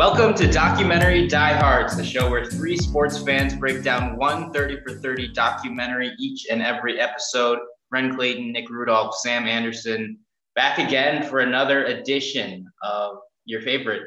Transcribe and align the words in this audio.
Welcome 0.00 0.32
to 0.36 0.50
Documentary 0.50 1.28
Diehards, 1.28 1.94
the 1.94 2.02
show 2.02 2.30
where 2.30 2.46
three 2.46 2.78
sports 2.78 3.18
fans 3.18 3.54
break 3.54 3.82
down 3.82 4.16
one 4.16 4.50
30 4.50 4.80
for 4.80 4.94
30 4.94 5.34
documentary 5.34 6.14
each 6.18 6.46
and 6.50 6.62
every 6.62 6.98
episode. 6.98 7.58
Ren 7.90 8.16
Clayton, 8.16 8.50
Nick 8.50 8.70
Rudolph, 8.70 9.14
Sam 9.16 9.46
Anderson, 9.46 10.18
back 10.54 10.78
again 10.78 11.22
for 11.22 11.40
another 11.40 11.84
edition 11.84 12.66
of 12.82 13.18
your 13.44 13.60
favorite 13.60 14.04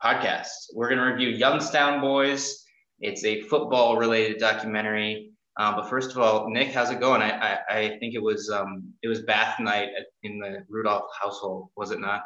podcast. 0.00 0.46
We're 0.74 0.88
going 0.88 1.00
to 1.00 1.06
review 1.06 1.30
Youngstown 1.30 2.00
Boys. 2.00 2.64
It's 3.00 3.24
a 3.24 3.42
football 3.42 3.96
related 3.96 4.38
documentary. 4.38 5.32
Um, 5.56 5.74
but 5.74 5.90
first 5.90 6.12
of 6.12 6.18
all, 6.18 6.50
Nick, 6.50 6.68
how's 6.68 6.90
it 6.90 7.00
going? 7.00 7.20
I, 7.20 7.58
I, 7.68 7.78
I 7.78 7.98
think 7.98 8.14
it 8.14 8.22
was 8.22 8.48
um, 8.48 8.94
it 9.02 9.08
was 9.08 9.22
bath 9.22 9.58
night 9.58 9.88
in 10.22 10.38
the 10.38 10.64
Rudolph 10.68 11.10
household, 11.20 11.70
was 11.74 11.90
it 11.90 11.98
not? 11.98 12.22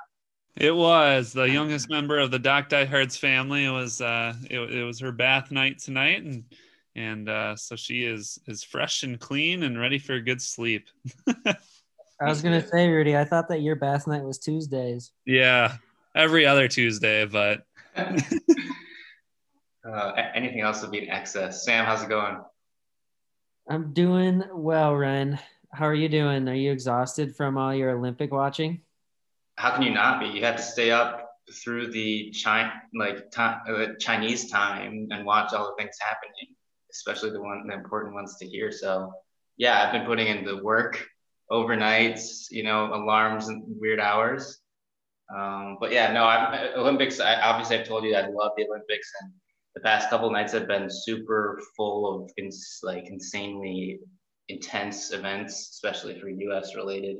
It 0.56 0.74
was 0.74 1.34
the 1.34 1.44
youngest 1.44 1.90
member 1.90 2.18
of 2.18 2.30
the 2.30 2.38
Doc 2.38 2.70
Diehards 2.70 3.16
family. 3.16 3.66
It 3.66 3.70
was 3.70 4.00
uh, 4.00 4.32
it, 4.50 4.58
it 4.58 4.84
was 4.84 4.98
her 5.00 5.12
bath 5.12 5.50
night 5.50 5.78
tonight, 5.78 6.22
and 6.22 6.44
and 6.94 7.28
uh, 7.28 7.56
so 7.56 7.76
she 7.76 8.04
is 8.04 8.38
is 8.46 8.64
fresh 8.64 9.02
and 9.02 9.20
clean 9.20 9.64
and 9.64 9.78
ready 9.78 9.98
for 9.98 10.14
a 10.14 10.22
good 10.22 10.40
sleep. 10.40 10.88
I 11.26 11.56
was 12.22 12.40
gonna 12.40 12.66
say, 12.66 12.88
Rudy, 12.88 13.16
I 13.16 13.24
thought 13.26 13.48
that 13.48 13.60
your 13.60 13.76
bath 13.76 14.06
night 14.06 14.24
was 14.24 14.38
Tuesdays. 14.38 15.12
Yeah, 15.26 15.76
every 16.14 16.46
other 16.46 16.68
Tuesday, 16.68 17.26
but 17.26 17.66
uh, 17.96 18.12
anything 20.34 20.62
else 20.62 20.80
would 20.80 20.90
be 20.90 21.00
an 21.00 21.10
excess. 21.10 21.66
Sam, 21.66 21.84
how's 21.84 22.02
it 22.02 22.08
going? 22.08 22.38
I'm 23.68 23.92
doing 23.92 24.42
well, 24.54 24.94
Ren. 24.94 25.38
How 25.70 25.84
are 25.84 25.94
you 25.94 26.08
doing? 26.08 26.48
Are 26.48 26.54
you 26.54 26.72
exhausted 26.72 27.36
from 27.36 27.58
all 27.58 27.74
your 27.74 27.90
Olympic 27.90 28.32
watching? 28.32 28.80
How 29.56 29.72
can 29.72 29.82
you 29.82 29.90
not 29.90 30.20
be? 30.20 30.26
You 30.26 30.44
have 30.44 30.56
to 30.56 30.62
stay 30.62 30.90
up 30.90 31.30
through 31.62 31.90
the 31.92 32.30
China, 32.30 32.72
like 32.94 33.30
time, 33.30 33.60
uh, 33.68 33.86
Chinese 33.98 34.50
time 34.50 35.08
and 35.10 35.24
watch 35.24 35.52
all 35.52 35.66
the 35.66 35.82
things 35.82 35.96
happening, 36.00 36.54
especially 36.90 37.30
the 37.30 37.40
one, 37.40 37.66
the 37.66 37.74
important 37.74 38.14
ones 38.14 38.36
to 38.38 38.46
hear. 38.46 38.70
So, 38.70 39.12
yeah, 39.56 39.82
I've 39.82 39.92
been 39.92 40.06
putting 40.06 40.26
in 40.26 40.44
the 40.44 40.62
work 40.62 41.06
overnights, 41.50 42.46
you 42.50 42.64
know, 42.64 42.92
alarms 42.92 43.48
and 43.48 43.62
weird 43.66 44.00
hours. 44.00 44.60
Um, 45.34 45.78
but 45.80 45.92
yeah, 45.92 46.12
no, 46.12 46.24
I'm, 46.24 46.76
Olympics. 46.76 47.20
I, 47.20 47.40
obviously, 47.40 47.78
I've 47.78 47.88
told 47.88 48.04
you 48.04 48.14
I 48.14 48.28
love 48.28 48.52
the 48.56 48.66
Olympics, 48.66 49.10
and 49.20 49.32
the 49.74 49.80
past 49.80 50.08
couple 50.10 50.30
nights 50.30 50.52
have 50.52 50.68
been 50.68 50.88
super 50.88 51.60
full 51.76 52.22
of 52.24 52.30
ins- 52.36 52.80
like 52.82 53.06
insanely 53.08 54.00
intense 54.48 55.12
events, 55.12 55.70
especially 55.72 56.20
for 56.20 56.28
U.S. 56.28 56.76
related 56.76 57.16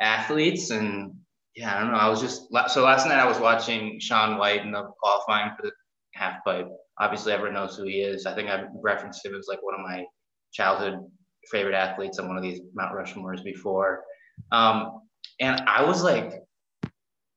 athletes. 0.00 0.70
And 0.70 1.16
yeah, 1.56 1.76
I 1.76 1.80
don't 1.80 1.92
know. 1.92 1.98
I 1.98 2.08
was 2.08 2.20
just 2.20 2.48
so 2.68 2.84
last 2.84 3.06
night 3.06 3.18
I 3.18 3.26
was 3.26 3.38
watching 3.38 4.00
Shaun 4.00 4.38
White 4.38 4.62
in 4.62 4.72
the 4.72 4.90
qualifying 5.00 5.52
for 5.56 5.62
the 5.62 5.72
half 6.14 6.44
pipe. 6.44 6.68
Obviously, 6.98 7.32
everyone 7.32 7.54
knows 7.54 7.76
who 7.76 7.84
he 7.84 8.00
is. 8.00 8.26
I 8.26 8.34
think 8.34 8.48
I've 8.48 8.66
referenced 8.82 9.24
him 9.24 9.34
as 9.34 9.46
like 9.48 9.62
one 9.62 9.74
of 9.74 9.80
my 9.80 10.04
childhood 10.52 11.00
favorite 11.50 11.74
athletes 11.74 12.18
on 12.18 12.28
one 12.28 12.36
of 12.36 12.42
these 12.42 12.60
Mount 12.74 12.94
Rushmores 12.94 13.44
before. 13.44 14.02
Um, 14.50 15.00
and 15.40 15.60
I 15.66 15.84
was 15.84 16.02
like, 16.02 16.32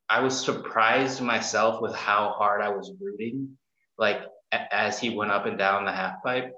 I 0.09 0.21
was 0.21 0.39
surprised 0.39 1.21
myself 1.21 1.81
with 1.81 1.93
how 1.93 2.33
hard 2.37 2.61
I 2.61 2.69
was 2.69 2.93
rooting, 2.99 3.57
like 3.97 4.21
as 4.71 4.99
he 4.99 5.09
went 5.09 5.31
up 5.31 5.45
and 5.45 5.57
down 5.57 5.85
the 5.85 5.91
half 5.91 6.23
pipe. 6.23 6.51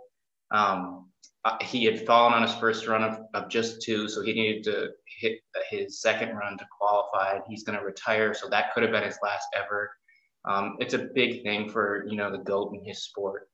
Um, 0.52 1.09
uh, 1.46 1.58
he 1.62 1.86
had 1.86 2.06
fallen 2.06 2.34
on 2.34 2.42
his 2.42 2.54
first 2.56 2.88
run 2.88 3.04
of, 3.04 3.20
of 3.34 3.50
just 3.50 3.82
two, 3.82 4.10
so 4.10 4.22
he 4.22 4.34
needed 4.34 4.64
to 4.66 4.90
hit 5.20 5.40
his 5.70 6.02
second 6.02 6.36
run 6.36 6.58
to 6.58 6.66
qualify. 6.78 7.40
He's 7.48 7.64
going 7.64 7.78
to 7.80 7.86
retire, 7.86 8.34
so 8.34 8.50
that 8.50 8.74
could 8.74 8.84
have 8.84 8.92
been 8.92 9.04
his 9.04 9.18
last 9.24 9.48
ever. 9.56 9.90
Um, 10.46 10.76
it's 10.80 10.94
a 10.94 11.10
big 11.16 11.44
thing 11.44 11.70
for 11.70 12.06
you 12.08 12.18
know 12.18 12.32
the 12.32 12.40
goat 12.40 12.74
in 12.74 12.84
his 12.84 13.04
sport. 13.04 13.48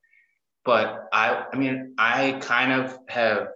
But 0.64 1.08
I, 1.14 1.46
I 1.54 1.58
mean, 1.58 1.94
I 1.98 2.40
kind 2.42 2.72
of 2.72 2.98
have. 3.08 3.50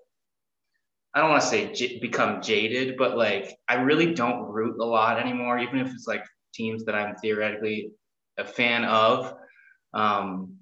I 1.16 1.22
don't 1.22 1.31
want 1.31 1.41
to 1.41 1.47
say 1.47 1.73
j- 1.73 2.00
become 2.00 2.39
jaded, 2.39 2.97
but 2.97 3.18
like 3.18 3.57
I 3.68 3.75
really 3.75 4.13
don't 4.13 4.44
root 4.44 4.79
a 4.79 4.85
lot 4.85 5.19
anymore, 5.19 5.57
even 5.57 5.79
if 5.79 5.88
it's 5.88 6.07
like 6.07 6.23
teams 6.53 6.85
that 6.85 6.94
I'm 6.94 7.16
theoretically 7.16 7.91
a 8.38 8.45
fan 8.45 8.85
of. 8.85 9.34
Um, 9.91 10.57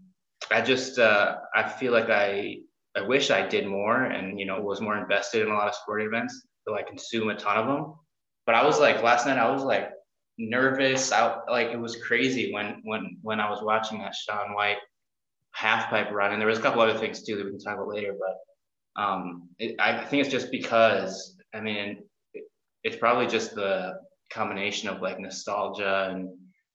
I 0.49 0.61
just 0.61 0.99
uh, 0.99 1.35
I 1.53 1.67
feel 1.67 1.91
like 1.91 2.09
I 2.09 2.59
I 2.97 3.01
wish 3.01 3.29
I 3.29 3.47
did 3.47 3.67
more 3.67 4.03
and 4.03 4.39
you 4.39 4.45
know 4.45 4.59
was 4.59 4.81
more 4.81 4.97
invested 4.97 5.43
in 5.43 5.51
a 5.51 5.53
lot 5.53 5.67
of 5.67 5.75
sporting 5.75 6.07
events 6.07 6.45
to 6.67 6.73
I 6.73 6.83
consume 6.83 7.29
a 7.29 7.35
ton 7.35 7.57
of 7.57 7.67
them. 7.67 7.93
But 8.45 8.55
I 8.55 8.65
was 8.65 8.79
like 8.79 9.03
last 9.03 9.25
night 9.25 9.37
I 9.37 9.51
was 9.51 9.63
like 9.63 9.89
nervous. 10.37 11.11
I 11.11 11.39
like 11.49 11.69
it 11.69 11.79
was 11.79 11.95
crazy 11.97 12.53
when 12.53 12.81
when 12.83 13.17
when 13.21 13.39
I 13.39 13.49
was 13.49 13.61
watching 13.61 13.99
that 13.99 14.15
Shaun 14.15 14.53
White 14.53 14.77
half 15.51 15.89
pipe 15.89 16.11
run, 16.11 16.31
and 16.31 16.41
there 16.41 16.47
was 16.47 16.59
a 16.59 16.61
couple 16.61 16.81
other 16.81 16.97
things 16.97 17.23
too 17.23 17.35
that 17.37 17.45
we 17.45 17.51
can 17.51 17.59
talk 17.59 17.75
about 17.75 17.87
later. 17.87 18.15
But 18.17 19.01
um, 19.01 19.49
it, 19.59 19.75
I 19.79 20.03
think 20.05 20.21
it's 20.23 20.31
just 20.31 20.51
because 20.51 21.37
I 21.53 21.61
mean 21.61 22.03
it, 22.33 22.43
it's 22.83 22.97
probably 22.97 23.27
just 23.27 23.55
the 23.55 23.99
combination 24.31 24.89
of 24.89 25.01
like 25.01 25.19
nostalgia 25.19 26.09
and 26.11 26.29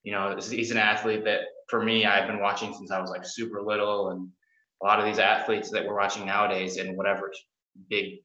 you 0.05 0.12
know 0.12 0.37
he's 0.41 0.71
an 0.71 0.78
athlete 0.78 1.25
that 1.25 1.41
for 1.69 1.82
me 1.82 2.06
I've 2.06 2.27
been 2.27 2.41
watching 2.41 2.72
since 2.72 2.91
I 2.91 3.00
was 3.00 3.11
like 3.11 3.27
super 3.27 3.61
little 3.61 4.11
and 4.11 4.28
a 4.82 4.87
lot 4.87 4.98
of 4.98 5.06
these 5.06 5.19
athletes 5.19 5.70
that 5.70 5.87
we're 5.87 5.97
watching 5.97 6.26
nowadays 6.26 6.76
in 6.76 6.97
whatever 6.97 7.31
big 7.88 8.19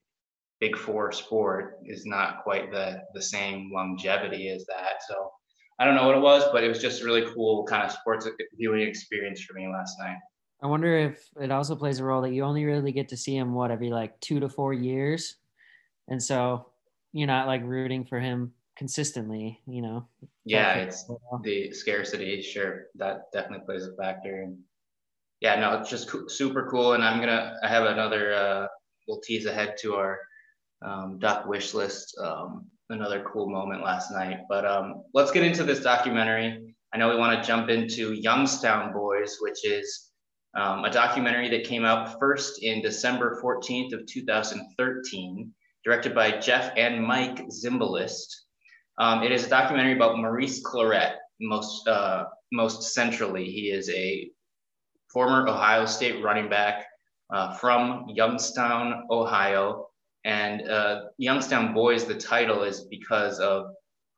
big 0.59 0.75
four 0.75 1.11
sport 1.11 1.77
is 1.85 2.05
not 2.05 2.43
quite 2.43 2.71
the 2.71 3.01
the 3.13 3.21
same 3.21 3.71
longevity 3.73 4.49
as 4.49 4.65
that. 4.65 5.03
So 5.07 5.31
I 5.79 5.85
don't 5.85 5.95
know 5.95 6.07
what 6.07 6.15
it 6.15 6.21
was, 6.21 6.43
but 6.51 6.63
it 6.63 6.67
was 6.67 6.79
just 6.79 7.01
a 7.01 7.05
really 7.05 7.25
cool 7.33 7.63
kind 7.65 7.83
of 7.83 7.91
sports 7.91 8.27
viewing 8.57 8.81
experience 8.81 9.41
for 9.41 9.53
me 9.53 9.67
last 9.67 9.95
night. 9.99 10.17
I 10.61 10.67
wonder 10.67 10.97
if 10.97 11.23
it 11.39 11.51
also 11.51 11.75
plays 11.75 11.99
a 11.99 12.03
role 12.03 12.21
that 12.23 12.33
you 12.33 12.43
only 12.43 12.65
really 12.65 12.91
get 12.91 13.09
to 13.09 13.17
see 13.17 13.37
him 13.37 13.53
what 13.53 13.69
every 13.69 13.91
like 13.91 14.19
two 14.19 14.39
to 14.39 14.49
four 14.49 14.73
years, 14.73 15.35
and 16.07 16.21
so 16.21 16.67
you're 17.13 17.27
not 17.27 17.47
like 17.47 17.61
rooting 17.63 18.05
for 18.05 18.19
him 18.19 18.53
consistently. 18.75 19.61
You 19.67 19.83
know. 19.83 20.07
Yeah, 20.45 20.75
it's 20.75 21.05
the 21.43 21.71
scarcity. 21.73 22.41
Sure, 22.41 22.85
that 22.95 23.31
definitely 23.31 23.65
plays 23.67 23.85
a 23.85 23.95
factor. 23.95 24.41
And 24.41 24.57
yeah, 25.41 25.59
no, 25.59 25.79
it's 25.79 25.89
just 25.89 26.09
co- 26.09 26.27
super 26.27 26.67
cool. 26.69 26.93
And 26.93 27.03
I'm 27.03 27.19
gonna 27.19 27.55
I 27.63 27.67
have 27.67 27.85
another 27.85 28.33
uh, 28.33 28.67
we'll 29.07 29.21
tease 29.21 29.45
ahead 29.45 29.75
to 29.81 29.95
our 29.95 30.19
um, 30.85 31.19
doc 31.19 31.47
wish 31.47 31.73
list. 31.73 32.17
Um, 32.21 32.67
another 32.89 33.23
cool 33.31 33.49
moment 33.49 33.83
last 33.83 34.11
night. 34.11 34.39
But 34.49 34.65
um, 34.65 35.03
let's 35.13 35.31
get 35.31 35.43
into 35.43 35.63
this 35.63 35.81
documentary. 35.81 36.75
I 36.93 36.97
know 36.97 37.09
we 37.09 37.17
want 37.17 37.41
to 37.41 37.47
jump 37.47 37.69
into 37.69 38.13
Youngstown 38.13 38.93
Boys, 38.93 39.37
which 39.41 39.65
is 39.65 40.11
um, 40.55 40.85
a 40.85 40.89
documentary 40.89 41.49
that 41.49 41.65
came 41.65 41.85
out 41.85 42.17
first 42.19 42.63
in 42.63 42.81
December 42.81 43.39
14th 43.43 43.93
of 43.93 44.05
2013, 44.05 45.53
directed 45.83 46.15
by 46.15 46.39
Jeff 46.39 46.71
and 46.77 47.03
Mike 47.03 47.45
Zimbalist. 47.49 48.27
Um, 48.97 49.21
it 49.21 49.31
is 49.31 49.45
a 49.45 49.49
documentary 49.49 49.93
about 49.93 50.17
Maurice 50.17 50.63
Clarett, 50.63 51.15
Most 51.39 51.87
uh, 51.87 52.25
most 52.53 52.93
centrally, 52.93 53.45
he 53.45 53.69
is 53.69 53.89
a 53.89 54.31
former 55.11 55.47
Ohio 55.47 55.85
State 55.85 56.23
running 56.23 56.49
back 56.49 56.85
uh, 57.33 57.53
from 57.55 58.05
Youngstown, 58.09 59.05
Ohio. 59.09 59.87
And 60.25 60.69
uh, 60.69 61.05
Youngstown 61.17 61.73
Boys, 61.73 62.05
the 62.05 62.15
title 62.15 62.63
is 62.63 62.85
because 62.85 63.39
of 63.39 63.67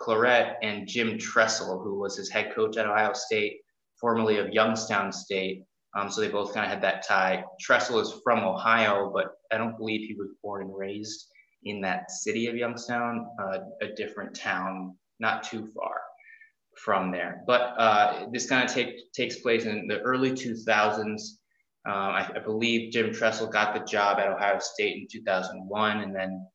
Clarett 0.01 0.55
and 0.63 0.87
Jim 0.87 1.17
Tressel, 1.17 1.81
who 1.83 1.99
was 1.99 2.17
his 2.17 2.29
head 2.29 2.53
coach 2.55 2.77
at 2.77 2.87
Ohio 2.87 3.13
State, 3.13 3.59
formerly 3.99 4.37
of 4.37 4.49
Youngstown 4.49 5.11
State. 5.11 5.63
Um, 5.97 6.09
so 6.09 6.21
they 6.21 6.29
both 6.29 6.53
kind 6.53 6.65
of 6.65 6.71
had 6.71 6.81
that 6.81 7.05
tie. 7.07 7.43
Tressel 7.59 7.99
is 7.99 8.13
from 8.23 8.39
Ohio, 8.39 9.11
but 9.13 9.33
I 9.51 9.57
don't 9.57 9.77
believe 9.77 10.07
he 10.07 10.15
was 10.15 10.29
born 10.43 10.63
and 10.63 10.75
raised 10.75 11.27
in 11.63 11.81
that 11.81 12.11
city 12.11 12.47
of 12.47 12.55
Youngstown, 12.55 13.27
uh, 13.41 13.59
a 13.81 13.87
different 13.95 14.35
town, 14.35 14.95
not 15.19 15.43
too 15.43 15.67
far 15.75 15.99
from 16.83 17.11
there. 17.11 17.41
But 17.45 17.73
uh, 17.77 18.25
this 18.31 18.47
kind 18.47 18.67
of 18.67 18.73
take, 18.73 19.11
takes 19.13 19.37
place 19.37 19.65
in 19.65 19.87
the 19.87 19.99
early 19.99 20.31
2000s. 20.31 21.21
Um, 21.85 21.93
I, 21.93 22.29
I, 22.35 22.39
believe 22.39 22.91
Jim 22.91 23.13
Tressel 23.13 23.47
got 23.47 23.73
the 23.73 23.79
job 23.85 24.19
at 24.19 24.27
Ohio 24.27 24.59
State 24.59 24.97
in 24.97 25.07
2001, 25.09 26.01
and 26.01 26.15
then 26.15 26.45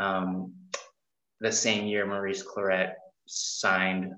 um, 0.00 0.52
the 1.40 1.50
same 1.50 1.86
year 1.86 2.06
Maurice 2.06 2.44
Clarett 2.44 2.92
signed, 3.26 4.12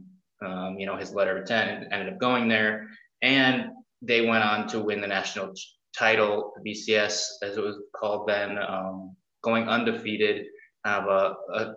um, 0.44 0.76
you 0.78 0.86
know, 0.86 0.96
his 0.96 1.14
letter 1.14 1.32
of 1.32 1.42
intent 1.42 1.84
and 1.84 1.92
ended 1.92 2.12
up 2.12 2.20
going 2.20 2.46
there, 2.46 2.88
and 3.22 3.70
they 4.02 4.26
went 4.26 4.44
on 4.44 4.68
to 4.68 4.80
win 4.80 5.00
the 5.00 5.06
national 5.06 5.54
title, 5.96 6.52
the 6.62 6.70
BCS 6.70 7.24
as 7.42 7.56
it 7.56 7.64
was 7.64 7.78
called 7.96 8.28
then, 8.28 8.58
um, 8.58 9.16
going 9.42 9.68
undefeated. 9.68 10.46
Have 10.84 11.04
a, 11.04 11.34
a 11.54 11.74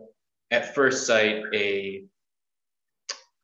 at 0.52 0.76
first 0.76 1.08
sight 1.08 1.42
a 1.54 2.04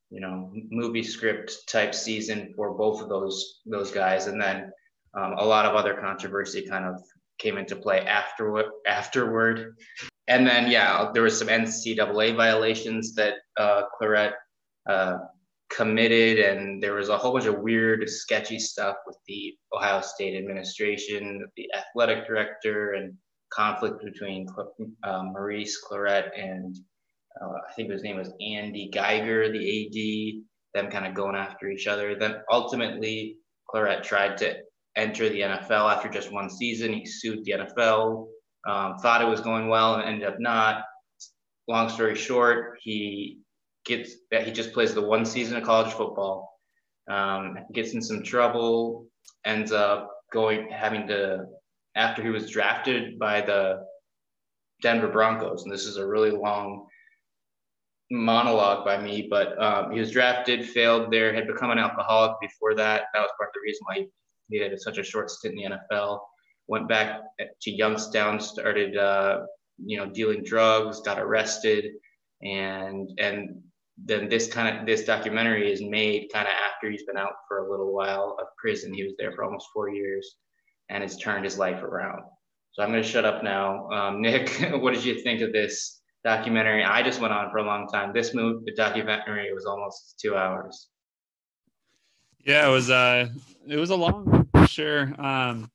you 0.09 0.19
know 0.19 0.51
movie 0.69 1.03
script 1.03 1.67
type 1.67 1.93
season 1.93 2.53
for 2.55 2.73
both 2.73 3.01
of 3.01 3.09
those 3.09 3.61
those 3.65 3.91
guys. 3.91 4.27
And 4.27 4.41
then 4.41 4.71
um, 5.13 5.33
a 5.37 5.45
lot 5.45 5.65
of 5.65 5.75
other 5.75 5.93
controversy 5.93 6.67
kind 6.67 6.85
of 6.85 7.01
came 7.37 7.57
into 7.57 7.75
play 7.75 8.01
afterward 8.01 8.65
afterward. 8.87 9.75
And 10.27 10.45
then 10.45 10.69
yeah 10.69 11.09
there 11.13 11.23
was 11.23 11.37
some 11.37 11.47
ncaa 11.47 12.35
violations 12.35 13.15
that 13.15 13.35
uh, 13.57 13.83
clarett 13.99 14.33
uh, 14.89 15.17
committed, 15.69 16.39
and 16.39 16.81
there 16.81 16.95
was 16.95 17.09
a 17.09 17.17
whole 17.17 17.33
bunch 17.33 17.45
of 17.45 17.59
weird, 17.59 18.09
sketchy 18.09 18.59
stuff 18.59 18.97
with 19.05 19.17
the 19.27 19.55
Ohio 19.73 20.01
State 20.01 20.37
administration, 20.37 21.45
the 21.55 21.69
athletic 21.75 22.27
director, 22.27 22.93
and 22.93 23.13
conflict 23.53 24.03
between 24.03 24.47
uh, 25.03 25.23
Maurice 25.23 25.79
Clarett 25.83 26.29
and 26.37 26.75
uh, 27.41 27.45
I 27.69 27.73
think 27.73 27.91
his 27.91 28.03
name 28.03 28.17
was 28.17 28.31
Andy 28.41 28.89
Geiger, 28.89 29.51
the 29.51 29.59
AD, 29.59 30.43
them 30.73 30.91
kind 30.91 31.05
of 31.05 31.13
going 31.13 31.35
after 31.35 31.69
each 31.69 31.87
other. 31.87 32.15
Then 32.15 32.37
ultimately, 32.51 33.37
Clarett 33.73 34.03
tried 34.03 34.37
to 34.37 34.55
enter 34.95 35.29
the 35.29 35.41
NFL 35.41 35.93
after 35.93 36.09
just 36.09 36.31
one 36.31 36.49
season. 36.49 36.93
He 36.93 37.05
sued 37.05 37.43
the 37.45 37.51
NFL, 37.51 38.27
um, 38.67 38.97
thought 38.97 39.21
it 39.21 39.27
was 39.27 39.41
going 39.41 39.69
well, 39.69 39.95
and 39.95 40.03
ended 40.03 40.27
up 40.27 40.39
not. 40.39 40.83
Long 41.67 41.89
story 41.89 42.15
short, 42.15 42.79
he 42.81 43.39
gets 43.85 44.13
that 44.31 44.45
he 44.45 44.51
just 44.51 44.73
plays 44.73 44.93
the 44.93 45.01
one 45.01 45.25
season 45.25 45.57
of 45.57 45.63
college 45.63 45.93
football, 45.93 46.51
um, 47.09 47.57
gets 47.73 47.93
in 47.93 48.01
some 48.01 48.23
trouble, 48.23 49.05
ends 49.45 49.71
up 49.71 50.11
going 50.33 50.69
having 50.71 51.07
to 51.07 51.45
after 51.95 52.21
he 52.21 52.29
was 52.29 52.49
drafted 52.49 53.19
by 53.19 53.41
the 53.41 53.85
Denver 54.81 55.09
Broncos, 55.09 55.63
and 55.63 55.71
this 55.71 55.85
is 55.85 55.97
a 55.97 56.07
really 56.07 56.31
long 56.31 56.87
monologue 58.11 58.85
by 58.85 59.01
me, 59.01 59.27
but 59.29 59.61
um, 59.61 59.91
he 59.91 59.99
was 59.99 60.11
drafted, 60.11 60.67
failed 60.67 61.11
there, 61.11 61.33
had 61.33 61.47
become 61.47 61.71
an 61.71 61.77
alcoholic 61.77 62.33
before 62.41 62.75
that. 62.75 63.03
That 63.13 63.21
was 63.21 63.31
part 63.37 63.49
of 63.49 63.53
the 63.53 63.61
reason 63.63 63.81
why 63.85 64.07
he 64.49 64.59
had 64.59 64.79
such 64.79 64.97
a 64.97 65.03
short 65.03 65.29
stint 65.29 65.55
in 65.59 65.71
the 65.71 65.77
NFL. 65.95 66.19
Went 66.67 66.87
back 66.87 67.21
to 67.61 67.71
Youngstown, 67.71 68.39
started 68.39 68.97
uh, 68.97 69.41
you 69.77 69.97
know 69.97 70.07
dealing 70.07 70.43
drugs, 70.43 71.01
got 71.01 71.19
arrested, 71.19 71.93
and 72.41 73.09
and 73.19 73.61
then 74.05 74.29
this 74.29 74.47
kind 74.47 74.79
of 74.79 74.85
this 74.85 75.03
documentary 75.03 75.71
is 75.71 75.81
made 75.81 76.29
kind 76.31 76.47
of 76.47 76.53
after 76.53 76.89
he's 76.89 77.03
been 77.03 77.17
out 77.17 77.33
for 77.47 77.65
a 77.65 77.71
little 77.71 77.93
while 77.93 78.37
of 78.39 78.47
prison. 78.57 78.93
He 78.93 79.03
was 79.03 79.13
there 79.17 79.31
for 79.33 79.43
almost 79.43 79.67
four 79.73 79.89
years, 79.89 80.35
and 80.89 81.03
it's 81.03 81.17
turned 81.17 81.43
his 81.43 81.57
life 81.57 81.83
around. 81.83 82.23
So 82.71 82.83
I'm 82.83 82.91
going 82.91 83.03
to 83.03 83.07
shut 83.07 83.25
up 83.25 83.43
now. 83.43 83.89
Um, 83.89 84.21
Nick, 84.21 84.49
what 84.81 84.93
did 84.93 85.03
you 85.03 85.21
think 85.21 85.41
of 85.41 85.51
this 85.51 85.98
documentary? 86.23 86.83
I 86.83 87.03
just 87.03 87.19
went 87.19 87.33
on 87.33 87.51
for 87.51 87.57
a 87.57 87.63
long 87.63 87.87
time. 87.87 88.13
This 88.13 88.33
movie, 88.33 88.63
the 88.65 88.75
documentary, 88.75 89.53
was 89.53 89.65
almost 89.65 90.19
two 90.19 90.35
hours. 90.35 90.87
Yeah, 92.45 92.67
it 92.67 92.71
was. 92.71 92.89
Uh, 92.89 93.29
it 93.67 93.77
was 93.77 93.89
a 93.89 93.95
long, 93.95 94.47
for 94.53 94.67
sure. 94.67 95.13
Um, 95.21 95.69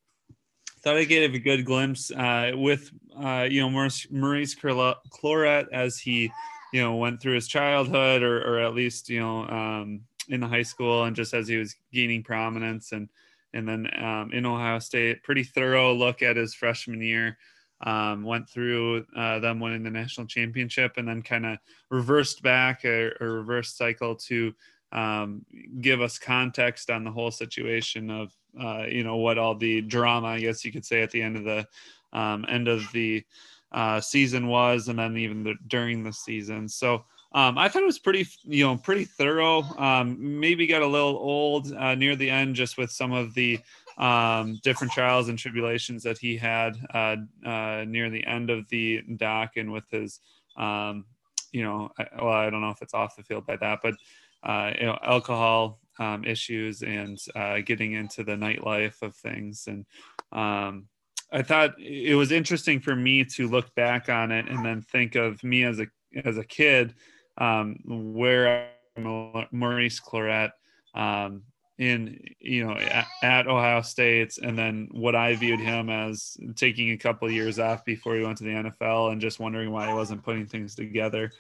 thought 0.83 0.97
I 0.97 1.05
gave 1.05 1.35
a 1.35 1.39
good 1.39 1.65
glimpse 1.65 2.11
uh, 2.11 2.53
with, 2.55 2.91
uh, 3.19 3.47
you 3.51 3.61
know, 3.61 3.71
Maurice, 3.71 4.07
Maurice 4.11 4.55
Clarett 4.55 5.67
as 5.73 5.99
he 5.99 6.31
you 6.75 6.83
know 6.83 6.97
went 6.97 7.23
through 7.23 7.37
his 7.37 7.47
childhood 7.47 8.25
or, 8.25 8.43
or 8.43 8.59
at 8.59 8.75
least 8.75 9.09
you 9.09 9.21
know 9.21 9.47
um, 9.47 10.01
in 10.29 10.41
the 10.41 10.49
high 10.49 10.63
school 10.63 11.05
and 11.05 11.15
just 11.15 11.33
as 11.33 11.47
he 11.47 11.57
was 11.57 11.77
gaining 11.93 12.25
prominence 12.25 12.91
and 12.91 13.09
and 13.55 13.69
then 13.69 13.89
um, 14.03 14.33
in 14.33 14.45
Ohio 14.45 14.81
State, 14.81 15.23
pretty 15.23 15.45
thorough 15.45 15.95
look 15.95 16.23
at 16.23 16.37
his 16.37 16.55
freshman 16.55 17.01
year. 17.01 17.39
Um, 17.85 18.25
went 18.25 18.49
through 18.49 19.05
uh, 19.15 19.41
them 19.41 19.61
winning 19.61 19.83
the 19.83 19.91
national 19.91 20.27
championship 20.27 20.95
and 20.97 21.07
then 21.07 21.21
kind 21.21 21.45
of 21.45 21.59
reversed 21.91 22.43
back 22.43 22.85
a, 22.87 23.11
or 23.21 23.35
reverse 23.35 23.75
cycle 23.75 24.17
to 24.17 24.55
um, 24.93 25.45
give 25.81 26.01
us 26.01 26.19
context 26.19 26.89
on 26.89 27.05
the 27.05 27.11
whole 27.11 27.31
situation 27.31 28.11
of 28.11 28.33
uh, 28.59 28.85
you 28.89 29.05
know 29.05 29.17
what 29.17 29.37
all 29.37 29.55
the 29.55 29.83
drama 29.83 30.29
I 30.29 30.41
guess 30.41 30.65
you 30.65 30.73
could 30.73 30.87
say 30.87 31.03
at 31.03 31.11
the 31.11 31.21
end 31.21 31.37
of 31.37 31.45
the 31.45 31.67
um, 32.15 32.47
end 32.49 32.69
of 32.69 32.91
the 32.93 33.25
uh, 33.73 34.01
season 34.01 34.47
was, 34.47 34.89
and 34.89 34.99
then 34.99 35.17
even 35.17 35.43
the, 35.43 35.55
during 35.67 36.05
the 36.05 36.13
season. 36.13 36.69
So 36.69 37.05
um, 37.33 37.59
I 37.59 37.69
thought 37.69 37.83
it 37.83 37.87
was 37.87 37.99
pretty, 37.99 38.27
you 38.45 38.65
know, 38.65 38.77
pretty 38.77 39.05
thorough. 39.05 39.63
Um, 39.77 40.39
maybe 40.39 40.69
got 40.69 40.83
a 40.83 40.87
little 40.87 41.17
old 41.17 41.73
uh, 41.73 41.97
near 41.97 42.15
the 42.15 42.31
end, 42.31 42.55
just 42.55 42.79
with 42.79 42.93
some 42.93 43.13
of 43.13 43.35
the 43.35 43.59
um, 43.99 44.59
different 44.63 44.93
trials 44.93 45.29
and 45.29 45.39
tribulations 45.39 46.03
that 46.03 46.19
he 46.19 46.37
had 46.37 46.77
uh, 46.93 47.17
uh, 47.45 47.85
near 47.87 48.11
the 48.11 48.27
end 48.27 48.51
of 48.51 48.69
the 48.69 49.03
doc, 49.17 49.53
and 49.57 49.73
with 49.73 49.89
his, 49.91 50.21
um, 50.57 51.05
you 51.53 51.63
know, 51.63 51.91
well, 52.19 52.33
I 52.33 52.51
don't 52.51 52.61
know 52.61 52.71
if 52.71 52.83
it's 52.83 52.95
off 52.95 53.17
the 53.17 53.23
field 53.23 53.47
by 53.47 53.57
that, 53.57 53.81
but 53.83 53.95
uh, 54.43 54.73
you 54.79 54.87
know, 54.87 54.99
alcohol 55.03 55.81
um, 55.99 56.25
issues 56.25 56.83
and 56.83 57.19
uh, 57.35 57.59
getting 57.65 57.93
into 57.93 58.25
the 58.25 58.33
nightlife 58.33 59.01
of 59.03 59.15
things. 59.17 59.67
And 59.69 59.87
um, 60.33 60.89
I 61.33 61.43
thought 61.43 61.75
it 61.79 62.17
was 62.17 62.33
interesting 62.33 62.81
for 62.81 62.95
me 62.95 63.25
to 63.25 63.49
look 63.49 63.75
back 63.75 64.09
on 64.09 64.33
it 64.33 64.49
and 64.49 64.65
then 64.65 64.83
think 64.83 65.15
of 65.15 65.43
me 65.43 65.65
as 65.65 65.81
a 65.81 65.87
as 66.25 66.39
a 66.39 66.45
kid, 66.45 66.95
um, 67.39 67.77
where 67.87 68.69
Maurice 68.97 70.01
Clarett 70.01 70.51
um, 70.95 71.43
in 71.79 72.21
you 72.39 72.65
know 72.65 72.77
at, 73.23 73.47
Ohio 73.47 73.83
State, 73.83 74.39
and 74.39 74.57
then 74.57 74.89
what 74.93 75.15
I 75.15 75.35
viewed 75.35 75.61
him 75.61 75.91
as 75.91 76.37
taking 76.57 76.91
a 76.91 76.97
couple 76.97 77.27
of 77.27 77.35
years 77.35 77.59
off 77.59 77.85
before 77.85 78.17
he 78.17 78.23
went 78.23 78.39
to 78.39 78.45
the 78.45 78.51
NFL, 78.51 79.13
and 79.13 79.21
just 79.21 79.41
wondering 79.41 79.71
why 79.71 79.89
he 79.89 79.95
wasn't 79.95 80.23
putting 80.23 80.47
things 80.47 80.75
together. 80.75 81.33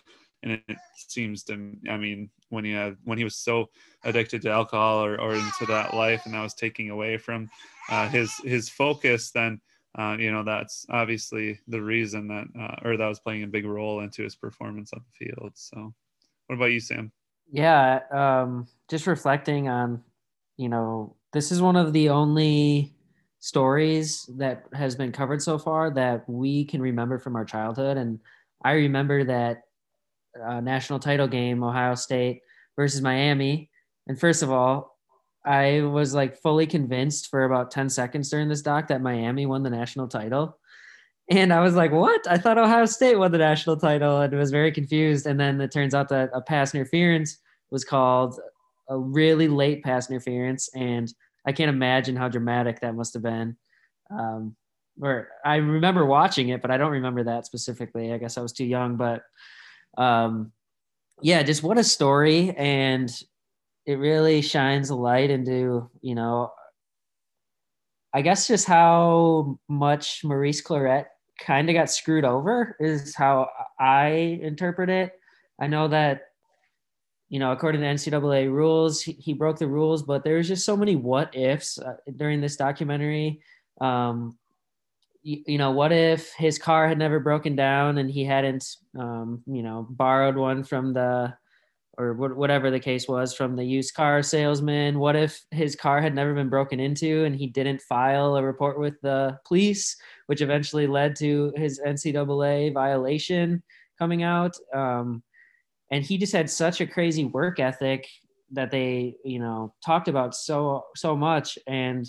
And 0.42 0.60
it 0.68 0.76
seems 1.08 1.42
to, 1.44 1.72
I 1.88 1.96
mean, 1.96 2.28
when 2.50 2.64
he 2.64 2.72
had 2.72 2.96
when 3.04 3.18
he 3.18 3.24
was 3.24 3.36
so 3.36 3.70
addicted 4.02 4.42
to 4.42 4.50
alcohol 4.50 5.04
or, 5.04 5.20
or 5.20 5.34
into 5.34 5.66
that 5.68 5.94
life, 5.94 6.22
and 6.24 6.34
that 6.34 6.42
was 6.42 6.54
taking 6.54 6.90
away 6.90 7.16
from 7.16 7.48
uh, 7.88 8.08
his 8.08 8.34
his 8.44 8.68
focus, 8.68 9.30
then 9.30 9.60
uh, 9.96 10.16
you 10.18 10.32
know 10.32 10.42
that's 10.42 10.86
obviously 10.90 11.60
the 11.68 11.80
reason 11.80 12.28
that 12.28 12.46
uh, 12.58 12.76
or 12.84 12.96
that 12.96 13.06
was 13.06 13.20
playing 13.20 13.44
a 13.44 13.48
big 13.48 13.64
role 13.64 14.00
into 14.00 14.22
his 14.22 14.34
performance 14.34 14.92
on 14.92 15.00
the 15.00 15.26
field 15.26 15.52
so 15.54 15.94
what 16.46 16.56
about 16.56 16.66
you 16.72 16.80
sam 16.80 17.12
yeah 17.50 18.00
um, 18.10 18.66
just 18.88 19.06
reflecting 19.06 19.68
on 19.68 20.02
you 20.56 20.68
know 20.68 21.16
this 21.32 21.50
is 21.50 21.60
one 21.60 21.76
of 21.76 21.92
the 21.92 22.08
only 22.08 22.94
stories 23.40 24.28
that 24.36 24.64
has 24.72 24.96
been 24.96 25.12
covered 25.12 25.42
so 25.42 25.58
far 25.58 25.90
that 25.90 26.28
we 26.28 26.64
can 26.64 26.80
remember 26.80 27.18
from 27.18 27.36
our 27.36 27.44
childhood 27.44 27.96
and 27.96 28.18
i 28.64 28.72
remember 28.72 29.24
that 29.24 29.62
uh, 30.46 30.60
national 30.60 30.98
title 30.98 31.28
game 31.28 31.62
ohio 31.62 31.94
state 31.94 32.40
versus 32.76 33.00
miami 33.00 33.70
and 34.06 34.18
first 34.18 34.42
of 34.42 34.50
all 34.50 34.94
I 35.44 35.82
was 35.82 36.14
like 36.14 36.40
fully 36.40 36.66
convinced 36.66 37.28
for 37.28 37.44
about 37.44 37.70
10 37.70 37.90
seconds 37.90 38.30
during 38.30 38.48
this 38.48 38.62
doc 38.62 38.88
that 38.88 39.02
Miami 39.02 39.44
won 39.46 39.62
the 39.62 39.70
national 39.70 40.08
title. 40.08 40.58
And 41.30 41.52
I 41.52 41.60
was 41.60 41.74
like, 41.74 41.92
what? 41.92 42.26
I 42.28 42.38
thought 42.38 42.58
Ohio 42.58 42.86
State 42.86 43.16
won 43.16 43.32
the 43.32 43.38
national 43.38 43.76
title 43.76 44.20
and 44.20 44.36
was 44.36 44.50
very 44.50 44.72
confused. 44.72 45.26
And 45.26 45.38
then 45.38 45.60
it 45.60 45.70
turns 45.70 45.94
out 45.94 46.08
that 46.10 46.30
a 46.34 46.40
pass 46.40 46.74
interference 46.74 47.38
was 47.70 47.84
called 47.84 48.38
a 48.88 48.98
really 48.98 49.48
late 49.48 49.82
pass 49.82 50.10
interference. 50.10 50.68
And 50.74 51.12
I 51.46 51.52
can't 51.52 51.68
imagine 51.68 52.16
how 52.16 52.28
dramatic 52.28 52.80
that 52.80 52.94
must 52.94 53.14
have 53.14 53.22
been. 53.22 53.56
Um, 54.10 54.56
or 55.00 55.28
I 55.44 55.56
remember 55.56 56.06
watching 56.06 56.50
it, 56.50 56.62
but 56.62 56.70
I 56.70 56.76
don't 56.76 56.92
remember 56.92 57.24
that 57.24 57.46
specifically. 57.46 58.12
I 58.12 58.18
guess 58.18 58.38
I 58.38 58.42
was 58.42 58.52
too 58.52 58.64
young, 58.64 58.96
but 58.96 59.22
um, 59.98 60.52
yeah, 61.20 61.42
just 61.42 61.62
what 61.62 61.78
a 61.78 61.84
story. 61.84 62.54
And 62.56 63.10
it 63.86 63.98
really 63.98 64.40
shines 64.40 64.90
a 64.90 64.94
light 64.94 65.30
into 65.30 65.88
you 66.00 66.14
know 66.14 66.50
i 68.12 68.22
guess 68.22 68.46
just 68.46 68.66
how 68.66 69.58
much 69.68 70.22
maurice 70.24 70.62
clarett 70.62 71.06
kind 71.38 71.68
of 71.68 71.74
got 71.74 71.90
screwed 71.90 72.24
over 72.24 72.76
is 72.80 73.14
how 73.14 73.48
i 73.78 74.38
interpret 74.42 74.88
it 74.88 75.12
i 75.60 75.66
know 75.66 75.88
that 75.88 76.22
you 77.34 77.40
know 77.40 77.50
according 77.50 77.80
to 77.80 77.86
ncaa 77.88 78.48
rules 78.48 79.02
he, 79.02 79.12
he 79.14 79.32
broke 79.32 79.58
the 79.58 79.66
rules 79.66 80.04
but 80.04 80.22
there's 80.22 80.46
just 80.46 80.64
so 80.64 80.76
many 80.76 80.94
what 80.94 81.34
ifs 81.34 81.80
uh, 81.80 81.96
during 82.14 82.40
this 82.40 82.54
documentary 82.54 83.40
um, 83.80 84.38
you, 85.24 85.42
you, 85.44 85.58
know 85.58 85.72
what 85.72 85.90
if 85.90 86.32
his 86.34 86.60
car 86.60 86.86
had 86.86 86.96
never 86.96 87.18
broken 87.18 87.56
down 87.56 87.98
and 87.98 88.08
he 88.08 88.24
hadn't 88.24 88.76
um, 88.96 89.42
you 89.48 89.64
know 89.64 89.84
borrowed 89.90 90.36
one 90.36 90.62
from 90.62 90.92
the 90.92 91.34
or 91.98 92.12
whatever 92.14 92.70
the 92.70 92.78
case 92.78 93.08
was 93.08 93.34
from 93.34 93.54
the 93.54 93.62
used 93.62 93.94
car 93.94 94.20
salesman. 94.20 94.98
What 94.98 95.14
if 95.14 95.44
his 95.52 95.76
car 95.76 96.00
had 96.02 96.12
never 96.12 96.34
been 96.34 96.48
broken 96.48 96.80
into 96.80 97.24
and 97.24 97.36
he 97.36 97.46
didn't 97.46 97.82
file 97.82 98.34
a 98.34 98.42
report 98.42 98.80
with 98.80 99.00
the 99.00 99.38
police, 99.46 99.96
which 100.26 100.42
eventually 100.42 100.88
led 100.88 101.14
to 101.16 101.52
his 101.56 101.80
NCAA 101.86 102.74
violation 102.74 103.62
coming 103.96 104.24
out? 104.24 104.56
Um, 104.74 105.22
and 105.94 106.04
he 106.04 106.18
just 106.18 106.32
had 106.32 106.50
such 106.50 106.80
a 106.80 106.88
crazy 106.88 107.24
work 107.24 107.60
ethic 107.60 108.08
that 108.50 108.72
they, 108.72 109.14
you 109.24 109.38
know, 109.38 109.72
talked 109.86 110.08
about 110.08 110.34
so 110.34 110.86
so 110.96 111.16
much. 111.16 111.56
And 111.68 112.04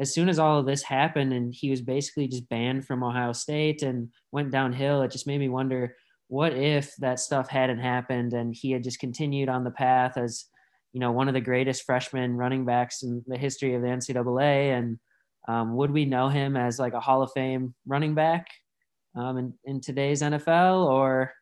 as 0.00 0.14
soon 0.14 0.30
as 0.30 0.38
all 0.38 0.58
of 0.58 0.64
this 0.64 0.82
happened, 0.82 1.34
and 1.34 1.54
he 1.54 1.68
was 1.68 1.82
basically 1.82 2.26
just 2.26 2.48
banned 2.48 2.86
from 2.86 3.04
Ohio 3.04 3.34
State 3.34 3.82
and 3.82 4.08
went 4.32 4.50
downhill, 4.50 5.02
it 5.02 5.10
just 5.10 5.26
made 5.26 5.40
me 5.40 5.50
wonder 5.50 5.94
what 6.28 6.54
if 6.54 6.96
that 6.96 7.20
stuff 7.20 7.50
hadn't 7.50 7.80
happened 7.80 8.32
and 8.32 8.54
he 8.54 8.70
had 8.70 8.82
just 8.82 8.98
continued 8.98 9.50
on 9.50 9.62
the 9.64 9.70
path 9.70 10.16
as 10.16 10.46
you 10.94 11.00
know 11.00 11.12
one 11.12 11.28
of 11.28 11.34
the 11.34 11.40
greatest 11.40 11.84
freshman 11.84 12.34
running 12.34 12.64
backs 12.64 13.02
in 13.02 13.22
the 13.26 13.36
history 13.36 13.74
of 13.74 13.82
the 13.82 13.88
NCAA 13.88 14.78
and 14.78 14.98
um, 15.48 15.76
would 15.76 15.90
we 15.90 16.06
know 16.06 16.28
him 16.28 16.56
as 16.56 16.78
like 16.78 16.94
a 16.94 17.00
Hall 17.00 17.22
of 17.22 17.32
Fame 17.32 17.74
running 17.86 18.14
back 18.14 18.46
um, 19.14 19.36
in, 19.36 19.54
in 19.64 19.80
today's 19.80 20.22
NFL 20.22 20.86
or 20.86 21.32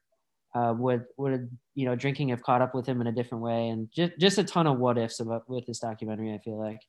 uh, 0.57 0.73
would 0.73 1.05
would 1.19 1.51
you 1.75 1.85
know 1.85 1.95
drinking 1.95 2.31
have 2.31 2.43
caught 2.43 2.63
up 2.63 2.75
with 2.75 2.87
him 2.87 3.01
in 3.01 3.07
a 3.09 3.13
different 3.13 3.45
way, 3.45 3.69
and 3.69 3.89
just 3.93 4.13
just 4.19 4.39
a 4.39 4.45
ton 4.45 4.67
of 4.67 4.79
what 4.79 4.97
ifs 4.97 5.21
about 5.21 5.49
with 5.49 5.67
this 5.67 5.81
documentary. 5.81 6.33
I 6.33 6.39
feel 6.39 6.59
like. 6.59 6.81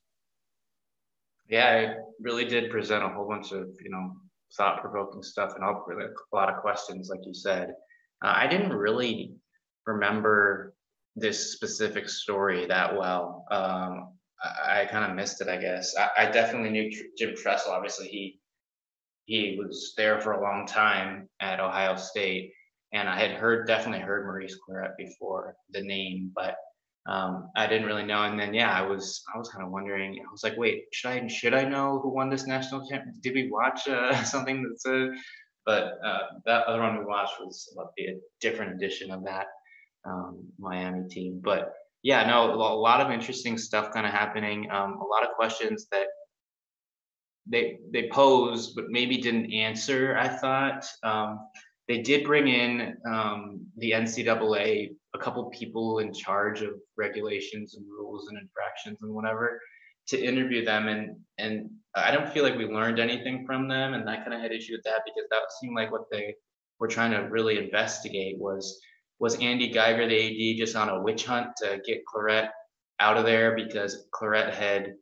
Yeah, 1.49 1.73
it 1.79 1.97
really 2.21 2.45
did 2.45 2.71
present 2.71 3.03
a 3.03 3.09
whole 3.09 3.27
bunch 3.27 3.51
of 3.51 3.67
you 3.83 3.89
know 3.89 4.13
thought 4.55 4.81
provoking 4.81 5.23
stuff 5.23 5.53
and 5.55 5.63
a 5.63 6.35
lot 6.35 6.49
of 6.49 6.61
questions, 6.61 7.09
like 7.09 7.19
you 7.25 7.33
said. 7.33 7.73
Uh, 8.23 8.33
I 8.35 8.47
didn't 8.47 8.73
really 8.73 9.33
remember 9.85 10.73
this 11.15 11.51
specific 11.51 12.07
story 12.07 12.65
that 12.67 12.95
well. 12.95 13.45
Um, 13.51 14.13
I, 14.41 14.81
I 14.81 14.85
kind 14.85 15.09
of 15.09 15.15
missed 15.15 15.41
it, 15.41 15.49
I 15.49 15.57
guess. 15.57 15.93
I, 15.97 16.25
I 16.25 16.31
definitely 16.31 16.69
knew 16.69 16.91
Jim 17.17 17.35
Tressel. 17.35 17.71
Obviously, 17.71 18.07
he 18.07 18.39
he 19.25 19.57
was 19.59 19.93
there 19.97 20.21
for 20.21 20.31
a 20.33 20.41
long 20.41 20.65
time 20.65 21.27
at 21.41 21.59
Ohio 21.59 21.97
State, 21.97 22.53
and 22.93 23.09
I 23.09 23.19
had 23.19 23.31
heard 23.31 23.67
definitely 23.67 24.05
heard 24.05 24.25
Maurice 24.25 24.57
Clarett 24.67 24.97
before 24.97 25.55
the 25.71 25.81
name, 25.81 26.31
but 26.33 26.55
um, 27.07 27.49
I 27.55 27.67
didn't 27.67 27.87
really 27.87 28.03
know. 28.03 28.23
And 28.23 28.39
then 28.39 28.53
yeah, 28.53 28.71
I 28.71 28.81
was 28.81 29.23
I 29.33 29.37
was 29.37 29.49
kind 29.49 29.63
of 29.63 29.71
wondering. 29.71 30.19
I 30.19 30.31
was 30.31 30.43
like, 30.43 30.57
wait, 30.57 30.85
should 30.91 31.09
I 31.09 31.27
should 31.27 31.53
I 31.53 31.63
know 31.63 31.99
who 31.99 32.09
won 32.09 32.29
this 32.29 32.47
national 32.47 32.87
championship? 32.87 33.21
Did 33.21 33.33
we 33.33 33.49
watch 33.49 33.87
uh, 33.87 34.23
something 34.23 34.63
that's 34.63 34.85
a 34.85 35.11
but 35.67 35.99
uh, 36.03 36.19
that 36.45 36.65
other 36.65 36.79
one 36.79 36.97
we 36.97 37.03
watched 37.03 37.33
was 37.41 37.75
the 37.97 38.21
different 38.39 38.75
edition 38.75 39.11
of 39.11 39.25
that 39.25 39.47
um, 40.05 40.45
Miami 40.57 41.09
team. 41.09 41.41
But 41.43 41.73
yeah, 42.03 42.25
no, 42.25 42.53
a 42.53 42.55
lot 42.55 43.01
of 43.01 43.11
interesting 43.11 43.57
stuff 43.57 43.91
kind 43.91 44.05
of 44.05 44.13
happening. 44.13 44.71
Um, 44.71 44.93
a 44.93 45.05
lot 45.05 45.23
of 45.23 45.35
questions 45.35 45.87
that 45.91 46.07
they 47.49 47.79
they 47.91 48.09
posed 48.09 48.75
but 48.75 48.85
maybe 48.89 49.17
didn't 49.17 49.51
answer. 49.51 50.17
I 50.17 50.29
thought 50.29 50.85
um, 51.03 51.39
they 51.87 52.01
did 52.01 52.25
bring 52.25 52.47
in 52.47 52.97
um, 53.09 53.65
the 53.77 53.91
NCAA, 53.91 54.89
a 55.13 55.19
couple 55.19 55.49
people 55.49 55.99
in 55.99 56.13
charge 56.13 56.61
of 56.61 56.73
regulations 56.97 57.75
and 57.75 57.85
rules 57.89 58.27
and 58.27 58.37
infractions 58.37 59.01
and 59.01 59.13
whatever, 59.13 59.59
to 60.07 60.21
interview 60.21 60.63
them, 60.65 60.87
and 60.87 61.17
and 61.37 61.69
I 61.95 62.11
don't 62.11 62.29
feel 62.29 62.43
like 62.43 62.57
we 62.57 62.65
learned 62.65 62.99
anything 62.99 63.45
from 63.45 63.67
them, 63.67 63.93
and 63.93 64.09
I 64.09 64.17
kind 64.17 64.33
of 64.33 64.41
had 64.41 64.51
issue 64.51 64.73
with 64.73 64.83
that 64.83 65.01
because 65.05 65.27
that 65.29 65.41
seemed 65.59 65.75
like 65.75 65.91
what 65.91 66.09
they 66.11 66.35
were 66.79 66.87
trying 66.87 67.11
to 67.11 67.29
really 67.29 67.57
investigate 67.57 68.37
was 68.37 68.79
was 69.19 69.35
Andy 69.35 69.69
Geiger 69.69 70.07
the 70.07 70.51
AD 70.51 70.57
just 70.57 70.75
on 70.75 70.89
a 70.89 71.01
witch 71.01 71.25
hunt 71.25 71.47
to 71.57 71.79
get 71.85 72.03
Clarett 72.05 72.49
out 72.99 73.17
of 73.17 73.25
there 73.25 73.55
because 73.55 74.07
Clarett 74.13 74.53
had 74.53 74.93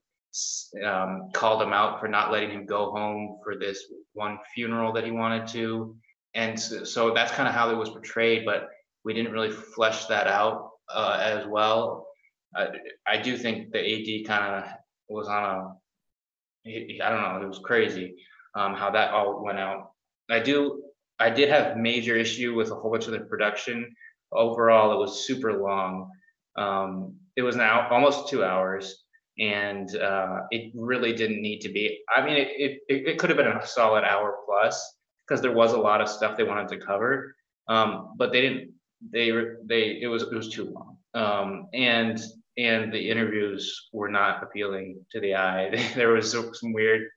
um, 0.86 1.30
called 1.34 1.62
him 1.62 1.74
out 1.74 2.00
for 2.00 2.08
not 2.08 2.32
letting 2.32 2.52
him 2.52 2.66
go 2.66 2.92
home 2.92 3.40
for 3.44 3.58
this 3.58 3.86
one 4.14 4.38
funeral 4.54 4.94
that 4.94 5.06
he 5.06 5.12
wanted 5.12 5.48
to. 5.48 5.96
And 6.36 6.60
so, 6.60 6.84
so 6.84 7.14
that's 7.14 7.32
kind 7.32 7.48
of 7.48 7.56
how 7.56 7.72
it 7.72 7.78
was 7.78 7.90
portrayed, 7.90 8.46
but 8.46 8.70
we 9.04 9.14
didn't 9.14 9.32
really 9.32 9.52
flesh 9.52 10.06
that 10.06 10.28
out 10.28 10.72
uh, 10.94 11.18
as 11.22 11.48
well. 11.48 12.08
Uh, 12.56 12.68
I 13.08 13.18
do 13.18 13.38
think 13.38 13.72
the 13.72 13.80
AD 13.80 14.28
kind 14.28 14.56
of 14.56 14.72
was 15.08 15.28
on 15.28 15.44
a, 15.44 17.02
I 17.02 17.10
don't 17.10 17.22
know, 17.22 17.42
it 17.42 17.48
was 17.48 17.60
crazy 17.60 18.16
um, 18.56 18.74
how 18.76 18.92
that 18.92 19.12
all 19.12 19.44
went 19.44 19.60
out. 19.60 19.92
I 20.30 20.40
do, 20.40 20.84
I 21.20 21.30
did 21.30 21.50
have 21.50 21.78
major 21.78 22.16
issue 22.16 22.56
with 22.56 22.72
a 22.72 22.76
whole 22.76 22.92
bunch 22.92 23.06
of 23.06 23.12
the 23.12 23.20
production. 23.20 23.96
Overall, 24.32 24.94
it 24.94 24.98
was 24.98 25.26
super 25.26 25.54
long. 25.54 26.10
Um, 26.58 27.16
it 27.36 27.44
was 27.44 27.56
now 27.56 27.88
almost 27.90 28.30
two 28.30 28.44
hours 28.44 29.04
and 29.38 29.96
uh, 29.98 30.42
it 30.52 30.72
really 30.76 31.14
didn't 31.14 31.42
need 31.42 31.60
to 31.60 31.70
be. 31.70 32.00
I 32.14 32.26
mean, 32.26 32.36
it, 32.36 32.50
it, 32.58 32.80
it 32.88 33.20
could 33.20 33.30
have 33.30 33.38
been 33.38 33.48
a 33.48 33.66
solid 33.66 34.04
hour 34.04 34.38
plus 34.46 34.95
because 35.28 35.42
there 35.42 35.52
was 35.52 35.74
a 35.74 35.78
lot 35.78 36.02
of 36.02 36.10
stuff 36.10 36.38
they 36.38 36.44
wanted 36.44 36.68
to 36.70 36.78
cover, 36.78 37.36
um, 37.68 38.14
but 38.18 38.32
they 38.32 38.42
didn't. 38.42 38.72
They 39.12 39.32
they 39.66 40.00
it 40.02 40.08
was 40.08 40.24
it 40.24 40.34
was 40.34 40.50
too 40.50 40.66
long, 40.66 40.98
um, 41.14 41.68
and 41.74 42.20
and 42.58 42.92
the 42.92 43.10
interviews 43.10 43.90
were 43.92 44.10
not 44.10 44.42
appealing 44.42 45.06
to 45.12 45.20
the 45.20 45.36
eye. 45.36 45.92
there 45.96 46.10
was 46.10 46.32
some 46.32 46.74
weird 46.74 47.08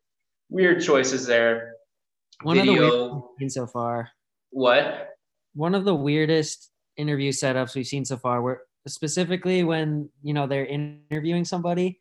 weird 0.49 0.83
choices 0.83 1.27
there. 1.27 1.75
One 2.43 2.57
Video, 2.57 2.73
of 2.73 2.79
the 2.79 3.15
weirdest 3.15 3.39
seen 3.39 3.51
so 3.51 3.67
far. 3.67 4.11
What? 4.51 5.09
One 5.55 5.75
of 5.75 5.85
the 5.85 5.95
weirdest 5.95 6.71
interview 6.97 7.33
setups 7.33 7.75
we've 7.75 7.87
seen 7.87 8.05
so 8.05 8.17
far, 8.17 8.43
where 8.43 8.63
specifically 8.87 9.65
when 9.65 10.09
you 10.23 10.35
know 10.35 10.47
they're 10.47 10.67
interviewing 10.67 11.45
somebody 11.45 11.99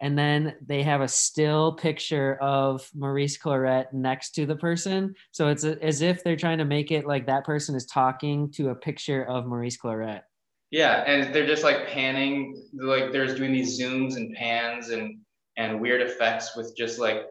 and 0.00 0.18
then 0.18 0.54
they 0.66 0.82
have 0.82 1.02
a 1.02 1.08
still 1.08 1.72
picture 1.72 2.36
of 2.40 2.88
Maurice 2.94 3.38
Clarett 3.38 3.92
next 3.92 4.30
to 4.32 4.46
the 4.46 4.56
person. 4.56 5.14
So 5.30 5.48
it's 5.48 5.64
as 5.64 6.00
if 6.00 6.24
they're 6.24 6.36
trying 6.36 6.58
to 6.58 6.64
make 6.64 6.90
it 6.90 7.06
like 7.06 7.26
that 7.26 7.44
person 7.44 7.74
is 7.74 7.86
talking 7.86 8.50
to 8.52 8.70
a 8.70 8.74
picture 8.74 9.24
of 9.24 9.46
Maurice 9.46 9.76
Clarett. 9.76 10.22
Yeah, 10.70 11.02
and 11.06 11.34
they're 11.34 11.46
just 11.46 11.64
like 11.64 11.88
panning, 11.88 12.62
like 12.72 13.12
there's 13.12 13.34
doing 13.34 13.52
these 13.52 13.78
zooms 13.78 14.16
and 14.16 14.34
pans 14.34 14.90
and 14.90 15.18
and 15.56 15.80
weird 15.80 16.00
effects 16.00 16.56
with 16.56 16.74
just 16.76 16.98
like 16.98 17.26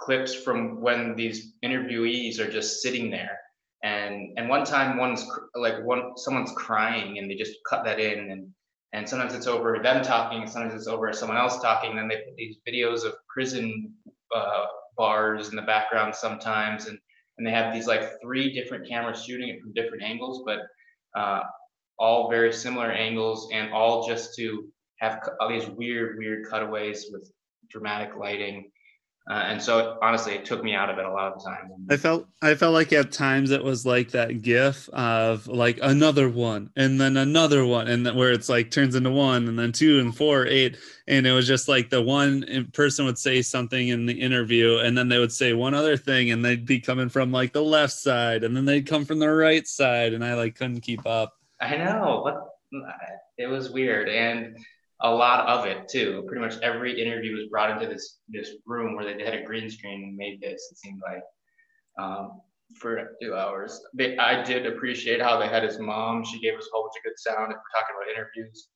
clips 0.00 0.34
from 0.34 0.80
when 0.80 1.14
these 1.14 1.52
interviewees 1.64 2.40
are 2.40 2.50
just 2.50 2.82
sitting 2.82 3.10
there. 3.10 3.38
And 3.84 4.36
and 4.36 4.48
one 4.48 4.64
time 4.64 4.96
one's 4.96 5.24
like 5.54 5.84
one 5.84 6.16
someone's 6.16 6.52
crying 6.56 7.18
and 7.18 7.30
they 7.30 7.36
just 7.36 7.56
cut 7.68 7.84
that 7.84 8.00
in 8.00 8.30
and 8.30 8.48
and 8.94 9.08
sometimes 9.08 9.34
it's 9.34 9.48
over 9.48 9.78
them 9.82 10.02
talking, 10.02 10.46
sometimes 10.46 10.72
it's 10.72 10.86
over 10.86 11.12
someone 11.12 11.36
else 11.36 11.60
talking. 11.60 11.96
Then 11.96 12.06
they 12.06 12.16
put 12.16 12.36
these 12.36 12.56
videos 12.66 13.04
of 13.04 13.12
prison 13.28 13.92
uh, 14.34 14.66
bars 14.96 15.48
in 15.48 15.56
the 15.56 15.62
background 15.62 16.14
sometimes, 16.14 16.86
and 16.86 16.98
and 17.36 17.46
they 17.46 17.50
have 17.50 17.74
these 17.74 17.88
like 17.88 18.08
three 18.22 18.54
different 18.54 18.88
cameras 18.88 19.24
shooting 19.24 19.48
it 19.48 19.60
from 19.60 19.72
different 19.72 20.04
angles, 20.04 20.44
but 20.46 20.60
uh, 21.18 21.42
all 21.98 22.30
very 22.30 22.52
similar 22.52 22.92
angles, 22.92 23.48
and 23.52 23.72
all 23.72 24.06
just 24.06 24.36
to 24.36 24.68
have 25.00 25.28
all 25.40 25.48
these 25.48 25.66
weird, 25.66 26.16
weird 26.16 26.46
cutaways 26.48 27.06
with 27.10 27.28
dramatic 27.70 28.16
lighting. 28.16 28.70
Uh, 29.26 29.42
and 29.46 29.62
so 29.62 29.96
honestly, 30.02 30.34
it 30.34 30.44
took 30.44 30.62
me 30.62 30.74
out 30.74 30.90
of 30.90 30.98
it 30.98 31.06
a 31.06 31.10
lot 31.10 31.32
of 31.32 31.42
the 31.42 31.48
time. 31.48 31.70
I 31.88 31.96
felt 31.96 32.26
I 32.42 32.54
felt 32.54 32.74
like 32.74 32.92
at 32.92 33.10
times 33.10 33.52
it 33.52 33.64
was 33.64 33.86
like 33.86 34.10
that 34.10 34.42
GIF 34.42 34.86
of 34.90 35.46
like 35.46 35.78
another 35.80 36.28
one 36.28 36.68
and 36.76 37.00
then 37.00 37.16
another 37.16 37.64
one, 37.64 37.88
and 37.88 38.04
then 38.04 38.16
where 38.16 38.32
it's 38.32 38.50
like 38.50 38.70
turns 38.70 38.94
into 38.94 39.10
one 39.10 39.48
and 39.48 39.58
then 39.58 39.72
two 39.72 39.98
and 39.98 40.14
four, 40.14 40.46
eight, 40.46 40.76
and 41.08 41.26
it 41.26 41.32
was 41.32 41.46
just 41.46 41.68
like 41.68 41.88
the 41.88 42.02
one 42.02 42.68
person 42.74 43.06
would 43.06 43.16
say 43.16 43.40
something 43.40 43.88
in 43.88 44.04
the 44.04 44.12
interview, 44.12 44.76
and 44.78 44.96
then 44.96 45.08
they 45.08 45.18
would 45.18 45.32
say 45.32 45.54
one 45.54 45.72
other 45.72 45.96
thing, 45.96 46.30
and 46.30 46.44
they'd 46.44 46.66
be 46.66 46.78
coming 46.78 47.08
from 47.08 47.32
like 47.32 47.54
the 47.54 47.62
left 47.62 47.94
side, 47.94 48.44
and 48.44 48.54
then 48.54 48.66
they'd 48.66 48.86
come 48.86 49.06
from 49.06 49.20
the 49.20 49.30
right 49.30 49.66
side, 49.66 50.12
and 50.12 50.22
I 50.22 50.34
like 50.34 50.56
couldn't 50.56 50.82
keep 50.82 51.06
up. 51.06 51.32
I 51.62 51.78
know 51.78 52.20
what 52.22 52.56
it 53.38 53.46
was 53.46 53.70
weird, 53.70 54.10
and 54.10 54.58
a 55.02 55.10
lot 55.10 55.46
of 55.48 55.66
it 55.66 55.88
too. 55.88 56.24
Pretty 56.26 56.40
much 56.40 56.60
every 56.62 57.00
interview 57.00 57.36
was 57.36 57.48
brought 57.50 57.70
into 57.70 57.92
this 57.92 58.20
this 58.28 58.50
room 58.66 58.94
where 58.94 59.04
they 59.04 59.24
had 59.24 59.34
a 59.34 59.44
green 59.44 59.68
screen 59.68 60.02
and 60.04 60.16
made 60.16 60.40
this. 60.40 60.68
It 60.70 60.78
seemed 60.78 61.00
like 61.04 61.22
um, 61.98 62.40
for 62.76 63.10
two 63.22 63.34
hours. 63.34 63.80
They, 63.94 64.16
I 64.16 64.42
did 64.42 64.66
appreciate 64.66 65.20
how 65.20 65.38
they 65.38 65.48
had 65.48 65.62
his 65.62 65.78
mom. 65.78 66.24
She 66.24 66.40
gave 66.40 66.54
us 66.58 66.66
a 66.66 66.70
whole 66.72 66.84
bunch 66.84 66.94
of 66.98 67.04
good 67.04 67.18
sound. 67.18 67.52
If 67.52 67.58
we're 67.58 67.80
talking 67.80 67.96
about 67.96 68.16
interviews, 68.16 68.68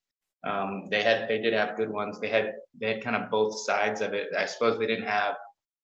um, 0.46 0.88
they 0.90 1.02
had 1.02 1.28
they 1.28 1.38
did 1.38 1.52
have 1.52 1.76
good 1.76 1.90
ones. 1.90 2.20
They 2.20 2.28
had 2.28 2.54
they 2.80 2.94
had 2.94 3.04
kind 3.04 3.16
of 3.16 3.30
both 3.30 3.58
sides 3.64 4.00
of 4.00 4.12
it. 4.12 4.28
I 4.36 4.46
suppose 4.46 4.78
they 4.78 4.86
didn't 4.86 5.08
have. 5.08 5.34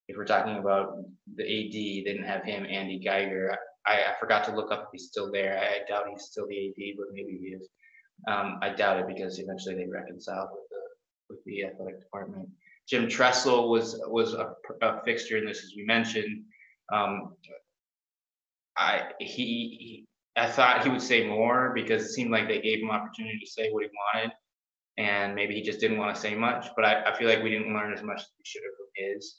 If 0.06 0.16
we're 0.18 0.26
talking 0.26 0.58
about 0.58 0.98
the 1.36 1.44
AD, 1.44 1.72
they 1.72 2.02
didn't 2.04 2.26
have 2.26 2.44
him, 2.44 2.66
Andy 2.68 2.98
Geiger. 2.98 3.56
I, 3.86 3.92
I 3.92 4.20
forgot 4.20 4.44
to 4.44 4.54
look 4.54 4.70
up 4.70 4.82
if 4.82 4.88
he's 4.92 5.08
still 5.08 5.32
there. 5.32 5.58
I, 5.58 5.76
I 5.76 5.88
doubt 5.88 6.08
he's 6.10 6.24
still 6.24 6.46
the 6.46 6.68
AD, 6.68 6.96
but 6.98 7.06
maybe 7.12 7.38
he 7.40 7.48
is. 7.48 7.68
Um, 8.28 8.58
I 8.62 8.70
doubt 8.70 9.00
it 9.00 9.08
because 9.08 9.38
eventually 9.38 9.74
they 9.74 9.86
reconciled 9.86 10.48
with 10.52 10.68
the 10.70 11.34
with 11.34 11.44
the 11.44 11.64
athletic 11.64 12.00
department. 12.00 12.48
Jim 12.88 13.08
Tressel 13.08 13.70
was 13.70 14.00
was 14.06 14.34
a, 14.34 14.54
a 14.82 15.02
fixture 15.04 15.38
in 15.38 15.46
this, 15.46 15.62
as 15.64 15.72
we 15.76 15.84
mentioned. 15.84 16.44
Um, 16.92 17.34
I 18.76 19.10
he, 19.20 20.06
I 20.36 20.48
thought 20.48 20.84
he 20.84 20.90
would 20.90 21.02
say 21.02 21.26
more 21.26 21.72
because 21.74 22.04
it 22.04 22.10
seemed 22.10 22.30
like 22.30 22.48
they 22.48 22.60
gave 22.60 22.80
him 22.80 22.90
opportunity 22.90 23.38
to 23.38 23.50
say 23.50 23.70
what 23.70 23.84
he 23.84 23.90
wanted, 24.14 24.32
and 24.98 25.34
maybe 25.34 25.54
he 25.54 25.62
just 25.62 25.80
didn't 25.80 25.98
want 25.98 26.14
to 26.14 26.20
say 26.20 26.34
much. 26.34 26.66
But 26.76 26.84
I, 26.84 27.04
I 27.04 27.16
feel 27.16 27.28
like 27.28 27.42
we 27.42 27.50
didn't 27.50 27.72
learn 27.74 27.92
as 27.92 28.02
much 28.02 28.20
as 28.20 28.30
we 28.38 28.44
should 28.44 28.62
have 28.62 28.74
from 28.76 29.14
his. 29.14 29.36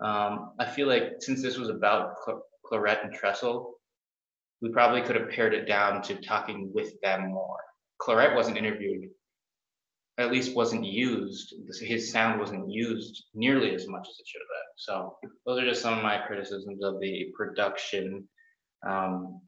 Um, 0.00 0.52
I 0.58 0.66
feel 0.66 0.88
like 0.88 1.14
since 1.20 1.42
this 1.42 1.56
was 1.56 1.70
about 1.70 2.14
Cl- 2.24 2.42
and 2.72 3.12
Tressel, 3.12 3.74
we 4.60 4.70
probably 4.70 5.02
could 5.02 5.16
have 5.16 5.30
pared 5.30 5.54
it 5.54 5.66
down 5.66 6.02
to 6.02 6.16
talking 6.16 6.72
with 6.74 7.00
them 7.02 7.28
more. 7.28 7.58
Clarett 8.00 8.34
wasn't 8.34 8.56
interviewed, 8.56 9.10
at 10.18 10.30
least 10.30 10.54
wasn't 10.54 10.84
used. 10.84 11.54
His 11.80 12.10
sound 12.10 12.40
wasn't 12.40 12.70
used 12.70 13.24
nearly 13.34 13.74
as 13.74 13.88
much 13.88 14.08
as 14.08 14.18
it 14.18 14.26
should 14.26 14.40
have 14.40 14.48
been. 14.48 14.72
So 14.76 15.16
those 15.46 15.60
are 15.60 15.66
just 15.66 15.82
some 15.82 15.96
of 15.96 16.02
my 16.02 16.18
criticisms 16.18 16.82
of 16.82 17.00
the 17.00 17.32
production. 17.36 18.28
Um, 18.86 19.40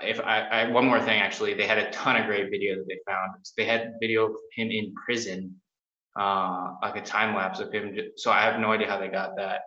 if 0.00 0.20
I, 0.20 0.40
I, 0.40 0.70
one 0.70 0.86
more 0.86 1.00
thing 1.00 1.20
actually, 1.20 1.54
they 1.54 1.66
had 1.66 1.78
a 1.78 1.90
ton 1.90 2.16
of 2.16 2.26
great 2.26 2.50
video 2.50 2.76
that 2.76 2.86
they 2.88 2.98
found. 3.06 3.32
They 3.56 3.64
had 3.64 3.94
video 4.00 4.26
of 4.26 4.36
him 4.54 4.70
in 4.70 4.94
prison, 4.94 5.56
uh, 6.18 6.74
like 6.82 6.96
a 6.96 7.02
time 7.02 7.34
lapse 7.34 7.60
of 7.60 7.72
him. 7.72 7.96
So 8.16 8.30
I 8.30 8.42
have 8.42 8.60
no 8.60 8.72
idea 8.72 8.88
how 8.88 8.98
they 8.98 9.08
got 9.08 9.36
that, 9.36 9.62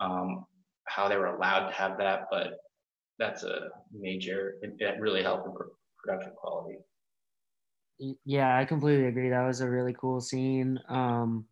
um, 0.00 0.44
how 0.86 1.08
they 1.08 1.16
were 1.16 1.26
allowed 1.26 1.68
to 1.68 1.74
have 1.74 1.98
that, 1.98 2.26
but 2.30 2.58
that's 3.18 3.44
a 3.44 3.68
major 3.92 4.56
that 4.80 5.00
really 5.00 5.22
helped 5.22 5.48
production 6.02 6.32
quality. 6.36 6.78
Yeah, 7.98 8.58
I 8.58 8.64
completely 8.64 9.06
agree. 9.06 9.30
That 9.30 9.46
was 9.46 9.60
a 9.60 9.70
really 9.70 9.94
cool 9.94 10.20
scene. 10.20 10.80
Um, 10.88 11.46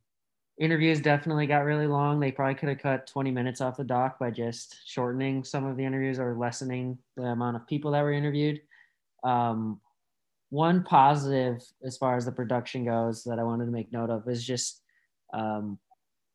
interviews 0.58 1.00
definitely 1.00 1.46
got 1.46 1.64
really 1.64 1.86
long. 1.86 2.20
They 2.20 2.32
probably 2.32 2.54
could 2.56 2.68
have 2.68 2.78
cut 2.80 3.06
20 3.06 3.30
minutes 3.30 3.60
off 3.60 3.76
the 3.76 3.84
doc 3.84 4.18
by 4.18 4.30
just 4.30 4.80
shortening 4.86 5.44
some 5.44 5.64
of 5.64 5.76
the 5.76 5.84
interviews 5.84 6.18
or 6.18 6.36
lessening 6.36 6.98
the 7.16 7.24
amount 7.24 7.56
of 7.56 7.66
people 7.66 7.92
that 7.92 8.02
were 8.02 8.12
interviewed. 8.12 8.60
Um, 9.24 9.80
one 10.50 10.84
positive 10.84 11.62
as 11.84 11.96
far 11.96 12.16
as 12.16 12.24
the 12.26 12.32
production 12.32 12.84
goes 12.84 13.24
that 13.24 13.38
I 13.38 13.44
wanted 13.44 13.66
to 13.66 13.72
make 13.72 13.92
note 13.92 14.10
of 14.10 14.28
is 14.28 14.44
just 14.44 14.82
um, 15.32 15.78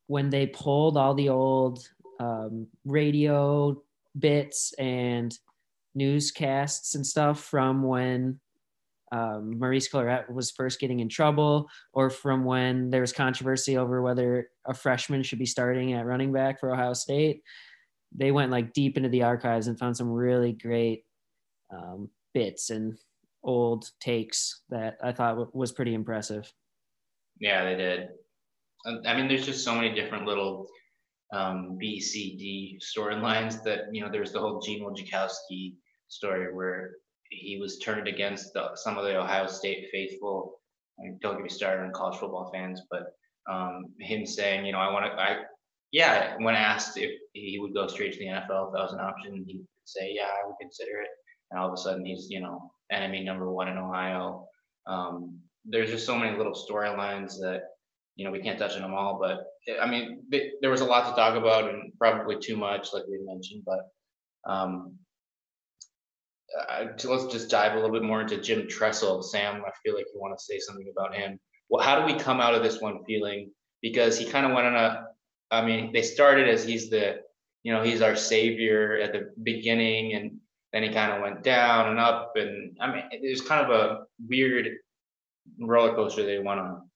when 0.06 0.30
they 0.30 0.46
pulled 0.46 0.96
all 0.96 1.14
the 1.14 1.28
old 1.28 1.88
um, 2.20 2.66
radio 2.84 3.80
bits 4.18 4.72
and 4.78 5.38
newscasts 5.94 6.94
and 6.94 7.06
stuff 7.06 7.40
from 7.44 7.82
when 7.82 8.40
um, 9.12 9.58
Maurice 9.58 9.88
Clarett 9.88 10.30
was 10.30 10.50
first 10.50 10.80
getting 10.80 11.00
in 11.00 11.08
trouble, 11.08 11.68
or 11.92 12.10
from 12.10 12.44
when 12.44 12.90
there 12.90 13.00
was 13.00 13.12
controversy 13.12 13.76
over 13.76 14.02
whether 14.02 14.50
a 14.66 14.74
freshman 14.74 15.22
should 15.22 15.38
be 15.38 15.46
starting 15.46 15.94
at 15.94 16.06
running 16.06 16.32
back 16.32 16.60
for 16.60 16.72
Ohio 16.72 16.92
State. 16.92 17.42
They 18.14 18.30
went 18.30 18.50
like 18.50 18.72
deep 18.72 18.96
into 18.96 19.08
the 19.08 19.22
archives 19.22 19.66
and 19.66 19.78
found 19.78 19.96
some 19.96 20.10
really 20.10 20.52
great 20.52 21.04
um, 21.70 22.08
bits 22.34 22.70
and 22.70 22.98
old 23.42 23.90
takes 24.00 24.62
that 24.70 24.96
I 25.02 25.12
thought 25.12 25.32
w- 25.32 25.50
was 25.52 25.72
pretty 25.72 25.94
impressive. 25.94 26.52
Yeah, 27.40 27.64
they 27.64 27.76
did. 27.76 28.08
I 29.06 29.14
mean, 29.14 29.28
there's 29.28 29.46
just 29.46 29.64
so 29.64 29.74
many 29.74 29.94
different 29.94 30.26
little 30.26 30.68
um, 31.32 31.76
B, 31.78 32.00
C, 32.00 32.36
D 32.36 32.80
storylines 32.82 33.62
that, 33.64 33.92
you 33.92 34.00
know, 34.00 34.10
there's 34.10 34.32
the 34.32 34.40
whole 34.40 34.60
Gene 34.60 34.82
Wojciechowski 34.82 35.74
story 36.08 36.54
where 36.54 36.92
he 37.30 37.58
was 37.58 37.78
turned 37.78 38.08
against 38.08 38.52
the, 38.54 38.70
some 38.74 38.98
of 38.98 39.04
the 39.04 39.18
Ohio 39.18 39.46
State 39.46 39.88
faithful. 39.92 40.60
Don't 41.20 41.34
get 41.34 41.42
me 41.42 41.48
started 41.48 41.84
on 41.84 41.92
college 41.92 42.18
football 42.18 42.50
fans, 42.52 42.82
but 42.90 43.14
um, 43.50 43.86
him 44.00 44.26
saying, 44.26 44.66
you 44.66 44.72
know, 44.72 44.78
I 44.78 44.92
want 44.92 45.06
to, 45.06 45.12
I, 45.12 45.36
yeah, 45.92 46.36
when 46.38 46.54
asked 46.54 46.98
if 46.98 47.10
he 47.32 47.58
would 47.58 47.74
go 47.74 47.86
straight 47.86 48.12
to 48.12 48.18
the 48.18 48.26
NFL 48.26 48.68
if 48.68 48.72
that 48.72 48.82
was 48.82 48.92
an 48.92 49.00
option, 49.00 49.44
he 49.46 49.56
would 49.58 49.66
say, 49.84 50.12
yeah, 50.14 50.28
I 50.42 50.46
would 50.46 50.56
consider 50.60 51.00
it. 51.00 51.08
And 51.50 51.60
all 51.60 51.68
of 51.68 51.74
a 51.74 51.76
sudden 51.76 52.04
he's, 52.04 52.28
you 52.28 52.40
know, 52.40 52.70
enemy 52.90 53.24
number 53.24 53.50
one 53.50 53.68
in 53.68 53.78
Ohio. 53.78 54.46
Um, 54.86 55.38
there's 55.64 55.90
just 55.90 56.06
so 56.06 56.18
many 56.18 56.36
little 56.36 56.52
storylines 56.52 57.38
that, 57.40 57.62
you 58.16 58.24
know, 58.24 58.30
we 58.32 58.40
can't 58.40 58.58
touch 58.58 58.74
on 58.74 58.82
them 58.82 58.94
all, 58.94 59.18
but 59.18 59.46
I 59.80 59.88
mean, 59.88 60.24
there 60.30 60.70
was 60.70 60.80
a 60.80 60.84
lot 60.84 61.08
to 61.08 61.14
talk 61.14 61.36
about 61.36 61.70
and 61.72 61.92
probably 61.98 62.36
too 62.38 62.56
much, 62.56 62.92
like 62.92 63.04
we 63.08 63.18
mentioned, 63.24 63.62
but 63.64 63.80
um, 64.50 64.96
uh, 66.56 66.86
let's 67.04 67.26
just 67.32 67.50
dive 67.50 67.72
a 67.72 67.76
little 67.76 67.92
bit 67.92 68.02
more 68.02 68.20
into 68.20 68.40
Jim 68.40 68.66
Tressel. 68.68 69.22
Sam, 69.22 69.62
I 69.66 69.70
feel 69.82 69.94
like 69.94 70.06
you 70.14 70.20
want 70.20 70.38
to 70.38 70.44
say 70.44 70.58
something 70.58 70.90
about 70.90 71.14
him. 71.14 71.38
Well, 71.68 71.84
how 71.84 71.98
do 71.98 72.06
we 72.06 72.18
come 72.18 72.40
out 72.40 72.54
of 72.54 72.62
this 72.62 72.80
one 72.80 73.04
feeling? 73.04 73.50
Because 73.82 74.18
he 74.18 74.24
kind 74.24 74.46
of 74.46 74.52
went 74.52 74.66
on 74.66 74.74
a, 74.74 75.06
I 75.50 75.64
mean, 75.64 75.92
they 75.92 76.02
started 76.02 76.48
as 76.48 76.64
he's 76.64 76.90
the, 76.90 77.20
you 77.62 77.72
know, 77.72 77.82
he's 77.82 78.02
our 78.02 78.16
savior 78.16 78.98
at 79.02 79.12
the 79.12 79.30
beginning, 79.42 80.14
and 80.14 80.38
then 80.72 80.82
he 80.82 80.90
kind 80.90 81.12
of 81.12 81.22
went 81.22 81.42
down 81.42 81.90
and 81.90 81.98
up, 81.98 82.32
and 82.36 82.76
I 82.80 82.92
mean, 82.92 83.04
it 83.10 83.30
was 83.30 83.40
kind 83.40 83.64
of 83.64 83.70
a 83.70 84.04
weird 84.26 84.68
roller 85.60 85.94
coaster 85.94 86.24
they 86.24 86.38
went 86.38 86.60
on. 86.60 86.88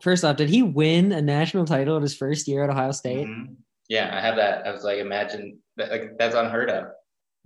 First 0.00 0.24
off, 0.24 0.36
did 0.36 0.48
he 0.48 0.62
win 0.62 1.12
a 1.12 1.22
national 1.22 1.64
title 1.64 1.96
in 1.96 2.02
his 2.02 2.16
first 2.16 2.48
year 2.48 2.64
at 2.64 2.70
Ohio 2.70 2.92
State? 2.92 3.26
Mm-hmm. 3.26 3.54
Yeah, 3.88 4.10
I 4.16 4.20
have 4.20 4.36
that. 4.36 4.66
I 4.66 4.72
was 4.72 4.82
like, 4.82 4.98
imagine 4.98 5.58
that, 5.76 5.90
like 5.90 6.18
that's 6.18 6.34
unheard 6.34 6.70
of. 6.70 6.86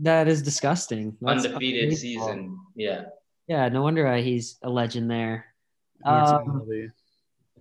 That 0.00 0.28
is 0.28 0.42
disgusting. 0.42 1.16
That's 1.20 1.44
Undefeated 1.44 1.96
season. 1.96 2.58
Yeah. 2.74 3.04
Yeah. 3.48 3.68
No 3.68 3.82
wonder 3.82 4.04
why 4.04 4.20
he's 4.20 4.58
a 4.62 4.68
legend 4.68 5.10
there. 5.10 5.46
Um, 6.04 6.68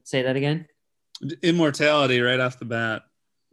say 0.04 0.24
that 0.24 0.36
again. 0.36 0.68
Immortality 1.42 2.20
right 2.20 2.40
off 2.40 2.60
the 2.60 2.66
bat. 2.66 3.04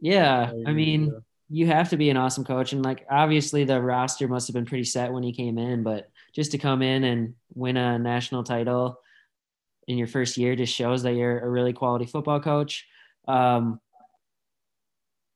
Yeah. 0.01 0.51
I 0.67 0.73
mean, 0.73 1.13
you 1.49 1.67
have 1.67 1.89
to 1.91 1.97
be 1.97 2.09
an 2.09 2.17
awesome 2.17 2.43
coach. 2.43 2.73
And 2.73 2.83
like, 2.83 3.05
obviously, 3.09 3.63
the 3.63 3.81
roster 3.81 4.27
must 4.27 4.47
have 4.47 4.53
been 4.53 4.65
pretty 4.65 4.83
set 4.83 5.13
when 5.13 5.23
he 5.23 5.31
came 5.31 5.57
in, 5.57 5.83
but 5.83 6.09
just 6.33 6.51
to 6.51 6.57
come 6.57 6.81
in 6.81 7.03
and 7.03 7.35
win 7.53 7.77
a 7.77 7.97
national 7.97 8.43
title 8.43 8.99
in 9.87 9.97
your 9.97 10.07
first 10.07 10.37
year 10.37 10.55
just 10.55 10.73
shows 10.73 11.03
that 11.03 11.13
you're 11.13 11.39
a 11.39 11.49
really 11.49 11.73
quality 11.73 12.05
football 12.05 12.39
coach. 12.39 12.85
Um, 13.27 13.79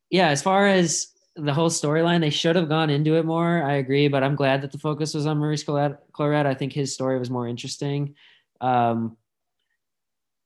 yeah, 0.09 0.29
as 0.29 0.41
far 0.41 0.67
as 0.67 1.07
the 1.37 1.53
whole 1.53 1.69
storyline. 1.69 2.21
They 2.21 2.29
should 2.29 2.55
have 2.55 2.69
gone 2.69 2.89
into 2.89 3.15
it 3.15 3.25
more. 3.25 3.63
I 3.63 3.73
agree, 3.75 4.07
but 4.07 4.23
I'm 4.23 4.35
glad 4.35 4.61
that 4.61 4.71
the 4.71 4.77
focus 4.77 5.13
was 5.13 5.25
on 5.25 5.37
Maurice 5.37 5.63
Clarett. 5.63 6.45
I 6.45 6.53
think 6.53 6.73
his 6.73 6.93
story 6.93 7.19
was 7.19 7.29
more 7.29 7.47
interesting. 7.47 8.15
Um, 8.61 9.17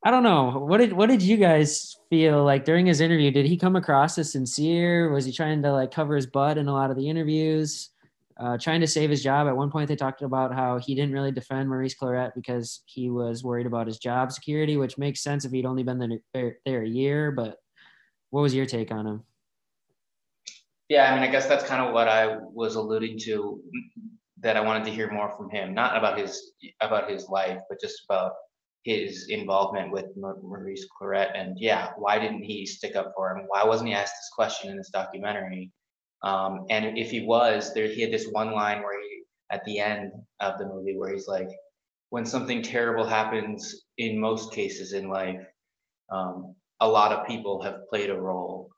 I 0.03 0.09
don't 0.09 0.23
know. 0.23 0.59
What 0.59 0.77
did 0.77 0.93
what 0.93 1.09
did 1.09 1.21
you 1.21 1.37
guys 1.37 1.95
feel 2.09 2.43
like 2.43 2.65
during 2.65 2.87
his 2.87 3.01
interview? 3.01 3.29
Did 3.31 3.45
he 3.45 3.55
come 3.57 3.75
across 3.75 4.17
as 4.17 4.31
sincere? 4.31 5.11
Was 5.11 5.25
he 5.25 5.31
trying 5.31 5.61
to 5.61 5.71
like 5.71 5.91
cover 5.91 6.15
his 6.15 6.25
butt 6.25 6.57
in 6.57 6.67
a 6.67 6.73
lot 6.73 6.89
of 6.89 6.97
the 6.97 7.07
interviews? 7.07 7.89
Uh, 8.37 8.57
trying 8.57 8.81
to 8.81 8.87
save 8.87 9.11
his 9.11 9.21
job. 9.21 9.47
At 9.47 9.55
one 9.55 9.69
point, 9.69 9.87
they 9.87 9.95
talked 9.95 10.23
about 10.23 10.55
how 10.55 10.79
he 10.79 10.95
didn't 10.95 11.13
really 11.13 11.31
defend 11.31 11.69
Maurice 11.69 11.93
Clarett 11.93 12.33
because 12.33 12.81
he 12.85 13.11
was 13.11 13.43
worried 13.43 13.67
about 13.67 13.85
his 13.85 13.99
job 13.99 14.31
security, 14.31 14.77
which 14.77 14.97
makes 14.97 15.21
sense 15.21 15.45
if 15.45 15.51
he'd 15.51 15.65
only 15.67 15.83
been 15.83 16.21
there, 16.33 16.57
there 16.65 16.81
a 16.81 16.87
year. 16.87 17.31
But 17.31 17.59
what 18.31 18.41
was 18.41 18.55
your 18.55 18.65
take 18.65 18.91
on 18.91 19.05
him? 19.05 19.23
Yeah, 20.91 21.09
I 21.09 21.15
mean, 21.15 21.23
I 21.23 21.31
guess 21.31 21.47
that's 21.47 21.63
kind 21.63 21.81
of 21.81 21.93
what 21.93 22.09
I 22.09 22.35
was 22.53 22.75
alluding 22.75 23.17
to 23.19 23.61
that 24.41 24.57
I 24.57 24.59
wanted 24.59 24.83
to 24.83 24.91
hear 24.91 25.09
more 25.09 25.31
from 25.37 25.49
him, 25.49 25.73
not 25.73 25.95
about 25.95 26.17
his 26.17 26.51
about 26.81 27.09
his 27.09 27.29
life, 27.29 27.59
but 27.69 27.79
just 27.79 28.03
about 28.09 28.33
his 28.83 29.27
involvement 29.29 29.93
with 29.93 30.07
Maurice 30.17 30.85
Clarett. 30.91 31.31
And 31.33 31.55
yeah, 31.57 31.91
why 31.95 32.19
didn't 32.19 32.43
he 32.43 32.65
stick 32.65 32.97
up 32.97 33.13
for 33.15 33.31
him? 33.31 33.45
Why 33.47 33.63
wasn't 33.63 33.87
he 33.87 33.95
asked 33.95 34.15
this 34.19 34.31
question 34.35 34.69
in 34.69 34.75
this 34.75 34.89
documentary? 34.89 35.71
Um, 36.23 36.65
and 36.69 36.97
if 36.97 37.09
he 37.09 37.21
was, 37.21 37.73
there 37.73 37.87
he 37.87 38.01
had 38.01 38.11
this 38.11 38.27
one 38.27 38.51
line 38.51 38.79
where 38.79 38.99
he 39.01 39.23
at 39.49 39.63
the 39.63 39.79
end 39.79 40.11
of 40.41 40.59
the 40.59 40.65
movie 40.65 40.97
where 40.97 41.13
he's 41.13 41.29
like, 41.29 41.47
when 42.09 42.25
something 42.25 42.61
terrible 42.61 43.05
happens 43.05 43.85
in 43.97 44.19
most 44.19 44.51
cases 44.51 44.91
in 44.91 45.07
life, 45.07 45.47
um, 46.11 46.53
a 46.81 46.87
lot 46.89 47.13
of 47.13 47.25
people 47.25 47.63
have 47.63 47.87
played 47.87 48.09
a 48.09 48.21
role 48.21 48.69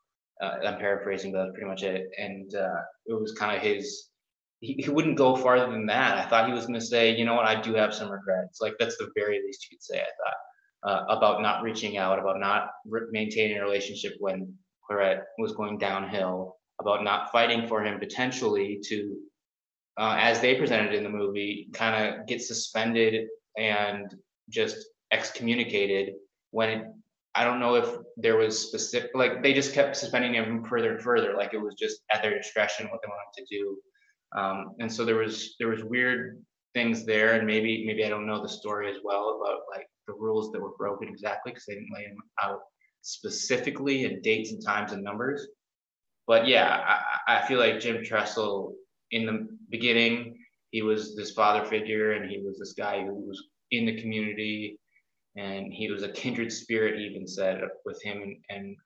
uh, 0.42 0.56
I'm 0.66 0.78
paraphrasing, 0.78 1.32
but 1.32 1.44
that's 1.44 1.52
pretty 1.52 1.68
much 1.68 1.82
it. 1.82 2.08
And 2.18 2.54
uh, 2.54 2.80
it 3.06 3.20
was 3.20 3.32
kind 3.32 3.56
of 3.56 3.62
his. 3.62 4.08
He, 4.60 4.74
he 4.78 4.90
wouldn't 4.90 5.18
go 5.18 5.36
farther 5.36 5.70
than 5.70 5.86
that. 5.86 6.16
I 6.16 6.28
thought 6.28 6.46
he 6.46 6.54
was 6.54 6.66
going 6.66 6.78
to 6.78 6.84
say, 6.84 7.14
you 7.14 7.24
know 7.24 7.34
what, 7.34 7.44
I 7.46 7.60
do 7.60 7.74
have 7.74 7.94
some 7.94 8.10
regrets. 8.10 8.60
Like 8.60 8.74
that's 8.78 8.96
the 8.96 9.10
very 9.14 9.40
least 9.44 9.66
you 9.70 9.76
could 9.76 9.82
say. 9.82 9.98
I 9.98 10.04
thought 10.04 10.34
uh, 10.84 11.04
about 11.08 11.42
not 11.42 11.62
reaching 11.62 11.96
out, 11.96 12.18
about 12.18 12.38
not 12.40 12.68
re- 12.86 13.08
maintaining 13.10 13.58
a 13.58 13.62
relationship 13.62 14.14
when 14.20 14.54
Clarett 14.88 15.22
was 15.38 15.52
going 15.52 15.78
downhill, 15.78 16.56
about 16.80 17.04
not 17.04 17.30
fighting 17.32 17.66
for 17.66 17.82
him 17.82 17.98
potentially 17.98 18.80
to, 18.84 19.16
uh, 19.98 20.16
as 20.18 20.40
they 20.40 20.54
presented 20.54 20.94
in 20.94 21.04
the 21.04 21.10
movie, 21.10 21.68
kind 21.72 22.20
of 22.20 22.26
get 22.26 22.42
suspended 22.42 23.26
and 23.56 24.14
just 24.50 24.76
excommunicated 25.12 26.14
when 26.50 26.68
it 26.68 26.86
I 27.34 27.44
don't 27.44 27.60
know 27.60 27.74
if 27.74 27.88
there 28.16 28.36
was 28.36 28.58
specific 28.58 29.10
like 29.14 29.42
they 29.42 29.52
just 29.52 29.74
kept 29.74 29.96
suspending 29.96 30.34
him 30.34 30.64
further 30.64 30.92
and 30.92 31.02
further, 31.02 31.34
like 31.36 31.52
it 31.52 31.58
was 31.58 31.74
just 31.74 32.00
at 32.12 32.22
their 32.22 32.36
discretion 32.36 32.88
what 32.88 33.00
they 33.02 33.08
wanted 33.08 33.34
to 33.36 33.56
do. 33.56 33.78
Um, 34.36 34.74
and 34.80 34.92
so 34.92 35.04
there 35.04 35.16
was 35.16 35.56
there 35.58 35.68
was 35.68 35.84
weird 35.84 36.42
things 36.74 37.04
there, 37.04 37.34
and 37.34 37.46
maybe 37.46 37.84
maybe 37.86 38.04
I 38.04 38.08
don't 38.08 38.26
know 38.26 38.42
the 38.42 38.48
story 38.48 38.90
as 38.90 38.98
well 39.02 39.40
about 39.40 39.62
like 39.74 39.86
the 40.06 40.14
rules 40.14 40.52
that 40.52 40.60
were 40.60 40.76
broken 40.76 41.08
exactly 41.08 41.52
because 41.52 41.64
they 41.66 41.74
didn't 41.74 41.94
lay 41.94 42.06
them 42.06 42.18
out 42.42 42.60
specifically 43.02 44.04
and 44.04 44.22
dates 44.22 44.52
and 44.52 44.64
times 44.64 44.92
and 44.92 45.02
numbers. 45.02 45.46
But 46.26 46.46
yeah, 46.46 46.98
I, 47.26 47.36
I 47.38 47.46
feel 47.46 47.58
like 47.58 47.80
Jim 47.80 48.02
Tressel 48.02 48.74
in 49.10 49.26
the 49.26 49.46
beginning 49.70 50.38
he 50.74 50.82
was 50.82 51.14
this 51.14 51.30
father 51.30 51.64
figure 51.64 52.14
and 52.14 52.28
he 52.28 52.40
was 52.40 52.58
this 52.58 52.72
guy 52.72 53.00
who 53.00 53.14
was 53.14 53.40
in 53.70 53.86
the 53.86 54.00
community 54.00 54.76
and 55.36 55.72
he 55.72 55.90
was 55.90 56.02
a 56.02 56.08
kindred 56.08 56.52
spirit, 56.52 57.00
even 57.00 57.26
said, 57.26 57.60
with 57.84 58.02
him 58.02 58.22
and, 58.22 58.36
and. 58.50 58.76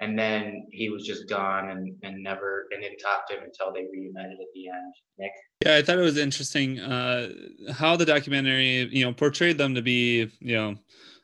And 0.00 0.18
then 0.18 0.66
he 0.72 0.88
was 0.88 1.06
just 1.06 1.28
gone 1.28 1.70
and, 1.70 1.94
and 2.02 2.20
never 2.20 2.66
and 2.72 2.82
didn't 2.82 2.98
talk 2.98 3.28
to 3.28 3.34
him 3.34 3.44
until 3.44 3.72
they 3.72 3.86
reunited 3.92 4.32
at 4.32 4.46
the 4.52 4.68
end. 4.68 4.94
Nick? 5.18 5.30
Yeah, 5.64 5.76
I 5.76 5.82
thought 5.82 5.98
it 5.98 6.02
was 6.02 6.18
interesting 6.18 6.80
uh, 6.80 7.28
how 7.72 7.94
the 7.94 8.04
documentary, 8.04 8.88
you 8.92 9.04
know, 9.04 9.12
portrayed 9.12 9.56
them 9.56 9.74
to 9.76 9.82
be, 9.82 10.30
you 10.40 10.56
know, 10.56 10.74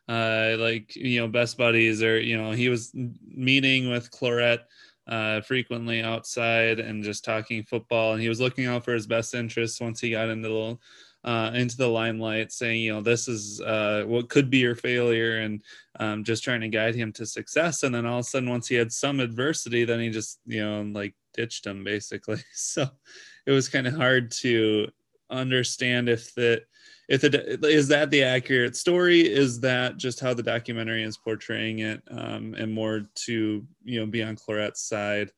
uh, 0.09 0.57
like, 0.57 0.95
you 0.95 1.21
know, 1.21 1.27
best 1.27 1.59
buddies 1.59 2.01
or, 2.01 2.21
you 2.21 2.37
know, 2.37 2.53
he 2.53 2.69
was 2.69 2.93
meeting 2.95 3.91
with 3.91 4.13
Clarett 4.13 4.61
uh, 5.09 5.41
frequently 5.41 6.03
outside 6.03 6.79
and 6.79 7.03
just 7.03 7.25
talking 7.25 7.65
football. 7.65 8.13
And 8.13 8.23
he 8.23 8.29
was 8.29 8.41
looking 8.41 8.67
out 8.67 8.85
for 8.85 8.93
his 8.93 9.07
best 9.07 9.35
interests 9.35 9.81
once 9.81 10.01
he 10.01 10.13
got 10.13 10.29
into 10.29 10.49
the 10.49 10.55
uh, 11.25 11.51
into 11.55 11.77
the 11.77 11.89
limelight, 11.89 12.53
saying, 12.53 12.81
you 12.81 12.93
know, 12.93 13.01
this 13.01 13.29
is 13.29 13.61
uh, 13.61 14.05
what 14.07 14.29
could 14.29 14.51
be 14.51 14.59
your 14.59 14.75
failure, 14.75 15.39
and 15.39 15.63
um, 15.99 16.25
just 16.25 16.43
trying 16.43 16.61
to 16.63 16.69
guide 16.69 16.95
him 16.95 17.13
to 17.13 17.27
success. 17.27 17.83
And 17.83 17.95
then 17.95 18.07
all 18.07 18.19
of 18.19 18.25
a 18.25 18.29
sudden, 18.29 18.49
once 18.49 18.69
he 18.69 18.75
had 18.75 18.93
some 18.93 19.21
adversity, 19.21 19.85
then 19.85 20.01
he 20.01 20.11
just, 20.11 20.41
you 20.47 20.65
know, 20.65 20.83
like 20.83 21.15
ditched 21.35 21.67
him 21.67 21.85
basically. 21.85 22.39
So 22.55 22.89
it 23.47 23.53
was 23.53 23.69
kind 23.69 23.87
of 23.87 23.95
hard 23.95 24.31
to 24.43 24.89
understand 25.31 26.09
if 26.09 26.35
that 26.35 26.65
if 27.09 27.25
it 27.25 27.65
is 27.65 27.89
that 27.89 28.11
the 28.11 28.23
accurate 28.23 28.77
story 28.77 29.21
is 29.21 29.61
that 29.61 29.97
just 29.97 30.21
how 30.21 30.33
the 30.33 30.43
documentary 30.43 31.03
is 31.03 31.17
portraying 31.17 31.81
it 31.81 32.03
um, 32.11 32.55
and 32.55 32.73
more 32.73 33.03
to 33.27 33.67
you 33.85 34.01
know 34.01 34.07
be 34.07 34.23
on 34.23 34.37
Clarett's 34.37 34.83
side 34.83 35.33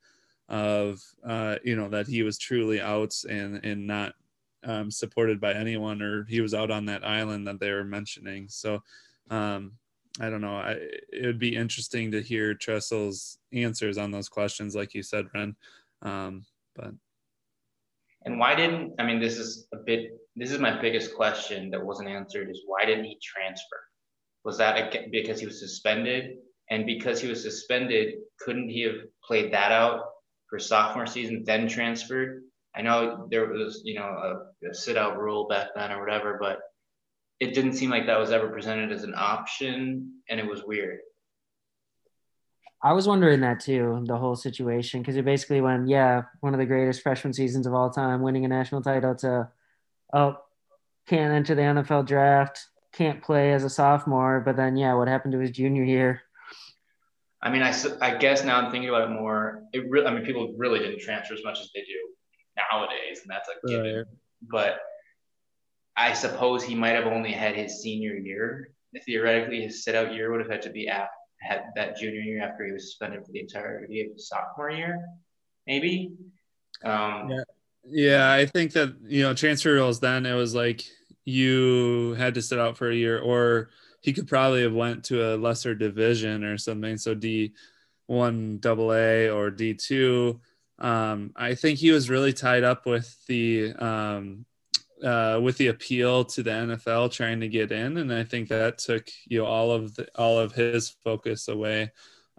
of 0.48 1.00
uh, 1.24 1.56
you 1.64 1.76
know 1.76 1.88
that 1.88 2.06
he 2.06 2.22
was 2.22 2.38
truly 2.38 2.80
out 2.80 3.14
and 3.28 3.64
and 3.64 3.86
not 3.86 4.14
um, 4.64 4.90
supported 4.90 5.40
by 5.40 5.53
anyone 5.53 6.03
or 6.03 6.25
he 6.25 6.40
was 6.40 6.55
out 6.55 6.70
on 6.70 6.87
that 6.87 7.05
island 7.05 7.46
that 7.46 7.61
they 7.61 7.70
were 7.70 7.85
mentioning 7.85 8.46
so 8.48 8.83
um, 9.31 9.72
I 10.20 10.31
don't 10.31 10.40
know 10.40 10.57
I, 10.57 10.79
it 11.12 11.27
would 11.27 11.38
be 11.38 11.57
interesting 11.57 12.11
to 12.12 12.22
hear 12.22 12.55
Tressel's 12.55 13.38
answers 13.53 13.98
on 13.98 14.11
those 14.11 14.29
questions 14.29 14.75
like 14.75 14.94
you 14.94 15.03
said 15.03 15.27
Ren 15.35 15.57
um, 16.03 16.44
but 16.75 16.92
and 18.25 18.38
why 18.38 18.55
didn't 18.55 18.94
I 18.98 19.05
mean 19.05 19.20
this 19.20 19.37
is 19.37 19.66
a 19.72 19.79
bit 19.79 20.12
this 20.37 20.51
is 20.51 20.59
my 20.59 20.81
biggest 20.81 21.14
question 21.14 21.70
that 21.70 21.85
wasn't 21.85 22.09
answered 22.09 22.51
is 22.51 22.62
why 22.66 22.85
didn't 22.85 23.05
he 23.05 23.18
transfer? 23.22 23.81
Was 24.44 24.59
that 24.59 25.11
because 25.11 25.40
he 25.40 25.46
was 25.46 25.61
suspended? 25.61 26.37
And 26.70 26.87
because 26.87 27.20
he 27.20 27.29
was 27.29 27.42
suspended, 27.42 28.14
couldn't 28.40 28.70
he 28.70 28.83
have 28.83 28.96
played 29.22 29.53
that 29.53 29.72
out 29.72 30.05
for 30.48 30.59
sophomore 30.59 31.07
season, 31.07 31.44
then 31.44 31.68
transferred? 31.68 32.42
I 32.74 32.82
know 32.82 33.26
there 33.30 33.46
was, 33.46 33.82
you 33.85 33.94
know, 33.94 34.04
a, 34.62 34.68
a 34.68 34.74
sit 34.74 34.96
out 34.96 35.18
rule 35.18 35.46
back 35.46 35.68
then 35.74 35.92
or 35.92 36.00
whatever, 36.00 36.38
but 36.40 36.61
it 37.38 37.54
didn't 37.54 37.74
seem 37.74 37.90
like 37.90 38.06
that 38.06 38.18
was 38.18 38.30
ever 38.30 38.48
presented 38.48 38.92
as 38.92 39.04
an 39.04 39.14
option 39.16 40.20
and 40.28 40.40
it 40.40 40.46
was 40.46 40.64
weird. 40.64 41.00
I 42.82 42.94
was 42.94 43.06
wondering 43.06 43.40
that 43.40 43.61
too, 43.61 44.02
the 44.06 44.16
whole 44.16 44.35
situation, 44.35 45.02
because 45.02 45.16
it 45.16 45.24
basically 45.24 45.61
went, 45.61 45.88
yeah, 45.88 46.22
one 46.40 46.54
of 46.54 46.58
the 46.58 46.66
greatest 46.66 47.02
freshman 47.02 47.32
seasons 47.32 47.66
of 47.66 47.74
all 47.74 47.90
time, 47.90 48.22
winning 48.22 48.44
a 48.44 48.48
national 48.48 48.82
title 48.82 49.14
to, 49.16 49.48
oh, 50.12 50.37
can't 51.06 51.32
enter 51.32 51.54
the 51.54 51.62
NFL 51.62 52.06
draft, 52.06 52.66
can't 52.92 53.22
play 53.22 53.52
as 53.52 53.64
a 53.64 53.70
sophomore. 53.70 54.40
But 54.40 54.56
then, 54.56 54.76
yeah, 54.76 54.94
what 54.94 55.06
happened 55.06 55.32
to 55.32 55.38
his 55.38 55.52
junior 55.52 55.85
year? 55.85 56.22
I 57.40 57.50
mean, 57.50 57.62
I, 57.62 57.74
I 58.00 58.16
guess 58.16 58.44
now 58.44 58.61
I'm 58.61 58.70
thinking 58.72 58.88
about 58.88 59.11
it 59.11 59.14
more. 59.14 59.62
It 59.72 59.88
really, 59.88 60.06
I 60.06 60.14
mean, 60.14 60.24
people 60.24 60.52
really 60.56 60.78
didn't 60.80 61.00
transfer 61.00 61.35
as 61.35 61.44
much 61.44 61.61
as 61.61 61.70
they 61.74 61.82
do 61.82 62.12
nowadays, 62.56 63.20
and 63.22 63.30
that's 63.30 63.48
a 63.48 63.66
given. 63.66 63.96
Right. 63.96 64.06
But 64.50 64.80
I 65.96 66.12
suppose 66.12 66.62
he 66.62 66.74
might 66.74 66.94
have 66.94 67.06
only 67.06 67.32
had 67.32 67.54
his 67.54 67.82
senior 67.82 68.14
year. 68.14 68.70
Theoretically, 69.04 69.62
his 69.62 69.84
sit 69.84 69.94
out 69.94 70.12
year 70.12 70.30
would 70.30 70.40
have 70.40 70.50
had 70.50 70.62
to 70.62 70.70
be 70.70 70.88
after 70.88 71.10
had 71.42 71.64
that 71.74 71.98
junior 71.98 72.20
year 72.20 72.42
after 72.42 72.64
he 72.64 72.72
was 72.72 72.84
suspended 72.84 73.24
for 73.24 73.32
the 73.32 73.40
entirety 73.40 74.00
of 74.02 74.12
his 74.12 74.28
sophomore 74.28 74.70
year, 74.70 75.04
maybe. 75.66 76.12
Um, 76.84 77.30
yeah. 77.30 77.44
yeah, 77.84 78.32
I 78.32 78.46
think 78.46 78.72
that 78.72 78.94
you 79.04 79.22
know 79.22 79.34
transfer 79.34 79.72
rules. 79.72 80.00
Then 80.00 80.24
it 80.24 80.34
was 80.34 80.54
like 80.54 80.84
you 81.24 82.14
had 82.18 82.34
to 82.34 82.42
sit 82.42 82.58
out 82.58 82.76
for 82.76 82.90
a 82.90 82.94
year, 82.94 83.18
or 83.18 83.70
he 84.00 84.12
could 84.12 84.28
probably 84.28 84.62
have 84.62 84.72
went 84.72 85.04
to 85.04 85.34
a 85.34 85.36
lesser 85.36 85.74
division 85.74 86.44
or 86.44 86.58
something. 86.58 86.96
So 86.96 87.14
D 87.14 87.52
one 88.06 88.58
double 88.58 88.92
A 88.92 89.28
or 89.28 89.50
D 89.50 89.74
two. 89.74 90.40
Um, 90.82 91.30
I 91.36 91.54
think 91.54 91.78
he 91.78 91.92
was 91.92 92.10
really 92.10 92.32
tied 92.32 92.64
up 92.64 92.86
with 92.86 93.16
the 93.26 93.72
um, 93.74 94.44
uh, 95.02 95.38
with 95.40 95.56
the 95.56 95.68
appeal 95.68 96.24
to 96.24 96.42
the 96.42 96.50
NFL 96.50 97.12
trying 97.12 97.40
to 97.40 97.48
get 97.48 97.70
in, 97.70 97.96
and 97.96 98.12
I 98.12 98.24
think 98.24 98.48
that 98.48 98.78
took 98.78 99.08
you 99.26 99.38
know 99.38 99.46
all 99.46 99.70
of 99.70 99.94
the, 99.94 100.08
all 100.16 100.40
of 100.40 100.52
his 100.52 100.90
focus 100.90 101.46
away. 101.46 101.92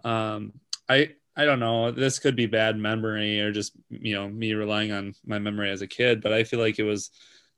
Um, 0.04 0.52
I 0.88 1.12
I 1.34 1.46
don't 1.46 1.58
know. 1.58 1.90
This 1.90 2.18
could 2.18 2.36
be 2.36 2.46
bad 2.46 2.76
memory 2.76 3.40
or 3.40 3.50
just 3.50 3.72
you 3.88 4.14
know 4.14 4.28
me 4.28 4.52
relying 4.52 4.92
on 4.92 5.14
my 5.24 5.38
memory 5.38 5.70
as 5.70 5.80
a 5.80 5.86
kid, 5.86 6.20
but 6.20 6.34
I 6.34 6.44
feel 6.44 6.60
like 6.60 6.78
it 6.78 6.84
was 6.84 7.10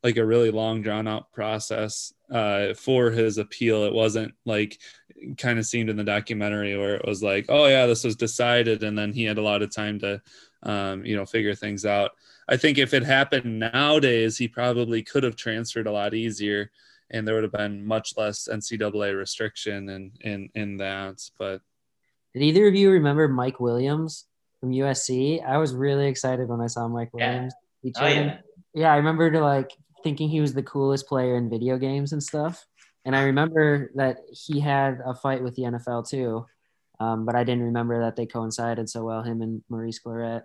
like 0.04 0.18
a 0.18 0.24
really 0.26 0.52
long 0.52 0.82
drawn 0.82 1.08
out 1.08 1.32
process 1.32 2.12
uh, 2.30 2.74
for 2.74 3.10
his 3.10 3.38
appeal. 3.38 3.84
It 3.84 3.92
wasn't 3.92 4.34
like 4.44 4.78
kind 5.36 5.58
of 5.58 5.66
seemed 5.66 5.90
in 5.90 5.96
the 5.96 6.04
documentary 6.04 6.76
where 6.76 6.94
it 6.94 7.06
was 7.06 7.24
like, 7.24 7.46
oh 7.48 7.66
yeah, 7.66 7.86
this 7.86 8.04
was 8.04 8.14
decided, 8.14 8.84
and 8.84 8.96
then 8.96 9.12
he 9.12 9.24
had 9.24 9.38
a 9.38 9.42
lot 9.42 9.62
of 9.62 9.74
time 9.74 9.98
to 10.00 10.22
um, 10.66 11.04
you 11.06 11.16
know 11.16 11.24
figure 11.24 11.54
things 11.54 11.86
out. 11.86 12.10
I 12.48 12.56
think 12.56 12.76
if 12.76 12.92
it 12.92 13.04
happened 13.04 13.58
nowadays, 13.58 14.36
he 14.36 14.48
probably 14.48 15.02
could 15.02 15.22
have 15.22 15.36
transferred 15.36 15.86
a 15.86 15.92
lot 15.92 16.12
easier, 16.12 16.70
and 17.10 17.26
there 17.26 17.34
would 17.36 17.44
have 17.44 17.52
been 17.52 17.86
much 17.86 18.14
less 18.16 18.48
NCAA 18.52 19.16
restriction 19.16 19.88
and 19.88 20.12
in, 20.20 20.50
in 20.54 20.62
in 20.62 20.76
that. 20.78 21.22
But 21.38 21.62
did 22.34 22.42
either 22.42 22.66
of 22.66 22.74
you 22.74 22.90
remember 22.90 23.28
Mike 23.28 23.60
Williams 23.60 24.26
from 24.60 24.72
USC? 24.72 25.44
I 25.46 25.56
was 25.56 25.72
really 25.72 26.08
excited 26.08 26.48
when 26.48 26.60
I 26.60 26.66
saw 26.66 26.88
Mike 26.88 27.14
Williams. 27.14 27.54
Yeah. 27.82 27.92
Oh, 27.98 28.06
yeah. 28.06 28.38
yeah, 28.74 28.92
I 28.92 28.96
remember 28.96 29.30
to 29.30 29.40
like 29.40 29.70
thinking 30.02 30.28
he 30.28 30.40
was 30.40 30.52
the 30.52 30.62
coolest 30.62 31.06
player 31.06 31.36
in 31.36 31.48
video 31.48 31.78
games 31.78 32.12
and 32.12 32.22
stuff. 32.22 32.66
And 33.04 33.14
I 33.14 33.22
remember 33.22 33.92
that 33.94 34.18
he 34.32 34.58
had 34.58 35.00
a 35.06 35.14
fight 35.14 35.42
with 35.42 35.54
the 35.54 35.62
NFL 35.62 36.08
too. 36.08 36.46
Um, 36.98 37.24
but 37.24 37.36
I 37.36 37.44
didn't 37.44 37.64
remember 37.64 38.00
that 38.00 38.16
they 38.16 38.26
coincided 38.26 38.88
so 38.88 39.04
well, 39.04 39.22
him 39.22 39.42
and 39.42 39.62
Maurice 39.68 40.00
Clarett 40.04 40.42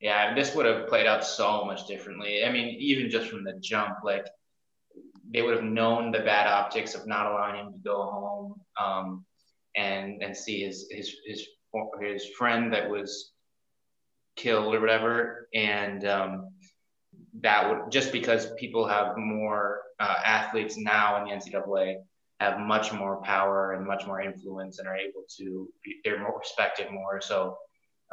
yeah, 0.00 0.34
this 0.34 0.54
would 0.54 0.66
have 0.66 0.88
played 0.88 1.06
out 1.06 1.24
so 1.24 1.64
much 1.64 1.86
differently. 1.86 2.44
I 2.44 2.50
mean, 2.50 2.76
even 2.78 3.10
just 3.10 3.28
from 3.28 3.44
the 3.44 3.54
jump, 3.60 3.96
like 4.04 4.26
they 5.32 5.42
would 5.42 5.54
have 5.54 5.64
known 5.64 6.10
the 6.10 6.20
bad 6.20 6.46
optics 6.46 6.94
of 6.94 7.06
not 7.06 7.30
allowing 7.30 7.66
him 7.66 7.72
to 7.72 7.78
go 7.78 8.02
home 8.02 8.60
um, 8.80 9.24
and 9.74 10.22
and 10.22 10.36
see 10.36 10.64
his 10.64 10.88
his 10.90 11.16
his 11.26 11.46
his 12.00 12.26
friend 12.36 12.72
that 12.72 12.88
was 12.90 13.32
killed 14.36 14.74
or 14.74 14.80
whatever, 14.80 15.48
and 15.54 16.06
um, 16.06 16.50
that 17.40 17.68
would 17.68 17.90
just 17.90 18.12
because 18.12 18.52
people 18.58 18.86
have 18.86 19.16
more 19.16 19.82
uh, 20.00 20.16
athletes 20.24 20.76
now 20.76 21.16
in 21.16 21.28
the 21.28 21.34
NCAA 21.34 21.96
have 22.40 22.58
much 22.58 22.92
more 22.92 23.22
power 23.22 23.72
and 23.72 23.86
much 23.86 24.06
more 24.06 24.20
influence 24.20 24.78
and 24.78 24.88
are 24.88 24.96
able 24.96 25.24
to 25.36 25.68
they're 26.04 26.20
more 26.20 26.38
respected 26.38 26.90
more. 26.90 27.20
So 27.20 27.56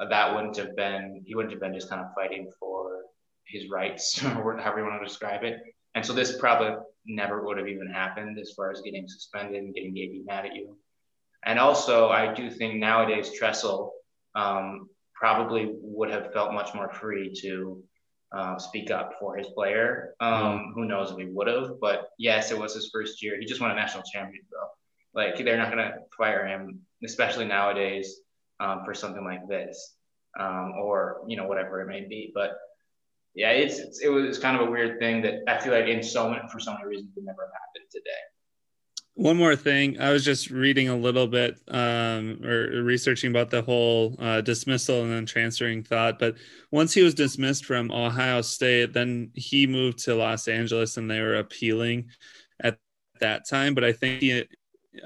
that 0.10 0.36
wouldn't 0.36 0.58
have 0.58 0.75
been 0.75 1.21
he 1.25 1.36
wouldn't 1.36 1.54
have 1.54 1.62
been 1.62 1.73
just 1.73 1.89
kind 1.89 2.01
of 2.01 2.13
fighting 2.15 2.49
for 2.60 3.01
his 3.45 3.69
rights 3.69 4.23
or 4.43 4.58
however 4.58 4.80
you 4.80 4.86
want 4.86 5.01
to 5.01 5.08
describe 5.08 5.43
it. 5.43 5.62
And 5.95 6.06
so 6.06 6.13
this 6.13 6.38
probably 6.38 6.75
never 7.06 7.45
would 7.45 7.58
have 7.58 7.67
even 7.67 7.88
happened 7.88 8.39
as 8.39 8.51
far 8.51 8.71
as 8.71 8.82
getting 8.82 9.08
suspended 9.08 9.62
and 9.62 9.73
getting 9.73 9.97
AB 9.97 10.23
mad 10.25 10.45
at 10.45 10.56
you. 10.56 10.77
And 11.43 11.60
also, 11.60 12.10
I 12.10 12.34
do 12.34 12.49
think 12.49 12.75
nowadays 12.75 13.32
Tressel 13.38 13.91
um, 14.36 14.89
probably 15.13 15.71
would 15.82 16.12
have 16.12 16.32
felt 16.34 16.54
much 16.54 16.73
more 16.73 16.89
free 16.93 17.34
to 17.41 17.84
uh, 18.32 18.58
speak 18.58 18.91
up 18.91 19.15
for 19.19 19.36
his 19.36 19.47
player. 19.47 20.13
Um, 20.19 20.34
mm. 20.34 20.73
Who 20.75 20.86
knows 20.86 21.12
if 21.12 21.17
he 21.17 21.25
would 21.25 21.47
have? 21.47 21.80
But 21.82 22.10
yes, 22.17 22.51
it 22.51 22.58
was 22.58 22.75
his 22.75 22.89
first 22.93 23.21
year. 23.21 23.38
He 23.39 23.45
just 23.45 23.60
won 23.60 23.71
a 23.71 23.75
national 23.75 24.04
championship, 24.04 24.45
though. 24.51 24.69
Like 25.13 25.38
they're 25.43 25.58
not 25.58 25.71
going 25.71 25.86
to 25.86 25.95
fire 26.17 26.47
him, 26.47 26.82
especially 27.04 27.45
nowadays 27.45 28.21
um, 28.62 28.84
for 28.86 28.93
something 28.93 29.24
like 29.24 29.47
this, 29.50 29.95
um, 30.39 30.74
or 30.80 31.21
you 31.28 31.36
know 31.36 31.47
whatever 31.47 31.82
it 31.82 31.88
may 31.88 32.02
be. 32.08 32.32
But 32.34 32.52
yeah, 33.34 33.50
it's, 33.50 33.80
it's, 33.80 34.02
it 34.02 34.10
was 34.10 34.38
kind 34.39 34.60
of 34.60 34.67
a 34.67 34.71
weird 34.71 35.00
thing 35.00 35.21
that 35.24 35.39
I 35.47 35.60
feel 35.60 35.74
like 35.74 35.88
in 35.88 36.04
so 36.04 36.30
many 36.30 36.41
for 36.52 36.60
so 36.60 36.74
many 36.74 36.86
reasons 36.86 37.12
would 37.15 37.26
never 37.26 37.43
happen 37.43 37.88
today. 37.91 38.10
One 39.15 39.36
more 39.36 39.58
thing, 39.58 40.00
I 40.00 40.12
was 40.12 40.24
just 40.24 40.50
reading 40.50 40.88
a 40.88 40.95
little 40.95 41.28
bit 41.28 41.60
um, 41.67 42.39
or 42.45 42.82
researching 42.82 43.30
about 43.30 43.50
the 43.50 43.62
whole 43.62 44.15
uh, 44.19 44.39
dismissal 44.39 45.04
and 45.04 45.12
then 45.12 45.26
transferring 45.26 45.84
thought. 45.84 46.17
But 46.17 46.36
once 46.71 46.93
he 46.93 47.02
was 47.02 47.13
dismissed 47.13 47.65
from 47.65 47.91
Ohio 47.91 48.41
State, 48.41 48.93
then 48.93 49.32
he 49.36 49.67
moved 49.67 50.00
to 50.06 50.15
Los 50.15 50.47
Angeles 50.47 50.95
and 50.95 51.12
they 51.12 51.19
were 51.19 51.36
appealing 51.36 52.10
at 52.62 52.80
that 53.19 53.47
time. 53.50 53.76
But 53.76 53.84
I 53.84 53.91
think 53.91 54.21
he 54.21 54.45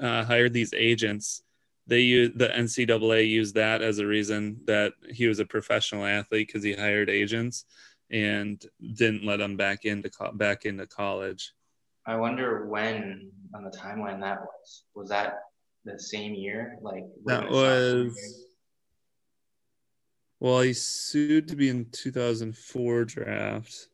uh, 0.00 0.24
hired 0.24 0.52
these 0.52 0.72
agents 0.72 1.42
they 1.86 2.00
use 2.00 2.32
the 2.34 2.48
NCAA 2.48 3.28
used 3.28 3.54
that 3.54 3.82
as 3.82 3.98
a 3.98 4.06
reason 4.06 4.60
that 4.66 4.94
he 5.10 5.26
was 5.26 5.38
a 5.38 5.44
professional 5.44 6.04
athlete 6.04 6.48
because 6.48 6.62
he 6.62 6.74
hired 6.74 7.08
agents 7.08 7.64
and 8.10 8.64
didn't 8.94 9.24
let 9.24 9.40
him 9.40 9.56
back 9.56 9.84
into 9.84 10.10
back 10.34 10.64
into 10.64 10.86
college. 10.86 11.52
I 12.06 12.16
wonder 12.16 12.66
when 12.66 13.30
on 13.54 13.64
the 13.64 13.70
timeline 13.70 14.20
that 14.20 14.40
was. 14.40 14.84
Was 14.94 15.08
that 15.10 15.40
the 15.84 15.98
same 15.98 16.34
year? 16.34 16.78
Like 16.82 17.04
that 17.24 17.50
was. 17.50 18.44
Well, 20.38 20.60
he 20.60 20.74
sued 20.74 21.48
to 21.48 21.56
be 21.56 21.70
in 21.70 21.86
2004 21.92 23.04
draft. 23.06 23.88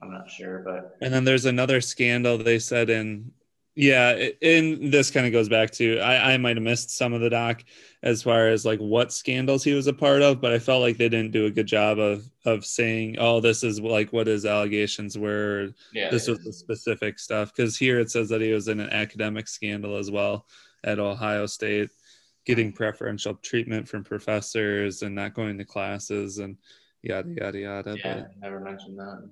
I'm 0.00 0.12
not 0.12 0.30
sure, 0.30 0.60
but 0.64 0.96
and 1.02 1.12
then 1.12 1.24
there's 1.24 1.44
another 1.44 1.80
scandal 1.80 2.38
they 2.38 2.60
said 2.60 2.88
in 2.88 3.32
yeah, 3.78 4.30
and 4.42 4.92
this 4.92 5.12
kind 5.12 5.24
of 5.24 5.30
goes 5.30 5.48
back 5.48 5.70
to 5.74 6.00
I, 6.00 6.32
I 6.32 6.36
might 6.36 6.56
have 6.56 6.64
missed 6.64 6.90
some 6.90 7.12
of 7.12 7.20
the 7.20 7.30
doc 7.30 7.62
as 8.02 8.24
far 8.24 8.48
as 8.48 8.64
like 8.64 8.80
what 8.80 9.12
scandals 9.12 9.62
he 9.62 9.72
was 9.72 9.86
a 9.86 9.92
part 9.92 10.20
of, 10.20 10.40
but 10.40 10.52
I 10.52 10.58
felt 10.58 10.82
like 10.82 10.96
they 10.96 11.08
didn't 11.08 11.30
do 11.30 11.46
a 11.46 11.50
good 11.52 11.68
job 11.68 12.00
of 12.00 12.28
of 12.44 12.66
saying, 12.66 13.18
oh, 13.20 13.38
this 13.38 13.62
is 13.62 13.80
like 13.80 14.12
what 14.12 14.26
his 14.26 14.44
allegations 14.44 15.16
were. 15.16 15.68
Yeah, 15.92 16.10
this 16.10 16.26
was 16.26 16.40
the 16.40 16.52
specific 16.52 17.20
stuff 17.20 17.54
because 17.54 17.78
here 17.78 18.00
it 18.00 18.10
says 18.10 18.28
that 18.30 18.40
he 18.40 18.50
was 18.50 18.66
in 18.66 18.80
an 18.80 18.90
academic 18.90 19.46
scandal 19.46 19.96
as 19.96 20.10
well 20.10 20.46
at 20.82 20.98
Ohio 20.98 21.46
State 21.46 21.90
getting 22.44 22.72
preferential 22.72 23.34
treatment 23.34 23.86
from 23.88 24.02
professors 24.02 25.02
and 25.02 25.14
not 25.14 25.34
going 25.34 25.56
to 25.56 25.64
classes 25.64 26.38
and 26.38 26.56
yada 27.02 27.28
yada 27.30 27.58
yada. 27.60 27.96
Yeah, 27.96 28.14
but. 28.14 28.30
never 28.40 28.58
mentioned 28.58 28.98
that. 28.98 29.30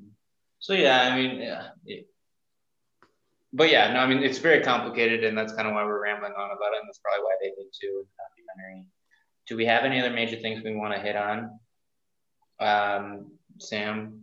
So 0.60 0.72
yeah, 0.72 1.02
I 1.02 1.16
mean, 1.16 1.40
yeah. 1.40 1.70
It, 1.84 2.06
but 3.56 3.70
yeah, 3.70 3.92
no, 3.92 4.00
I 4.00 4.06
mean 4.06 4.22
it's 4.22 4.38
very 4.38 4.62
complicated, 4.62 5.24
and 5.24 5.36
that's 5.36 5.54
kind 5.54 5.66
of 5.66 5.74
why 5.74 5.84
we're 5.84 6.02
rambling 6.02 6.32
on 6.32 6.50
about 6.50 6.74
it, 6.74 6.80
and 6.80 6.88
that's 6.88 6.98
probably 6.98 7.24
why 7.24 7.34
they 7.40 7.48
did 7.48 7.72
too 7.72 7.88
in 7.88 8.04
the 8.04 8.44
documentary. 8.54 8.86
Do 9.46 9.56
we 9.56 9.64
have 9.64 9.84
any 9.84 9.98
other 9.98 10.10
major 10.10 10.36
things 10.36 10.62
we 10.62 10.74
want 10.74 10.94
to 10.94 11.00
hit 11.00 11.16
on? 11.16 11.58
Um, 12.60 13.32
Sam. 13.58 14.22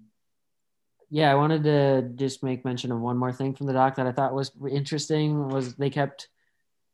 Yeah, 1.09 1.31
I 1.31 1.35
wanted 1.35 1.63
to 1.63 2.11
just 2.15 2.43
make 2.43 2.63
mention 2.63 2.91
of 2.91 2.99
one 2.99 3.17
more 3.17 3.33
thing 3.33 3.55
from 3.55 3.67
the 3.67 3.73
doc 3.73 3.95
that 3.95 4.07
I 4.07 4.11
thought 4.11 4.33
was 4.33 4.51
interesting 4.69 5.49
was 5.49 5.75
they 5.75 5.89
kept 5.89 6.27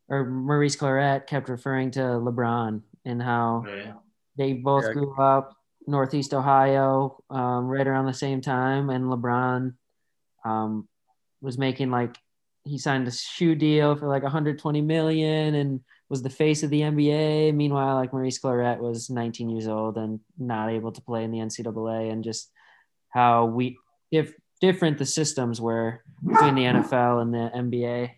or 0.09 0.25
Maurice 0.25 0.75
Clarett 0.75 1.27
kept 1.27 1.49
referring 1.49 1.91
to 1.91 1.99
LeBron 1.99 2.81
and 3.05 3.21
how 3.21 3.65
oh, 3.67 3.75
yeah. 3.75 3.93
they 4.37 4.53
both 4.53 4.85
yeah. 4.85 4.93
grew 4.93 5.15
up 5.21 5.55
Northeast 5.87 6.33
Ohio 6.33 7.21
um, 7.29 7.67
right 7.67 7.87
around 7.87 8.05
the 8.05 8.13
same 8.13 8.41
time, 8.41 8.89
and 8.89 9.05
LeBron 9.05 9.73
um, 10.45 10.87
was 11.41 11.57
making 11.57 11.91
like 11.91 12.17
he 12.63 12.77
signed 12.77 13.07
a 13.07 13.11
shoe 13.11 13.55
deal 13.55 13.95
for 13.95 14.07
like 14.07 14.23
120 14.23 14.81
million 14.81 15.55
and 15.55 15.81
was 16.09 16.23
the 16.23 16.29
face 16.29 16.63
of 16.63 16.69
the 16.69 16.81
NBA. 16.81 17.53
Meanwhile, 17.53 17.95
like 17.95 18.11
Maurice 18.11 18.39
Clarett 18.39 18.79
was 18.79 19.09
19 19.09 19.49
years 19.49 19.67
old 19.67 19.97
and 19.97 20.19
not 20.37 20.69
able 20.69 20.91
to 20.91 21.01
play 21.01 21.23
in 21.23 21.31
the 21.31 21.37
NCAA, 21.37 22.11
and 22.11 22.23
just 22.23 22.51
how 23.09 23.45
we 23.45 23.77
if 24.11 24.33
different 24.59 24.97
the 24.97 25.05
systems 25.05 25.61
were 25.61 26.03
between 26.25 26.55
the 26.55 26.63
NFL 26.63 27.21
and 27.21 27.33
the 27.33 27.51
NBA. 27.55 28.11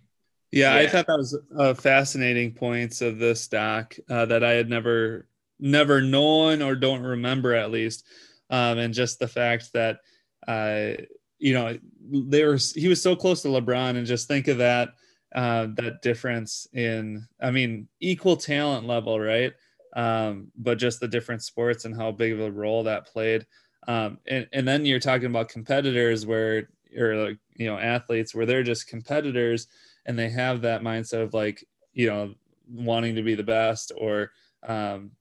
Yeah, 0.51 0.73
yeah. 0.73 0.81
I 0.81 0.87
thought 0.87 1.07
that 1.07 1.17
was 1.17 1.37
a 1.57 1.75
fascinating 1.75 2.53
points 2.53 3.01
of 3.01 3.19
this 3.19 3.47
doc 3.47 3.95
uh, 4.09 4.25
that 4.25 4.43
I 4.43 4.51
had 4.51 4.69
never 4.69 5.27
never 5.59 6.01
known 6.01 6.61
or 6.61 6.75
don't 6.75 7.03
remember 7.03 7.53
at 7.53 7.71
least, 7.71 8.05
um, 8.49 8.77
and 8.77 8.93
just 8.93 9.19
the 9.19 9.27
fact 9.27 9.71
that 9.73 9.99
uh, 10.47 10.93
you 11.41 11.53
know 11.53 11.77
they 12.09 12.45
were 12.45 12.57
he 12.75 12.87
was 12.87 13.01
so 13.01 13.15
close 13.15 13.41
to 13.41 13.49
LeBron, 13.49 13.97
and 13.97 14.05
just 14.05 14.27
think 14.27 14.47
of 14.47 14.59
that 14.59 14.89
uh, 15.35 15.67
that 15.75 16.01
difference 16.01 16.67
in 16.73 17.27
I 17.41 17.51
mean 17.51 17.87
equal 17.99 18.37
talent 18.37 18.87
level, 18.87 19.19
right? 19.19 19.53
Um, 19.93 20.51
but 20.55 20.77
just 20.77 20.99
the 20.99 21.07
different 21.07 21.43
sports 21.43 21.83
and 21.83 21.95
how 21.95 22.11
big 22.11 22.31
of 22.31 22.39
a 22.39 22.51
role 22.51 22.83
that 22.83 23.07
played. 23.07 23.45
Um, 23.87 24.19
and, 24.27 24.47
and 24.53 24.65
then 24.65 24.85
you're 24.85 24.99
talking 24.99 25.25
about 25.25 25.49
competitors 25.49 26.25
where 26.25 26.69
or 26.97 27.15
like 27.15 27.37
you 27.55 27.65
know 27.65 27.77
athletes 27.77 28.35
where 28.35 28.45
they're 28.45 28.63
just 28.63 28.87
competitors 28.87 29.67
and 30.05 30.17
they 30.17 30.29
have 30.29 30.61
that 30.61 30.81
mindset 30.81 31.23
of 31.23 31.33
like 31.33 31.65
you 31.93 32.07
know 32.07 32.33
wanting 32.69 33.15
to 33.15 33.23
be 33.23 33.35
the 33.35 33.43
best 33.43 33.91
or 33.97 34.31
um, 34.67 35.11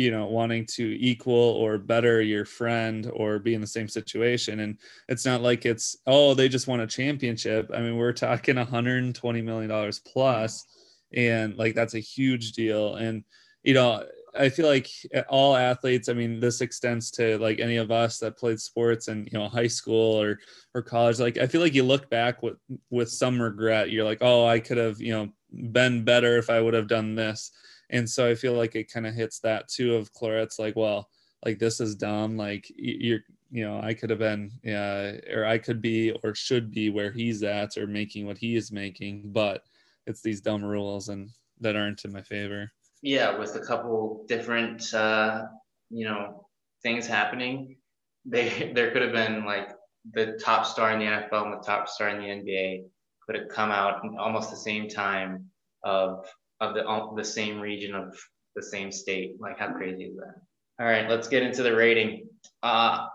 you 0.00 0.10
know 0.10 0.26
wanting 0.26 0.64
to 0.64 0.96
equal 1.00 1.34
or 1.34 1.78
better 1.78 2.22
your 2.22 2.44
friend 2.44 3.10
or 3.12 3.38
be 3.38 3.54
in 3.54 3.60
the 3.60 3.66
same 3.66 3.88
situation 3.88 4.60
and 4.60 4.78
it's 5.08 5.26
not 5.26 5.42
like 5.42 5.66
it's 5.66 5.96
oh 6.06 6.34
they 6.34 6.48
just 6.48 6.66
won 6.66 6.80
a 6.80 6.86
championship 6.86 7.70
i 7.74 7.80
mean 7.80 7.96
we're 7.96 8.12
talking 8.12 8.56
120 8.56 9.42
million 9.42 9.68
dollars 9.68 9.98
plus 10.00 10.64
and 11.12 11.56
like 11.56 11.74
that's 11.74 11.94
a 11.94 12.00
huge 12.00 12.52
deal 12.52 12.94
and 12.96 13.24
you 13.62 13.74
know 13.74 14.02
I 14.38 14.48
feel 14.48 14.66
like 14.66 14.88
all 15.28 15.56
athletes, 15.56 16.08
I 16.08 16.12
mean, 16.12 16.40
this 16.40 16.60
extends 16.60 17.10
to 17.12 17.38
like 17.38 17.58
any 17.58 17.76
of 17.76 17.90
us 17.90 18.18
that 18.18 18.38
played 18.38 18.60
sports 18.60 19.08
in, 19.08 19.28
you 19.30 19.38
know, 19.38 19.48
high 19.48 19.66
school 19.66 20.20
or, 20.20 20.38
or 20.74 20.82
college. 20.82 21.18
Like, 21.18 21.38
I 21.38 21.46
feel 21.46 21.60
like 21.60 21.74
you 21.74 21.82
look 21.82 22.08
back 22.10 22.42
with, 22.42 22.56
with 22.90 23.10
some 23.10 23.40
regret. 23.40 23.90
You're 23.90 24.04
like, 24.04 24.18
oh, 24.20 24.46
I 24.46 24.60
could 24.60 24.76
have, 24.76 25.00
you 25.00 25.12
know, 25.12 25.28
been 25.72 26.04
better 26.04 26.38
if 26.38 26.50
I 26.50 26.60
would 26.60 26.74
have 26.74 26.88
done 26.88 27.14
this. 27.14 27.50
And 27.90 28.08
so 28.08 28.28
I 28.28 28.34
feel 28.34 28.54
like 28.54 28.74
it 28.74 28.92
kind 28.92 29.06
of 29.06 29.14
hits 29.14 29.40
that 29.40 29.68
too 29.68 29.96
of 29.96 30.12
Clarett's 30.12 30.58
like, 30.58 30.76
well, 30.76 31.08
like 31.44 31.58
this 31.58 31.80
is 31.80 31.94
dumb. 31.94 32.36
Like 32.36 32.70
you're, 32.76 33.20
you 33.50 33.64
know, 33.66 33.80
I 33.82 33.94
could 33.94 34.10
have 34.10 34.18
been, 34.18 34.52
yeah, 34.62 35.16
or 35.32 35.44
I 35.44 35.58
could 35.58 35.82
be 35.82 36.12
or 36.22 36.34
should 36.34 36.70
be 36.70 36.90
where 36.90 37.10
he's 37.10 37.42
at 37.42 37.76
or 37.76 37.86
making 37.86 38.26
what 38.26 38.38
he 38.38 38.56
is 38.56 38.70
making, 38.70 39.32
but 39.32 39.64
it's 40.06 40.22
these 40.22 40.40
dumb 40.40 40.64
rules 40.64 41.08
and 41.08 41.30
that 41.60 41.76
aren't 41.76 42.04
in 42.04 42.12
my 42.12 42.22
favor 42.22 42.70
yeah, 43.02 43.36
with 43.36 43.56
a 43.56 43.60
couple 43.60 44.24
different 44.28 44.92
uh, 44.94 45.46
you 45.90 46.06
know 46.06 46.46
things 46.82 47.06
happening, 47.06 47.76
they 48.24 48.72
there 48.74 48.90
could 48.90 49.02
have 49.02 49.12
been 49.12 49.44
like 49.44 49.70
the 50.12 50.38
top 50.42 50.66
star 50.66 50.92
in 50.92 50.98
the 50.98 51.04
NFL 51.04 51.44
and 51.44 51.52
the 51.52 51.64
top 51.64 51.88
star 51.88 52.08
in 52.08 52.18
the 52.18 52.26
NBA 52.26 52.84
could 53.26 53.36
have 53.36 53.48
come 53.48 53.70
out 53.70 54.00
almost 54.18 54.50
the 54.50 54.56
same 54.56 54.88
time 54.88 55.46
of 55.84 56.26
of 56.60 56.74
the 56.74 56.84
the 57.16 57.24
same 57.24 57.60
region 57.60 57.94
of 57.94 58.16
the 58.56 58.62
same 58.62 58.92
state. 58.92 59.36
Like 59.40 59.58
how 59.58 59.72
crazy 59.72 60.04
is 60.04 60.16
that? 60.16 60.34
All 60.78 60.86
right, 60.86 61.08
let's 61.08 61.28
get 61.28 61.42
into 61.42 61.62
the 61.62 61.74
rating. 61.74 62.28
Uh, 62.62 63.06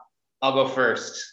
I'll 0.41 0.53
go 0.53 0.67
first. 0.67 1.23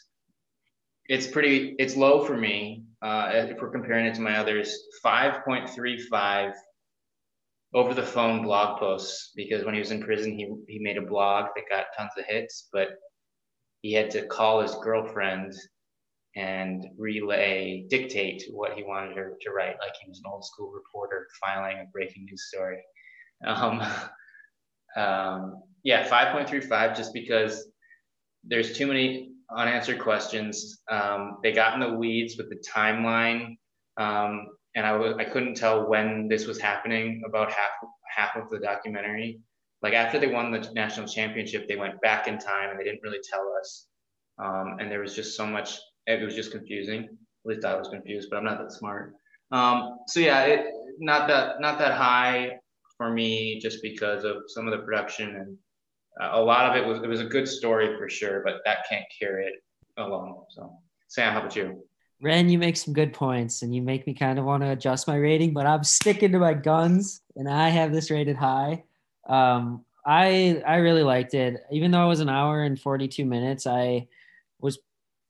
It's 1.06 1.26
pretty. 1.26 1.74
It's 1.78 1.96
low 1.96 2.24
for 2.24 2.36
me. 2.36 2.84
Uh, 3.02 3.30
if 3.34 3.60
we're 3.60 3.70
comparing 3.70 4.06
it 4.06 4.14
to 4.14 4.20
my 4.20 4.38
others, 4.38 4.76
five 5.02 5.44
point 5.44 5.68
three 5.68 5.98
five 5.98 6.52
over 7.74 7.94
the 7.94 8.02
phone 8.02 8.42
blog 8.42 8.78
posts 8.78 9.32
because 9.34 9.64
when 9.64 9.74
he 9.74 9.80
was 9.80 9.90
in 9.90 10.02
prison, 10.02 10.36
he, 10.36 10.48
he 10.68 10.78
made 10.78 10.98
a 10.98 11.06
blog 11.06 11.46
that 11.56 11.64
got 11.70 11.86
tons 11.96 12.10
of 12.18 12.24
hits, 12.26 12.68
but 12.72 12.88
he 13.80 13.92
had 13.92 14.10
to 14.10 14.26
call 14.26 14.60
his 14.60 14.74
girlfriend 14.76 15.54
and 16.34 16.86
relay, 16.96 17.86
dictate 17.90 18.44
what 18.50 18.72
he 18.72 18.82
wanted 18.82 19.16
her 19.16 19.36
to 19.40 19.50
write, 19.50 19.76
like 19.80 19.92
he 20.00 20.08
was 20.08 20.18
an 20.18 20.30
old 20.32 20.44
school 20.44 20.70
reporter 20.70 21.28
filing 21.40 21.78
a 21.78 21.84
breaking 21.92 22.24
news 22.24 22.48
story. 22.48 22.78
Um, 23.46 23.82
um, 24.96 25.62
yeah, 25.82 26.08
5.35, 26.08 26.96
just 26.96 27.12
because 27.12 27.66
there's 28.44 28.76
too 28.76 28.86
many 28.86 29.32
unanswered 29.56 30.00
questions. 30.00 30.80
Um, 30.90 31.38
they 31.42 31.52
got 31.52 31.74
in 31.74 31.80
the 31.80 31.96
weeds 31.96 32.36
with 32.36 32.48
the 32.48 32.62
timeline. 32.74 33.56
Um, 33.96 34.46
and 34.74 34.86
I 34.86 35.12
I 35.18 35.24
couldn't 35.24 35.54
tell 35.54 35.88
when 35.88 36.28
this 36.28 36.46
was 36.46 36.58
happening 36.60 37.22
about 37.26 37.50
half 37.50 37.72
half 38.16 38.36
of 38.36 38.50
the 38.50 38.58
documentary. 38.58 39.40
Like 39.82 39.94
after 39.94 40.18
they 40.18 40.28
won 40.28 40.52
the 40.52 40.70
national 40.74 41.08
championship, 41.08 41.66
they 41.68 41.76
went 41.76 42.00
back 42.00 42.28
in 42.28 42.38
time 42.38 42.70
and 42.70 42.78
they 42.78 42.84
didn't 42.84 43.02
really 43.02 43.20
tell 43.22 43.52
us. 43.60 43.86
Um, 44.38 44.76
and 44.80 44.90
there 44.90 45.00
was 45.00 45.14
just 45.14 45.36
so 45.36 45.46
much. 45.46 45.78
It 46.06 46.22
was 46.22 46.34
just 46.34 46.52
confusing. 46.52 47.04
At 47.04 47.08
least 47.44 47.64
I 47.64 47.76
was 47.76 47.88
confused, 47.88 48.28
but 48.30 48.38
I'm 48.38 48.44
not 48.44 48.58
that 48.58 48.72
smart. 48.72 49.14
Um, 49.50 49.98
so 50.08 50.20
yeah, 50.20 50.44
it 50.44 50.66
not 50.98 51.28
that 51.28 51.60
not 51.60 51.78
that 51.78 51.92
high 51.92 52.52
for 52.96 53.10
me, 53.10 53.60
just 53.60 53.82
because 53.82 54.24
of 54.24 54.36
some 54.48 54.66
of 54.66 54.72
the 54.72 54.84
production 54.84 55.36
and 55.36 55.56
uh, 56.20 56.30
a 56.32 56.40
lot 56.40 56.70
of 56.70 56.76
it 56.76 56.86
was 56.86 57.02
it 57.02 57.08
was 57.08 57.20
a 57.20 57.26
good 57.26 57.48
story 57.48 57.96
for 57.96 58.08
sure, 58.08 58.42
but 58.44 58.56
that 58.64 58.78
can't 58.88 59.04
carry 59.18 59.46
it 59.46 59.54
alone. 59.96 60.36
So 60.50 60.78
Sam, 61.08 61.32
how 61.32 61.40
about 61.40 61.56
you? 61.56 61.84
Ren, 62.20 62.48
you 62.48 62.58
make 62.58 62.76
some 62.76 62.94
good 62.94 63.12
points 63.12 63.62
and 63.62 63.74
you 63.74 63.82
make 63.82 64.06
me 64.06 64.14
kind 64.14 64.38
of 64.38 64.44
want 64.44 64.62
to 64.62 64.70
adjust 64.70 65.08
my 65.08 65.16
rating, 65.16 65.52
but 65.52 65.66
I'm 65.66 65.82
sticking 65.82 66.30
to 66.32 66.38
my 66.38 66.54
guns 66.54 67.20
and 67.34 67.48
I 67.48 67.68
have 67.68 67.92
this 67.92 68.10
rated 68.12 68.36
high. 68.36 68.84
Um, 69.28 69.84
I 70.06 70.62
I 70.66 70.76
really 70.76 71.02
liked 71.02 71.34
it. 71.34 71.62
Even 71.70 71.90
though 71.90 72.04
it 72.04 72.08
was 72.08 72.20
an 72.20 72.28
hour 72.28 72.62
and 72.62 72.80
42 72.80 73.24
minutes, 73.24 73.66
I 73.66 74.06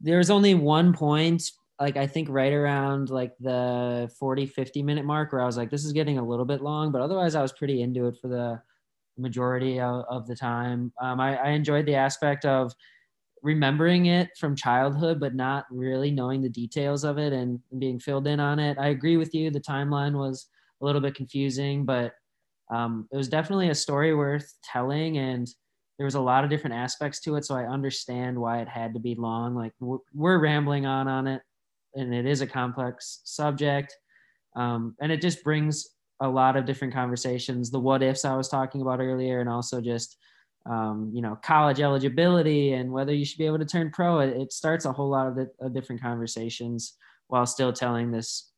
there 0.03 0.19
was 0.19 0.31
only 0.31 0.55
one 0.55 0.93
point, 0.93 1.43
like 1.81 1.97
I 1.97 2.07
think 2.07 2.29
right 2.29 2.53
around 2.53 3.11
like 3.11 3.33
the 3.41 4.13
40, 4.19 4.47
50 4.47 4.83
minute 4.83 5.05
mark 5.05 5.33
where 5.33 5.41
I 5.41 5.47
was 5.47 5.57
like, 5.57 5.71
this 5.71 5.85
is 5.85 5.93
getting 5.93 6.19
a 6.19 6.27
little 6.27 6.45
bit 6.45 6.61
long, 6.61 6.93
but 6.93 7.01
otherwise 7.01 7.35
I 7.35 7.43
was 7.43 7.53
pretty 7.53 7.83
into 7.83 8.09
it 8.09 8.17
for 8.21 8.29
the 8.29 8.61
majority 9.17 9.81
of, 9.81 10.05
of 10.09 10.27
the 10.27 10.37
time. 10.37 10.93
Um, 11.01 11.21
I, 11.21 11.37
I 11.37 11.49
enjoyed 11.51 11.87
the 11.87 11.95
aspect 11.95 12.45
of 12.45 12.73
remembering 13.43 14.07
it 14.07 14.31
from 14.39 14.55
childhood, 14.57 15.19
but 15.21 15.35
not 15.35 15.67
really 15.71 16.11
knowing 16.11 16.43
the 16.43 16.49
details 16.49 17.05
of 17.05 17.19
it 17.19 17.33
and, 17.33 17.61
being 17.79 17.99
filled 17.99 18.27
in 18.27 18.41
on 18.41 18.59
it. 18.59 18.79
I 18.79 18.89
agree 18.89 19.17
with 19.17 19.35
you. 19.35 19.51
The 19.51 19.61
timeline 19.61 20.17
was 20.17 20.47
a 20.81 20.85
little 20.85 21.01
bit 21.01 21.15
confusing, 21.15 21.85
but 21.85 22.15
um, 22.73 23.09
it 23.13 23.17
was 23.17 23.29
definitely 23.29 23.69
a 23.71 23.75
story 23.75 24.15
worth 24.15 24.55
telling. 24.65 25.19
And 25.19 25.49
there 25.99 26.05
was 26.05 26.15
a 26.15 26.21
lot 26.21 26.45
of 26.45 26.51
different 26.51 26.77
aspects 26.77 27.21
to 27.21 27.37
it. 27.37 27.45
So 27.45 27.55
I 27.55 27.65
understand 27.65 28.39
why 28.39 28.61
it 28.61 28.69
had 28.69 28.95
to 28.95 29.01
be 29.01 29.15
long. 29.15 29.55
Like 29.55 29.73
we're, 29.81 30.39
rambling 30.39 30.87
on 30.87 31.09
on 31.09 31.27
it, 31.27 31.43
and 31.95 32.15
it 32.15 32.27
is 32.27 32.41
a 32.41 32.47
complex 32.47 33.21
subject. 33.25 33.97
Um, 34.57 34.97
and 35.01 35.13
it 35.13 35.21
just 35.21 35.45
brings 35.45 35.89
a 36.21 36.29
lot 36.29 36.57
of 36.57 36.65
different 36.65 36.95
conversations. 36.95 37.71
The 37.71 37.81
what 37.81 38.03
ifs 38.03 38.25
I 38.25 38.37
was 38.37 38.49
talking 38.49 38.81
about 38.83 39.01
earlier, 39.01 39.41
and 39.41 39.49
also 39.49 39.81
just 39.81 40.17
um, 40.67 41.11
you 41.13 41.23
know, 41.23 41.37
college 41.43 41.81
eligibility 41.81 42.73
and 42.75 42.93
whether 42.93 43.13
you 43.13 43.25
should 43.25 43.39
be 43.39 43.47
able 43.47 43.59
to 43.59 43.65
turn 43.65 43.91
pro. 43.91 44.21
It, 44.21 44.37
it 44.37 44.53
starts 44.53 44.85
a 44.85 44.93
whole 44.93 45.11
lot 45.11 45.27
of, 45.27 45.35
the, 45.35 45.51
of 45.61 45.75
different 45.75 46.01
conversations 46.01 46.95
while 47.29 47.47
still 47.47 47.73
telling 47.73 48.11
this 48.11 48.51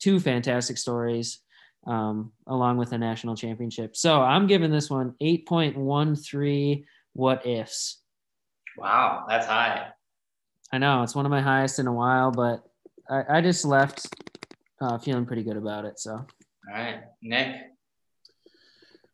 two 0.00 0.18
fantastic 0.18 0.78
stories 0.78 1.40
um, 1.86 2.32
along 2.46 2.78
with 2.78 2.92
a 2.92 2.98
national 2.98 3.36
championship. 3.36 3.96
So 3.96 4.20
I'm 4.20 4.46
giving 4.46 4.70
this 4.70 4.90
one 4.90 5.14
8.13 5.20 6.84
what 7.12 7.46
ifs. 7.46 8.00
Wow, 8.76 9.24
that's 9.28 9.46
high. 9.46 9.88
I 10.72 10.78
know 10.78 11.02
it's 11.02 11.14
one 11.14 11.26
of 11.26 11.30
my 11.30 11.40
highest 11.40 11.78
in 11.78 11.86
a 11.86 11.92
while, 11.92 12.32
but 12.32 12.64
I, 13.08 13.38
I 13.38 13.40
just 13.40 13.64
left 13.64 14.08
uh, 14.80 14.98
feeling 14.98 15.26
pretty 15.26 15.42
good 15.42 15.56
about 15.56 15.84
it. 15.84 16.00
So, 16.00 16.12
all 16.12 16.26
right, 16.68 17.02
Nick. 17.22 17.56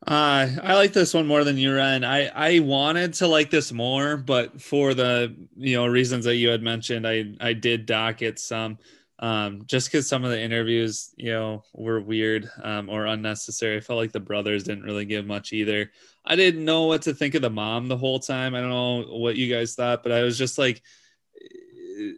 Uh, 0.07 0.49
I 0.63 0.73
like 0.73 0.93
this 0.93 1.13
one 1.13 1.27
more 1.27 1.43
than 1.43 1.57
you, 1.57 1.75
Ryan. 1.75 2.03
I 2.03 2.27
I 2.29 2.59
wanted 2.59 3.13
to 3.15 3.27
like 3.27 3.51
this 3.51 3.71
more, 3.71 4.17
but 4.17 4.59
for 4.59 4.95
the 4.95 5.35
you 5.55 5.75
know 5.75 5.85
reasons 5.85 6.25
that 6.25 6.37
you 6.37 6.49
had 6.49 6.63
mentioned, 6.63 7.07
I 7.07 7.35
I 7.39 7.53
did 7.53 7.85
dock 7.85 8.23
it 8.23 8.39
some, 8.39 8.63
um, 8.63 8.77
just 9.21 9.91
because 9.91 10.07
some 10.09 10.23
of 10.23 10.31
the 10.31 10.41
interviews 10.41 11.13
you 11.15 11.31
know 11.31 11.63
were 11.73 12.01
weird 12.01 12.49
um, 12.63 12.89
or 12.89 13.05
unnecessary. 13.05 13.77
I 13.77 13.81
felt 13.81 13.99
like 13.99 14.11
the 14.11 14.19
brothers 14.19 14.63
didn't 14.63 14.83
really 14.83 15.05
give 15.05 15.25
much 15.25 15.53
either. 15.53 15.91
I 16.25 16.35
didn't 16.35 16.65
know 16.65 16.85
what 16.85 17.03
to 17.03 17.13
think 17.13 17.35
of 17.35 17.41
the 17.41 17.49
mom 17.49 17.87
the 17.87 17.97
whole 17.97 18.19
time. 18.19 18.55
I 18.55 18.61
don't 18.61 18.69
know 18.69 19.03
what 19.17 19.35
you 19.35 19.53
guys 19.53 19.75
thought, 19.75 20.03
but 20.03 20.11
I 20.11 20.23
was 20.23 20.37
just 20.37 20.57
like, 20.57 20.81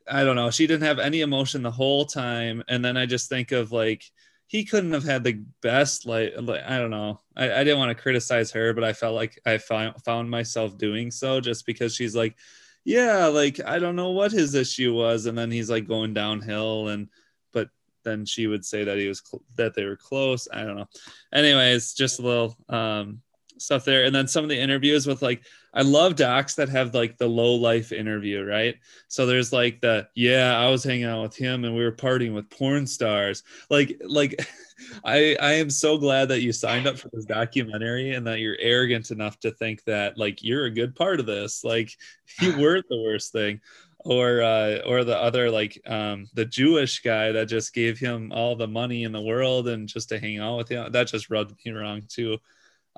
I 0.10 0.24
don't 0.24 0.36
know. 0.36 0.50
She 0.50 0.68
didn't 0.68 0.84
have 0.84 1.00
any 1.00 1.22
emotion 1.22 1.62
the 1.62 1.72
whole 1.72 2.06
time, 2.06 2.64
and 2.70 2.84
then 2.84 2.96
I 2.96 3.06
just 3.06 3.30
think 3.30 3.52
of 3.52 3.72
like 3.72 4.04
he 4.48 4.64
couldn't 4.64 4.94
have 4.94 5.04
had 5.04 5.24
the 5.24 5.42
best 5.62 6.06
like, 6.06 6.34
like 6.40 6.64
I 6.64 6.78
don't 6.78 6.92
know. 6.92 7.20
I, 7.36 7.52
I 7.52 7.64
didn't 7.64 7.80
want 7.80 7.90
to 7.90 8.02
criticize 8.02 8.52
her, 8.52 8.74
but 8.74 8.84
I 8.84 8.94
felt 8.94 9.16
like 9.16 9.42
I 9.46 9.58
found 9.58 10.02
found 10.04 10.30
myself 10.30 10.78
doing 10.78 11.12
so 11.12 11.42
just 11.42 11.66
because 11.66 11.96
she's 11.96 12.16
like, 12.16 12.38
yeah, 12.86 13.28
like 13.28 13.60
I 13.66 13.80
don't 13.80 13.96
know 13.96 14.12
what 14.12 14.32
his 14.32 14.56
issue 14.56 14.94
was, 14.94 15.26
and 15.26 15.38
then 15.38 15.52
he's 15.52 15.70
like 15.70 15.88
going 15.88 16.14
downhill, 16.14 16.90
and 16.90 17.08
but 17.52 17.70
then 18.04 18.26
she 18.26 18.48
would 18.48 18.66
say 18.66 18.84
that 18.84 18.98
he 18.98 19.08
was 19.08 19.22
cl- 19.26 19.44
that 19.56 19.74
they 19.74 19.86
were 19.86 19.98
close. 19.98 20.48
I 20.52 20.64
don't 20.64 20.78
know. 20.78 20.90
Anyways, 21.34 21.94
just 21.94 22.20
a 22.20 22.24
little 22.24 22.58
um 22.70 23.22
stuff 23.58 23.86
there, 23.86 24.04
and 24.06 24.14
then 24.14 24.28
some 24.28 24.44
of 24.44 24.50
the 24.50 24.60
interviews 24.60 25.08
with 25.08 25.22
like 25.22 25.44
I 25.74 25.82
love 25.82 26.16
docs 26.16 26.56
that 26.56 26.70
have 26.70 26.94
like 26.94 27.18
the 27.18 27.28
low 27.28 27.56
life 27.56 27.92
interview, 27.92 28.44
right? 28.44 28.76
So 29.08 29.26
there's 29.26 29.52
like 29.52 29.82
the 29.82 30.08
yeah, 30.16 30.58
I 30.58 30.70
was 30.70 30.84
hanging 30.84 31.06
out 31.06 31.24
with 31.24 31.36
him 31.36 31.66
and 31.66 31.76
we 31.76 31.84
were 31.84 31.92
partying 31.92 32.34
with 32.34 32.50
porn 32.50 32.86
stars. 32.86 33.44
Like 33.70 34.00
like 34.06 34.48
I 35.04 35.36
I 35.42 35.54
am 35.54 35.70
so 35.70 35.98
glad 35.98 36.30
that 36.30 36.42
you 36.42 36.52
signed 36.52 36.86
up 36.88 36.98
for 37.00 37.10
this 37.12 37.26
documentary 37.26 38.14
and 38.14 38.28
that 38.28 38.40
you're 38.40 38.58
arrogant 38.60 39.10
enough 39.12 39.40
to 39.40 39.52
think 39.52 39.84
that 39.86 40.18
like 40.18 40.44
you're 40.44 40.66
a 40.66 40.72
good 40.72 40.96
part 40.96 41.20
of 41.20 41.26
this. 41.26 41.64
Like 41.64 41.92
you 42.42 42.58
weren't 42.60 42.88
the 42.90 43.02
worst 43.02 43.32
thing. 43.32 43.62
Or 44.06 44.42
uh 44.42 44.80
or 44.86 45.06
the 45.06 45.18
other 45.18 45.50
like 45.50 45.80
um 45.88 46.28
the 46.34 46.46
Jewish 46.46 47.00
guy 47.02 47.32
that 47.32 47.48
just 47.48 47.74
gave 47.74 47.98
him 47.98 48.32
all 48.34 48.56
the 48.56 48.68
money 48.68 49.06
in 49.06 49.14
the 49.14 49.22
world 49.22 49.70
and 49.70 49.88
just 49.88 50.10
to 50.10 50.20
hang 50.20 50.40
out 50.40 50.58
with 50.58 50.70
him. 50.70 50.92
That 50.92 51.08
just 51.08 51.30
rubbed 51.30 51.56
me 51.66 51.72
wrong 51.72 52.04
too. 52.10 52.38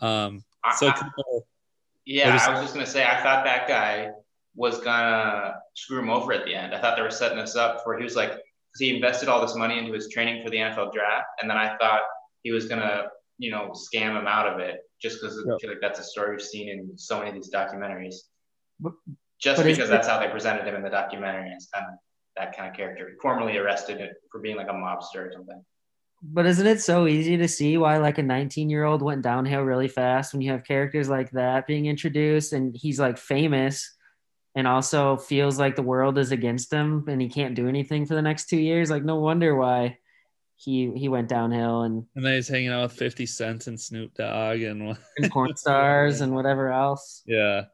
Um 0.01 0.43
so 0.77 0.87
I, 0.87 1.09
yeah, 2.05 2.39
I 2.41 2.51
was 2.51 2.61
just 2.61 2.73
gonna 2.73 2.85
say 2.85 3.05
I 3.05 3.21
thought 3.21 3.45
that 3.45 3.67
guy 3.67 4.11
was 4.55 4.79
gonna 4.79 5.55
screw 5.75 5.99
him 5.99 6.09
over 6.09 6.33
at 6.33 6.45
the 6.45 6.55
end. 6.55 6.73
I 6.73 6.81
thought 6.81 6.95
they 6.95 7.01
were 7.01 7.11
setting 7.11 7.39
us 7.39 7.55
up 7.55 7.83
for 7.83 7.97
he 7.97 8.03
was 8.03 8.15
like 8.15 8.31
because 8.31 8.79
he 8.79 8.95
invested 8.95 9.29
all 9.29 9.41
this 9.41 9.55
money 9.55 9.77
into 9.77 9.93
his 9.93 10.09
training 10.09 10.43
for 10.43 10.49
the 10.49 10.57
NFL 10.57 10.93
draft, 10.93 11.27
and 11.41 11.49
then 11.49 11.57
I 11.57 11.75
thought 11.77 12.01
he 12.43 12.51
was 12.51 12.67
gonna 12.67 13.07
you 13.37 13.51
know 13.51 13.73
scam 13.73 14.19
him 14.19 14.27
out 14.27 14.47
of 14.47 14.59
it 14.59 14.81
just 15.01 15.21
because 15.21 15.37
yep. 15.45 15.55
I 15.55 15.59
feel 15.59 15.69
like 15.69 15.81
that's 15.81 15.99
a 15.99 16.03
story 16.03 16.31
we've 16.31 16.45
seen 16.45 16.69
in 16.69 16.97
so 16.97 17.17
many 17.17 17.29
of 17.29 17.35
these 17.35 17.51
documentaries. 17.51 18.15
But, 18.79 18.93
just 19.39 19.57
but 19.57 19.65
because 19.65 19.89
that's 19.89 20.07
how 20.07 20.19
they 20.19 20.29
presented 20.29 20.65
him 20.65 20.75
in 20.75 20.81
the 20.81 20.89
documentary, 20.89 21.51
it's 21.51 21.67
kind 21.67 21.85
of 21.87 21.99
that 22.37 22.55
kind 22.55 22.69
of 22.69 22.75
character, 22.75 23.13
formerly 23.21 23.57
arrested 23.57 24.09
for 24.31 24.39
being 24.39 24.55
like 24.55 24.67
a 24.67 24.73
mobster 24.73 25.27
or 25.27 25.31
something. 25.33 25.63
But 26.27 26.45
isn't 26.45 26.65
it 26.65 26.81
so 26.81 27.07
easy 27.07 27.37
to 27.37 27.47
see 27.47 27.77
why 27.77 27.97
like 27.97 28.17
a 28.17 28.23
19 28.23 28.69
year 28.69 28.83
old 28.83 29.01
went 29.01 29.21
downhill 29.21 29.61
really 29.61 29.87
fast 29.87 30.33
when 30.33 30.41
you 30.41 30.51
have 30.51 30.63
characters 30.63 31.09
like 31.09 31.31
that 31.31 31.67
being 31.67 31.85
introduced 31.85 32.53
and 32.53 32.75
he's 32.75 32.99
like 32.99 33.17
famous 33.17 33.95
and 34.55 34.67
also 34.67 35.17
feels 35.17 35.59
like 35.59 35.75
the 35.75 35.83
world 35.83 36.17
is 36.17 36.31
against 36.31 36.71
him 36.71 37.05
and 37.07 37.21
he 37.21 37.29
can't 37.29 37.55
do 37.55 37.67
anything 37.67 38.05
for 38.05 38.15
the 38.15 38.21
next 38.21 38.49
two 38.49 38.57
years? 38.57 38.89
Like 38.89 39.03
no 39.03 39.17
wonder 39.17 39.55
why 39.55 39.97
he 40.57 40.91
he 40.95 41.09
went 41.09 41.27
downhill 41.27 41.83
and 41.83 42.05
and 42.15 42.25
then 42.25 42.33
he's 42.33 42.47
hanging 42.47 42.69
out 42.69 42.83
with 42.83 42.93
50 42.93 43.25
Cent 43.25 43.67
and 43.67 43.79
Snoop 43.79 44.13
Dogg 44.13 44.61
and, 44.61 44.97
and 45.17 45.31
porn 45.31 45.55
stars 45.55 46.21
and 46.21 46.33
whatever 46.33 46.71
else. 46.71 47.21
Yeah. 47.25 47.65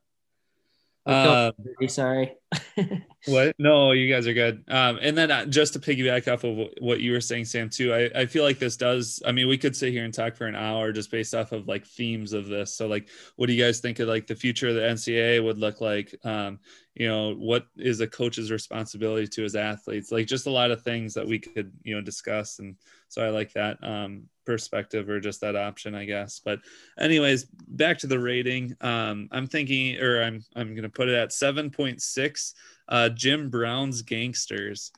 Um, 1.12 1.88
sorry. 1.88 2.34
what? 3.28 3.56
No, 3.58 3.91
you 3.91 4.12
guys 4.12 4.28
are 4.28 4.34
good. 4.34 4.63
Um, 4.67 5.00
and 5.02 5.17
then 5.17 5.32
uh, 5.32 5.45
just 5.45 5.74
to 5.74 5.80
piggyback 5.80 6.32
off 6.32 6.43
of 6.43 6.69
what 6.80 7.00
you 7.00 7.12
were 7.12 7.21
saying, 7.21 7.45
Sam, 7.45 7.69
too, 7.69 7.93
I, 7.93 8.10
I 8.21 8.26
feel 8.26 8.43
like 8.43 8.60
this 8.60 8.78
does. 8.78 9.21
I 9.26 9.32
mean, 9.32 9.47
we 9.47 9.58
could 9.58 9.76
sit 9.76 9.91
here 9.91 10.04
and 10.04 10.13
talk 10.13 10.36
for 10.36 10.47
an 10.47 10.56
hour 10.56 10.91
just 10.91 11.12
based 11.12 11.34
off 11.34 11.52
of 11.52 11.67
like 11.67 11.86
themes 11.86 12.34
of 12.34 12.47
this. 12.47 12.76
So, 12.76 12.88
like, 12.88 13.10
what 13.36 13.47
do 13.47 13.54
you 13.54 13.63
guys 13.63 13.80
think 13.80 14.00
of 14.00 14.08
like 14.08 14.28
the 14.28 14.36
future 14.36 14.69
of 14.69 14.76
the 14.76 14.82
NCAA 14.82 15.43
would 15.43 15.58
look 15.58 15.82
like? 15.82 16.13
Um, 16.24 16.60
you 16.95 17.08
know, 17.08 17.34
what 17.36 17.65
is 17.78 18.02
a 18.02 18.08
coach's 18.08 18.52
responsibility 18.52 19.28
to 19.28 19.43
his 19.43 19.56
athletes? 19.56 20.12
Like, 20.12 20.28
just 20.28 20.47
a 20.47 20.52
lot 20.52 20.71
of 20.71 20.82
things 20.84 21.13
that 21.13 21.28
we 21.28 21.39
could, 21.39 21.71
you 21.84 21.95
know, 21.95 22.02
discuss. 22.02 22.60
And 22.60 22.76
so 23.08 23.24
I 23.24 23.30
like 23.30 23.54
that. 23.54 23.78
Um, 23.82 24.24
perspective 24.45 25.10
or 25.10 25.19
just 25.19 25.41
that 25.41 25.56
option, 25.56 25.95
I 25.95 26.06
guess. 26.06 26.41
But 26.43 26.60
anyways, 26.99 27.45
back 27.67 27.99
to 27.99 28.08
the 28.08 28.19
rating. 28.19 28.75
Um, 28.82 29.27
I'm 29.32 29.47
thinking, 29.47 29.97
or 29.99 30.23
I'm 30.23 30.43
I'm 30.56 30.75
gonna 30.75 30.89
put 30.89 31.10
it 31.10 31.15
at 31.15 31.30
7.6. 31.30 32.54
Uh, 32.88 33.10
Jim 33.10 33.49
Brown's 33.49 34.01
Gangsters. 34.01 34.91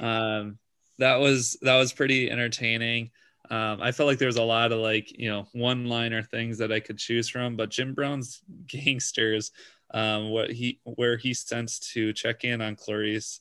Um, 0.00 0.58
that 0.98 1.16
was 1.16 1.56
that 1.62 1.76
was 1.76 1.92
pretty 1.92 2.30
entertaining. 2.30 3.10
Um, 3.50 3.82
I 3.82 3.92
felt 3.92 4.06
like 4.06 4.18
there 4.18 4.28
was 4.28 4.36
a 4.36 4.42
lot 4.42 4.72
of 4.72 4.78
like 4.78 5.18
you 5.18 5.28
know 5.28 5.46
one 5.52 5.86
liner 5.86 6.22
things 6.22 6.58
that 6.58 6.72
I 6.72 6.80
could 6.80 6.98
choose 6.98 7.28
from, 7.28 7.56
but 7.56 7.70
Jim 7.70 7.92
Brown's 7.94 8.40
Gangsters, 8.66 9.50
um, 9.92 10.30
what 10.30 10.50
he 10.50 10.80
where 10.84 11.16
he 11.16 11.34
sends 11.34 11.78
to 11.90 12.12
check 12.12 12.44
in 12.44 12.60
on 12.60 12.76
Clarett 12.76 13.40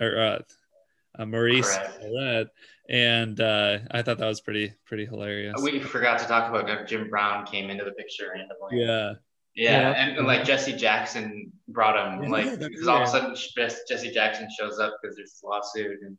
or 0.00 0.18
uh, 0.18 0.38
uh, 1.18 1.26
Maurice 1.26 1.76
and 2.88 3.40
uh, 3.40 3.78
I 3.90 4.02
thought 4.02 4.18
that 4.18 4.26
was 4.26 4.40
pretty 4.40 4.74
pretty 4.86 5.06
hilarious. 5.06 5.60
We 5.62 5.80
forgot 5.80 6.18
to 6.20 6.26
talk 6.26 6.48
about 6.50 6.86
Jim 6.86 7.08
Brown 7.08 7.46
came 7.46 7.70
into 7.70 7.84
the 7.84 7.92
picture 7.92 8.32
randomly. 8.34 8.84
Yeah. 8.84 9.14
Yeah, 9.54 9.90
yeah. 9.90 9.90
And, 9.90 10.16
and, 10.16 10.26
like 10.26 10.44
Jesse 10.44 10.72
Jackson 10.72 11.52
brought 11.68 11.94
him, 11.94 12.22
yeah, 12.22 12.28
like 12.30 12.58
because 12.58 12.88
all 12.88 13.02
of 13.02 13.08
a 13.08 13.10
sudden 13.10 13.36
Jesse 13.86 14.10
Jackson 14.10 14.48
shows 14.58 14.78
up 14.78 14.96
because 15.02 15.14
there's 15.14 15.30
this 15.30 15.42
lawsuit, 15.44 15.98
and 16.00 16.16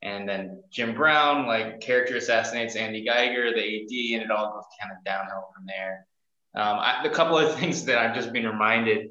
and 0.00 0.26
then 0.26 0.62
Jim 0.70 0.94
Brown 0.94 1.46
like 1.46 1.80
character 1.80 2.16
assassinates 2.16 2.76
Andy 2.76 3.04
Geiger, 3.04 3.52
the 3.52 3.58
AD, 3.58 4.14
and 4.14 4.22
it 4.22 4.30
all 4.30 4.52
goes 4.54 4.64
kind 4.80 4.92
of 4.96 5.04
downhill 5.04 5.50
from 5.54 5.66
there. 5.66 6.06
Um, 6.54 6.78
I, 6.78 7.00
the 7.02 7.10
couple 7.10 7.36
of 7.36 7.54
things 7.58 7.84
that 7.84 7.98
I've 7.98 8.14
just 8.14 8.32
been 8.32 8.46
reminded 8.46 9.08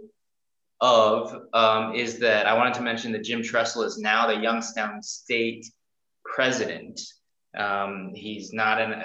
of 0.81 1.35
um, 1.53 1.93
is 1.93 2.19
that 2.19 2.47
I 2.47 2.55
wanted 2.55 2.73
to 2.75 2.81
mention 2.81 3.11
that 3.11 3.23
Jim 3.23 3.43
Tressel 3.43 3.83
is 3.83 3.99
now 3.99 4.27
the 4.27 4.37
Youngstown 4.37 5.03
State 5.03 5.67
president. 6.39 7.01
Um, 7.57 8.13
he's 8.15 8.53
not 8.53 8.79
in 8.79 8.93
an 8.93 9.03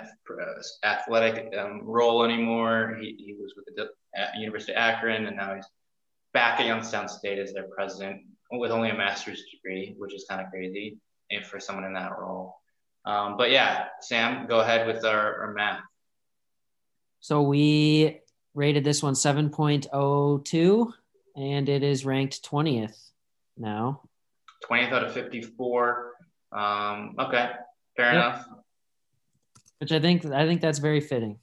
athletic 0.84 1.52
um, 1.58 1.80
role 1.82 2.22
anymore. 2.22 2.96
He, 3.00 3.16
he 3.18 3.34
was 3.34 3.54
with 3.56 3.74
the 3.74 3.88
University 4.38 4.70
of 4.70 4.78
Akron, 4.78 5.26
and 5.26 5.36
now 5.36 5.56
he's 5.56 5.66
back 6.32 6.60
at 6.60 6.66
Youngstown 6.66 7.08
State 7.08 7.40
as 7.40 7.52
their 7.52 7.66
president 7.76 8.20
with 8.52 8.70
only 8.70 8.90
a 8.90 8.94
master's 8.94 9.42
degree, 9.52 9.96
which 9.98 10.14
is 10.14 10.26
kind 10.30 10.40
of 10.40 10.48
crazy 10.52 10.96
for 11.50 11.58
someone 11.58 11.84
in 11.84 11.94
that 11.94 12.16
role. 12.16 12.54
Um, 13.04 13.36
but 13.36 13.50
yeah, 13.50 13.86
Sam, 14.00 14.46
go 14.46 14.60
ahead 14.60 14.86
with 14.86 15.04
our, 15.04 15.40
our 15.40 15.52
math. 15.54 15.80
So 17.18 17.42
we 17.42 18.20
rated 18.54 18.84
this 18.84 19.02
one 19.02 19.14
7.02, 19.14 20.92
and 21.34 21.68
it 21.68 21.82
is 21.82 22.06
ranked 22.06 22.48
20th 22.48 23.10
now. 23.56 24.02
20th 24.70 24.92
out 24.92 25.04
of 25.04 25.12
54. 25.12 26.12
Um, 26.54 27.16
okay, 27.18 27.50
fair 27.96 28.12
yep. 28.12 28.14
enough. 28.14 28.46
Which 29.78 29.92
I 29.92 30.00
think 30.00 30.24
I 30.26 30.46
think 30.46 30.60
that's 30.60 30.78
very 30.78 31.00
fitting. 31.00 31.38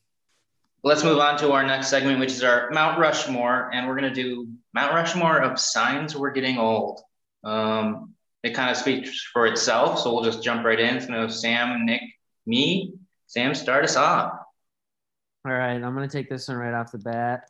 Let's 0.84 1.04
move 1.04 1.20
on 1.20 1.38
to 1.40 1.52
our 1.52 1.64
next 1.64 1.90
segment, 1.90 2.20
which 2.20 2.32
is 2.32 2.44
our 2.44 2.72
Mount 2.72 2.98
Rushmore, 2.98 3.70
and 3.74 3.88
we're 3.88 3.96
gonna 3.96 4.14
do 4.14 4.48
Mount 4.74 4.94
Rushmore 4.94 5.40
of 5.40 5.60
signs 5.60 6.16
we're 6.16 6.32
getting 6.32 6.58
old. 6.58 7.02
Um, 7.44 8.14
it 8.44 8.56
kind 8.56 8.72
of 8.72 8.78
speaks 8.78 9.22
for 9.32 9.46
itself, 9.46 10.00
so 10.00 10.14
we'll 10.14 10.24
just 10.24 10.42
jump 10.42 10.66
right 10.66 10.80
in. 10.80 11.00
So 11.02 11.28
Sam, 11.28 11.86
Nick, 11.86 12.02
me. 12.46 12.94
Sam, 13.28 13.54
start 13.54 13.84
us 13.84 13.96
off. 13.96 14.34
All 15.46 15.52
right, 15.52 15.76
I'm 15.76 15.94
gonna 15.94 16.08
take 16.08 16.30
this 16.30 16.48
one 16.48 16.58
right 16.58 16.74
off 16.74 16.92
the 16.92 16.98
bat. 16.98 17.50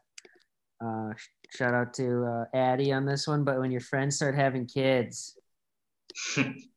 Uh, 0.84 1.14
shout 1.55 1.74
out 1.74 1.93
to 1.93 2.26
uh, 2.26 2.57
Addie 2.57 2.91
on 2.91 3.05
this 3.05 3.28
one. 3.28 3.43
But 3.43 3.59
when 3.59 3.72
your 3.72 3.82
friends 3.82 4.16
start 4.16 4.36
having 4.36 4.66
kids, 4.66 5.38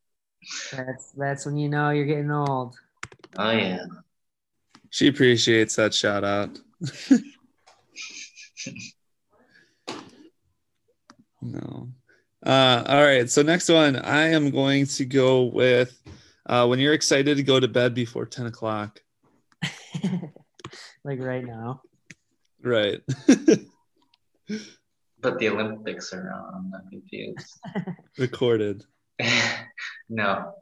That's 0.72 1.11
that's 1.12 1.47
when 1.47 1.57
you 1.57 1.68
know 1.68 1.90
you're 1.90 2.07
getting 2.07 2.30
old. 2.30 2.76
Oh 3.36 3.51
yeah. 3.51 3.84
She 4.90 5.09
appreciates 5.09 5.76
that 5.76 5.92
shout 5.92 6.24
out. 6.24 6.59
no. 11.42 11.88
Uh, 12.45 12.84
all 12.86 13.03
right. 13.03 13.28
So 13.30 13.42
next 13.42 13.68
one, 13.68 13.97
I 13.97 14.28
am 14.28 14.51
going 14.51 14.86
to 14.86 15.05
go 15.05 15.45
with 15.45 16.01
uh, 16.47 16.66
when 16.66 16.78
you're 16.78 16.92
excited 16.92 17.36
to 17.36 17.42
go 17.42 17.59
to 17.59 17.66
bed 17.66 17.95
before 17.95 18.26
10 18.26 18.47
o'clock. 18.47 19.01
like 21.05 21.20
right 21.20 21.45
now. 21.45 21.80
Right. 22.62 23.01
but 25.20 25.38
the 25.38 25.49
Olympics 25.49 26.12
are 26.12 26.30
on. 26.32 26.72
I'm 26.74 26.88
confused. 26.90 27.61
Recorded. 28.18 28.84
no. 30.08 30.52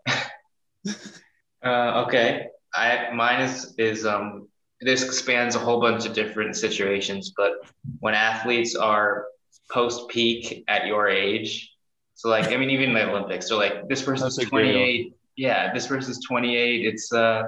uh, 1.65 2.05
okay. 2.07 2.47
I 2.75 3.11
mine 3.15 3.43
is 3.43 3.75
is 3.79 4.07
um 4.07 4.49
this 4.81 5.17
spans 5.17 5.55
a 5.55 5.59
whole 5.59 5.81
bunch 5.81 6.07
of 6.07 6.13
different 6.15 6.57
situations, 6.57 7.33
but 7.37 7.53
when 8.01 8.15
athletes 8.15 8.75
are 8.75 9.27
post 9.71 10.09
peak 10.09 10.65
at 10.69 10.87
your 10.87 11.09
age, 11.09 11.71
so 12.15 12.29
like 12.29 12.51
I 12.53 12.57
mean 12.57 12.71
even 12.71 12.95
the 12.95 13.09
Olympics, 13.11 13.49
so 13.49 13.59
like 13.59 13.89
this 13.89 14.03
person's 14.03 14.37
28, 14.37 15.15
yeah, 15.37 15.73
this 15.73 15.87
person's 15.87 16.25
28. 16.25 16.87
It's 16.87 17.13
uh 17.13 17.43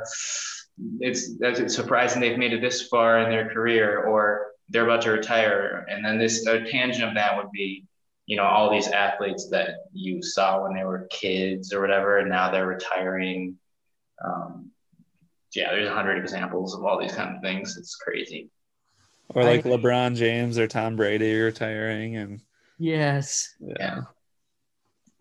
it's 1.00 1.30
it's 1.40 1.74
surprising 1.74 2.20
they've 2.20 2.38
made 2.38 2.52
it 2.52 2.60
this 2.60 2.88
far 2.88 3.18
in 3.20 3.30
their 3.30 3.48
career 3.50 4.04
or 4.04 4.48
they're 4.68 4.84
about 4.84 5.02
to 5.02 5.10
retire. 5.10 5.86
And 5.88 6.04
then 6.04 6.18
this 6.18 6.46
a 6.46 6.64
tangent 6.64 7.04
of 7.04 7.14
that 7.14 7.36
would 7.36 7.50
be, 7.52 7.84
you 8.26 8.36
know, 8.36 8.44
all 8.44 8.70
these 8.70 8.88
athletes 8.88 9.48
that 9.50 9.76
you 9.92 10.22
saw 10.22 10.62
when 10.62 10.74
they 10.74 10.84
were 10.84 11.06
kids 11.10 11.72
or 11.72 11.80
whatever, 11.80 12.18
and 12.18 12.30
now 12.30 12.50
they're 12.50 12.66
retiring. 12.66 13.58
Um, 14.24 14.70
yeah, 15.54 15.70
there's 15.70 15.88
a 15.88 15.94
hundred 15.94 16.18
examples 16.18 16.74
of 16.74 16.84
all 16.84 16.98
these 16.98 17.14
kind 17.14 17.36
of 17.36 17.42
things. 17.42 17.76
It's 17.76 17.96
crazy. 17.96 18.50
Or 19.34 19.44
like 19.44 19.64
I, 19.64 19.70
LeBron 19.70 20.16
James 20.16 20.58
or 20.58 20.66
Tom 20.66 20.96
Brady 20.96 21.34
retiring 21.38 22.16
and 22.16 22.40
yes. 22.78 23.54
Yeah. 23.60 23.74
yeah. 23.78 24.00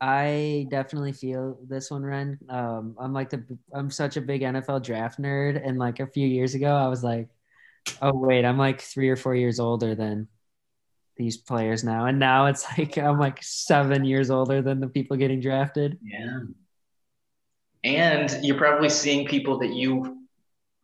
I 0.01 0.67
definitely 0.69 1.13
feel 1.13 1.57
this 1.65 1.89
one, 1.89 2.03
Ren. 2.03 2.37
Um, 2.49 2.95
I'm 2.99 3.13
like 3.13 3.29
the 3.29 3.45
I'm 3.73 3.89
such 3.89 4.17
a 4.17 4.21
big 4.21 4.41
NFL 4.41 4.83
draft 4.83 5.17
nerd, 5.17 5.65
and 5.65 5.79
like 5.79 6.01
a 6.01 6.07
few 6.07 6.27
years 6.27 6.55
ago, 6.55 6.75
I 6.75 6.89
was 6.89 7.05
like, 7.05 7.29
oh 8.01 8.13
wait, 8.13 8.43
I'm 8.43 8.57
like 8.57 8.81
three 8.81 9.09
or 9.09 9.15
four 9.15 9.33
years 9.33 9.61
older 9.61 9.95
than 9.95 10.27
these 11.15 11.37
players 11.37 11.83
now, 11.83 12.05
and 12.05 12.19
now 12.19 12.47
it's 12.47 12.65
like 12.77 12.97
I'm 12.97 13.19
like 13.19 13.39
seven 13.41 14.05
years 14.05 14.29
older 14.29 14.61
than 14.61 14.79
the 14.79 14.87
people 14.87 15.17
getting 15.17 15.39
drafted. 15.39 15.97
Yeah, 16.01 16.39
and 17.83 18.39
you're 18.41 18.57
probably 18.57 18.89
seeing 18.89 19.27
people 19.27 19.59
that 19.59 19.73
you 19.73 20.23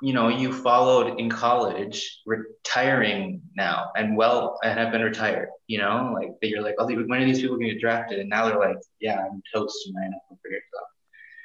you 0.01 0.13
know 0.13 0.30
you 0.30 0.53
followed 0.53 1.19
in 1.19 1.30
college 1.30 2.21
retiring 2.25 3.41
now 3.55 3.91
and 3.97 4.15
well 4.15 4.57
and 4.63 4.80
have 4.80 4.91
been 4.91 5.01
retired 5.01 5.49
you 5.67 5.77
know 5.77 6.11
like 6.13 6.30
that 6.41 6.47
you're 6.47 6.61
like 6.61 6.75
oh 6.80 6.86
when 6.86 7.21
are 7.21 7.25
these 7.25 7.41
people 7.41 7.57
going 7.57 7.67
to 7.67 7.73
get 7.73 7.82
drafted 7.82 8.19
and 8.19 8.30
now 8.30 8.47
they're 8.47 8.59
like 8.59 8.77
yeah 9.01 9.19
i'm 9.19 9.41
toast 9.53 9.75
to 9.86 9.93
my 9.93 10.01
NFL 10.01 10.38
career 10.45 10.61
so. 10.73 10.80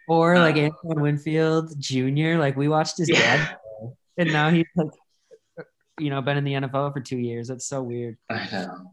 or 0.07 0.37
um, 0.37 0.43
like 0.43 0.57
Antoine 0.57 1.01
Winfield 1.01 1.75
Jr. 1.79 2.37
Like 2.39 2.57
we 2.57 2.69
watched 2.69 2.99
his 2.99 3.09
yeah. 3.11 3.37
dad, 3.37 3.57
and 4.19 4.33
now 4.33 4.51
he's 4.51 4.67
like, 4.77 4.91
you 5.99 6.11
know, 6.11 6.21
been 6.23 6.37
in 6.37 6.45
the 6.45 6.53
NFL 6.55 6.93
for 6.93 7.01
two 7.01 7.19
years. 7.19 7.49
That's 7.49 7.67
so 7.67 7.83
weird. 7.83 8.17
I 8.31 8.49
know. 8.51 8.93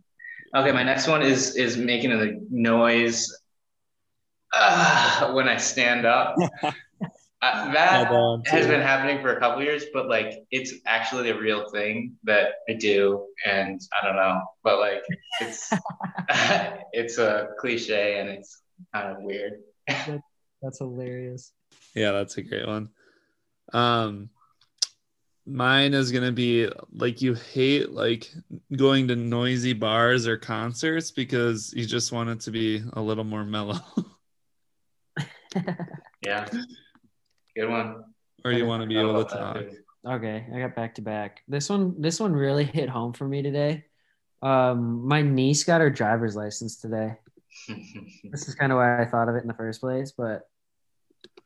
Okay, 0.56 0.72
my 0.72 0.84
next 0.84 1.08
one 1.08 1.22
is 1.22 1.56
is 1.56 1.78
making 1.78 2.12
a 2.12 2.34
noise 2.50 3.34
uh, 4.54 5.32
when 5.34 5.48
I 5.48 5.58
stand 5.58 6.06
up. 6.06 6.36
Uh, 7.44 7.72
that 7.72 8.08
has 8.46 8.68
been 8.68 8.82
happening 8.82 9.20
for 9.20 9.36
a 9.36 9.40
couple 9.40 9.64
years, 9.64 9.86
but 9.96 10.08
like 10.08 10.44
it's 10.52 10.74
actually 10.86 11.32
a 11.32 11.40
real 11.40 11.68
thing 11.72 12.16
that 12.24 12.50
I 12.70 12.74
do, 12.74 13.26
and 13.48 13.82
I 14.00 14.06
don't 14.06 14.16
know, 14.16 14.42
but 14.64 14.80
like 14.80 15.02
it's 15.40 15.74
it's 16.94 17.18
a 17.18 17.48
cliche 17.58 18.20
and 18.20 18.30
it's 18.30 18.62
kind 18.94 19.18
of 19.18 19.24
weird. 19.24 19.54
that's 19.88 20.78
hilarious. 20.78 21.52
Yeah, 21.96 22.12
that's 22.12 22.38
a 22.38 22.44
great 22.44 22.68
one. 22.68 22.90
Um, 23.74 24.30
mine 25.46 25.94
is 25.94 26.12
gonna 26.12 26.32
be 26.32 26.70
like 26.94 27.22
you 27.22 27.34
hate 27.34 27.92
like 27.92 28.32
going 28.76 29.08
to 29.08 29.16
noisy 29.16 29.74
bars 29.74 30.28
or 30.28 30.38
concerts 30.38 31.12
because 31.12 31.74
you 31.76 31.86
just 31.86 32.12
want 32.12 32.30
it 32.30 32.40
to 32.42 32.52
be 32.52 32.84
a 32.94 33.02
little 33.02 33.24
more 33.24 33.46
mellow. 33.46 33.80
yeah. 36.26 36.48
Good 37.56 37.70
one. 37.70 38.04
Or 38.44 38.52
you 38.52 38.66
want 38.66 38.82
to 38.82 38.88
be 38.88 38.98
able 38.98 39.24
to 39.24 39.30
talk. 39.30 39.58
Okay, 40.08 40.48
I 40.54 40.60
got 40.60 40.76
back 40.76 40.96
to 40.96 41.02
back. 41.02 41.44
This 41.48 41.70
one, 41.70 42.02
this 42.02 42.20
one 42.20 42.34
really 42.34 42.64
hit 42.74 42.90
home 42.90 43.14
for 43.14 43.28
me 43.28 43.42
today. 43.42 43.86
Um, 44.42 45.08
my 45.08 45.22
niece 45.22 45.64
got 45.64 45.82
her 45.82 45.92
driver's 45.92 46.36
license 46.36 46.78
today. 46.78 47.16
this 48.24 48.48
is 48.48 48.56
kind 48.56 48.72
of 48.72 48.78
why 48.78 49.02
I 49.02 49.06
thought 49.06 49.30
of 49.30 49.36
it 49.36 49.42
in 49.44 49.48
the 49.48 49.54
first 49.54 49.82
place. 49.82 50.12
But 50.12 50.50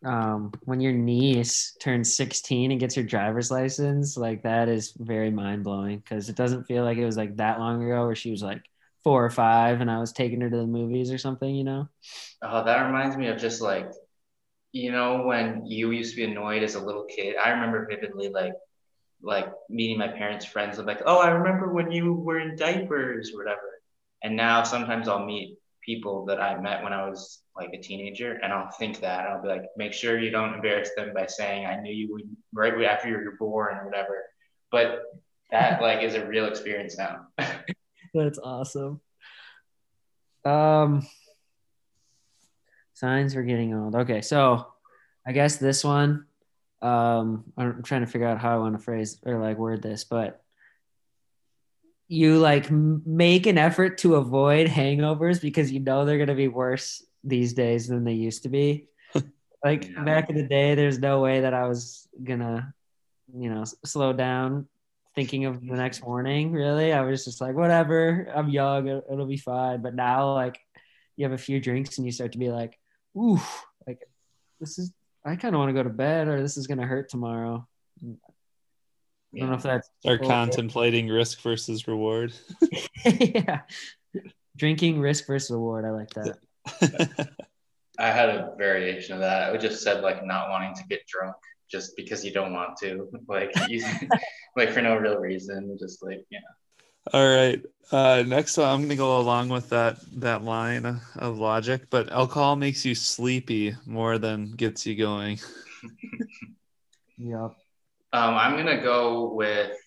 um, 0.04 0.52
when 0.64 0.80
your 0.80 0.94
niece 0.94 1.76
turns 1.80 2.14
16 2.16 2.72
and 2.72 2.80
gets 2.80 2.96
her 2.96 3.04
driver's 3.04 3.52
license, 3.52 4.18
like 4.18 4.44
that 4.44 4.70
is 4.70 4.94
very 4.98 5.32
mind 5.32 5.64
blowing 5.64 6.00
because 6.00 6.30
it 6.30 6.36
doesn't 6.36 6.66
feel 6.66 6.84
like 6.84 6.98
it 6.98 7.06
was 7.06 7.18
like 7.18 7.38
that 7.38 7.60
long 7.60 7.84
ago 7.84 8.06
where 8.06 8.16
she 8.16 8.32
was 8.32 8.44
like 8.44 8.64
four 9.04 9.24
or 9.24 9.30
five 9.30 9.82
and 9.82 9.90
I 9.90 10.00
was 10.00 10.12
taking 10.12 10.42
her 10.42 10.50
to 10.50 10.58
the 10.58 10.68
movies 10.68 11.12
or 11.12 11.18
something, 11.18 11.54
you 11.54 11.64
know? 11.64 11.88
Oh, 12.42 12.64
that 12.64 12.86
reminds 12.86 13.18
me 13.18 13.28
of 13.28 13.38
just 13.38 13.62
like 13.62 13.92
you 14.76 14.92
know 14.92 15.22
when 15.22 15.66
you 15.66 15.92
used 15.92 16.12
to 16.12 16.18
be 16.18 16.30
annoyed 16.30 16.62
as 16.62 16.76
a 16.76 16.80
little 16.86 17.06
kid 17.06 17.38
i 17.38 17.50
remember 17.50 17.88
vividly 17.90 18.28
like 18.28 18.52
like 19.24 19.48
meeting 19.70 19.98
my 19.98 20.10
parents 20.10 20.46
friends 20.46 20.78
I'm 20.78 20.86
like 20.86 21.02
oh 21.06 21.20
i 21.20 21.30
remember 21.30 21.72
when 21.72 21.92
you 21.92 22.14
were 22.14 22.42
in 22.42 22.58
diapers 22.58 23.32
or 23.34 23.38
whatever 23.38 23.82
and 24.22 24.36
now 24.36 24.64
sometimes 24.64 25.08
i'll 25.08 25.26
meet 25.26 25.58
people 25.86 26.26
that 26.26 26.42
i 26.42 26.60
met 26.60 26.84
when 26.84 26.94
i 26.94 27.08
was 27.08 27.44
like 27.56 27.70
a 27.74 27.78
teenager 27.78 28.40
and 28.44 28.52
i'll 28.52 28.72
think 28.72 29.00
that 29.00 29.28
i'll 29.28 29.42
be 29.42 29.48
like 29.48 29.66
make 29.78 29.94
sure 29.94 30.20
you 30.20 30.32
don't 30.32 30.54
embarrass 30.54 30.90
them 30.98 31.12
by 31.14 31.26
saying 31.26 31.66
i 31.66 31.80
knew 31.80 31.94
you 31.94 32.12
would 32.12 32.24
right 32.56 32.74
after 32.86 33.10
you 33.10 33.16
were 33.16 33.36
born 33.38 33.78
or 33.78 33.86
whatever. 33.86 34.24
But 34.72 35.04
that 35.52 35.82
like 35.82 36.02
is 36.02 36.16
a 36.16 36.26
real 36.26 36.46
experience 36.46 36.98
now. 36.98 37.28
That's 38.14 38.40
awesome. 38.40 39.02
Um 40.44 41.06
Signs 42.94 43.34
for 43.34 43.44
getting 43.44 43.74
old. 43.74 43.94
Okay, 43.94 44.22
so 44.22 44.68
I 45.28 45.34
guess 45.34 45.58
this 45.58 45.84
one, 45.84 46.28
um, 46.82 47.44
I'm 47.58 47.84
trying 47.84 48.06
to 48.06 48.08
figure 48.08 48.26
out 48.26 48.40
how 48.40 48.56
I 48.56 48.58
want 48.58 48.78
to 48.78 48.82
phrase 48.82 49.20
or 49.26 49.38
like 49.38 49.58
word 49.58 49.82
this, 49.82 50.06
but 50.06 50.42
you 52.08 52.38
like 52.38 52.70
make 52.70 53.46
an 53.48 53.58
effort 53.58 53.98
to 54.00 54.16
avoid 54.16 54.68
hangovers 54.68 55.42
because 55.42 55.72
you 55.72 55.80
know 55.80 56.06
they're 56.06 56.20
gonna 56.20 56.36
be 56.36 56.48
worse 56.48 57.04
these 57.24 57.54
days 57.54 57.88
than 57.88 58.04
they 58.04 58.14
used 58.14 58.44
to 58.44 58.50
be. 58.50 58.88
like 59.64 59.90
yeah. 59.90 60.04
back 60.04 60.30
in 60.30 60.36
the 60.36 60.48
day, 60.48 60.76
there's 60.76 61.00
no 61.00 61.22
way 61.22 61.42
that 61.42 61.54
I 61.54 61.68
was 61.68 62.08
gonna, 62.24 62.74
you 63.36 63.50
know, 63.50 63.64
slow 63.84 64.14
down 64.14 64.68
thinking 65.16 65.46
of 65.46 65.62
the 65.62 65.76
next 65.76 66.04
morning. 66.04 66.52
Really, 66.52 66.94
I 66.94 67.02
was 67.02 67.26
just 67.26 67.42
like, 67.42 67.56
whatever. 67.56 68.32
I'm 68.36 68.50
young, 68.50 68.88
it'll 68.88 69.26
be 69.26 69.38
fine. 69.38 69.82
But 69.82 69.96
now, 69.96 70.34
like, 70.34 70.60
you 71.16 71.26
have 71.26 71.34
a 71.34 71.38
few 71.38 71.60
drinks 71.60 71.98
and 71.98 72.06
you 72.06 72.12
start 72.12 72.34
to 72.34 72.38
be 72.38 72.52
like, 72.52 72.78
ooh, 73.18 73.40
like 73.88 74.00
this 74.60 74.78
is 74.78 74.92
I 75.26 75.36
kind 75.36 75.56
of 75.56 75.60
want 75.60 75.70
to 75.70 75.74
go 75.74 75.84
to 75.84 75.90
bed 75.90 76.28
or 76.28 76.40
this 76.40 76.56
is 76.56 76.68
going 76.68 76.78
to 76.78 76.86
hurt 76.86 77.10
tomorrow. 77.10 77.68
I 79.36 79.40
don't 79.40 79.50
know 79.50 79.56
if 79.56 79.64
that's 79.64 79.90
are 80.06 80.18
contemplating 80.18 81.10
risk 81.10 81.42
versus 81.42 81.88
reward. 81.88 82.34
yeah. 83.06 83.62
Drinking 84.56 85.00
risk 85.00 85.28
versus 85.28 85.52
reward. 85.52 85.84
I 85.84 85.90
like 85.90 86.10
that. 86.12 86.38
I 88.00 88.08
had 88.12 88.30
a 88.30 88.54
variation 88.58 89.14
of 89.14 89.22
that. 89.22 89.44
I 89.44 89.52
would 89.52 89.62
just 89.62 89.84
said 89.84 90.02
like 90.02 90.26
not 90.26 90.50
wanting 90.50 90.74
to 90.76 90.84
get 90.88 91.06
drunk 91.08 91.36
just 91.70 91.96
because 91.96 92.24
you 92.24 92.32
don't 92.32 92.54
want 92.54 92.78
to, 92.78 93.10
like 93.28 93.52
you, 93.68 93.84
like 94.56 94.72
for 94.72 94.82
no 94.82 94.96
real 94.96 95.18
reason, 95.18 95.78
just 95.80 96.04
like 96.04 96.26
you 96.30 96.40
know. 96.40 97.14
All 97.14 97.36
right. 97.36 97.62
Uh, 97.92 98.24
next 98.26 98.58
one, 98.58 98.68
I'm 98.68 98.82
gonna 98.82 98.96
go 98.96 99.20
along 99.20 99.50
with 99.50 99.70
that 99.70 99.98
that 100.20 100.44
line 100.44 101.02
of 101.18 101.38
logic, 101.38 101.90
but 101.90 102.12
alcohol 102.12 102.56
makes 102.56 102.86
you 102.86 102.96
sleepy 102.96 103.76
more 103.86 104.18
than 104.18 104.54
gets 104.54 104.86
you 104.86 104.96
going. 104.96 105.40
yep. 107.18 107.52
Um, 108.16 108.36
I'm 108.36 108.56
gonna 108.56 108.82
go 108.82 109.34
with. 109.34 109.78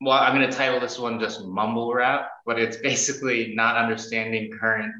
Well, 0.00 0.18
I'm 0.18 0.32
gonna 0.34 0.50
title 0.50 0.80
this 0.80 0.98
one 0.98 1.20
just 1.20 1.44
mumble 1.44 1.94
rap, 1.94 2.28
but 2.44 2.58
it's 2.58 2.76
basically 2.78 3.54
not 3.54 3.76
understanding 3.76 4.50
current 4.58 4.92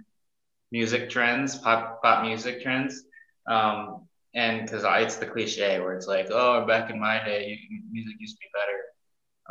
music 0.70 1.10
trends, 1.10 1.58
pop 1.58 2.02
pop 2.02 2.24
music 2.24 2.62
trends. 2.62 3.02
Um, 3.46 4.06
and 4.34 4.62
because 4.64 4.84
it's 4.86 5.16
the 5.16 5.26
cliche 5.26 5.80
where 5.80 5.94
it's 5.94 6.06
like, 6.06 6.28
oh, 6.30 6.64
back 6.66 6.90
in 6.90 6.98
my 7.00 7.22
day, 7.24 7.58
music 7.90 8.14
used 8.20 8.36
to 8.36 8.40
be 8.40 8.48
better 8.54 8.78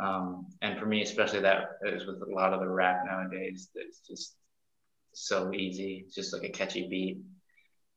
um, 0.00 0.46
and 0.62 0.78
for 0.78 0.86
me, 0.86 1.02
especially 1.02 1.40
that 1.40 1.78
is 1.84 2.06
with 2.06 2.22
a 2.22 2.34
lot 2.34 2.52
of 2.52 2.60
the 2.60 2.68
rap 2.68 3.02
nowadays, 3.06 3.68
it's 3.74 4.00
just 4.00 4.34
so 5.12 5.52
easy. 5.52 6.04
It's 6.06 6.14
just 6.14 6.32
like 6.32 6.44
a 6.44 6.48
catchy 6.48 6.88
beat. 6.88 7.18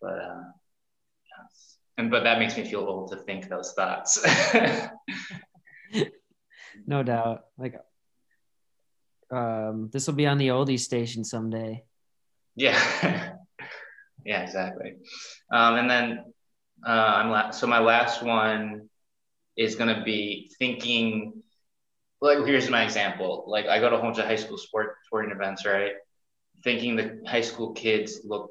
But 0.01 0.19
uh, 0.19 0.43
yes. 1.39 1.74
And 1.97 2.11
but 2.11 2.23
that 2.23 2.39
makes 2.39 2.57
me 2.57 2.65
feel 2.65 2.81
old 2.81 3.11
to 3.11 3.17
think 3.17 3.47
those 3.47 3.73
thoughts. 3.73 4.19
no 6.85 7.03
doubt. 7.03 7.45
Like 7.57 7.79
um, 9.31 9.89
this 9.91 10.07
will 10.07 10.15
be 10.15 10.27
on 10.27 10.37
the 10.37 10.49
oldies 10.49 10.81
station 10.81 11.23
someday. 11.23 11.83
Yeah. 12.55 12.79
yeah, 14.25 14.43
exactly. 14.43 14.95
Um, 15.51 15.75
and 15.75 15.89
then 15.89 16.25
uh, 16.85 16.89
I'm 16.89 17.29
la- 17.29 17.51
so 17.51 17.67
my 17.67 17.79
last 17.79 18.21
one 18.23 18.89
is 19.57 19.75
going 19.75 19.93
to 19.95 20.03
be 20.03 20.51
thinking 20.59 21.41
like 22.21 22.39
here's 22.45 22.69
my 22.69 22.83
example. 22.83 23.45
Like 23.47 23.67
I 23.67 23.79
go 23.79 23.89
to 23.89 23.97
a 23.97 24.01
bunch 24.01 24.17
of 24.17 24.25
high 24.25 24.35
school 24.35 24.57
sport 24.57 24.97
sporting 25.05 25.31
events, 25.31 25.65
right? 25.65 25.93
Thinking 26.63 26.95
the 26.95 27.21
high 27.27 27.41
school 27.41 27.73
kids 27.73 28.21
look 28.23 28.49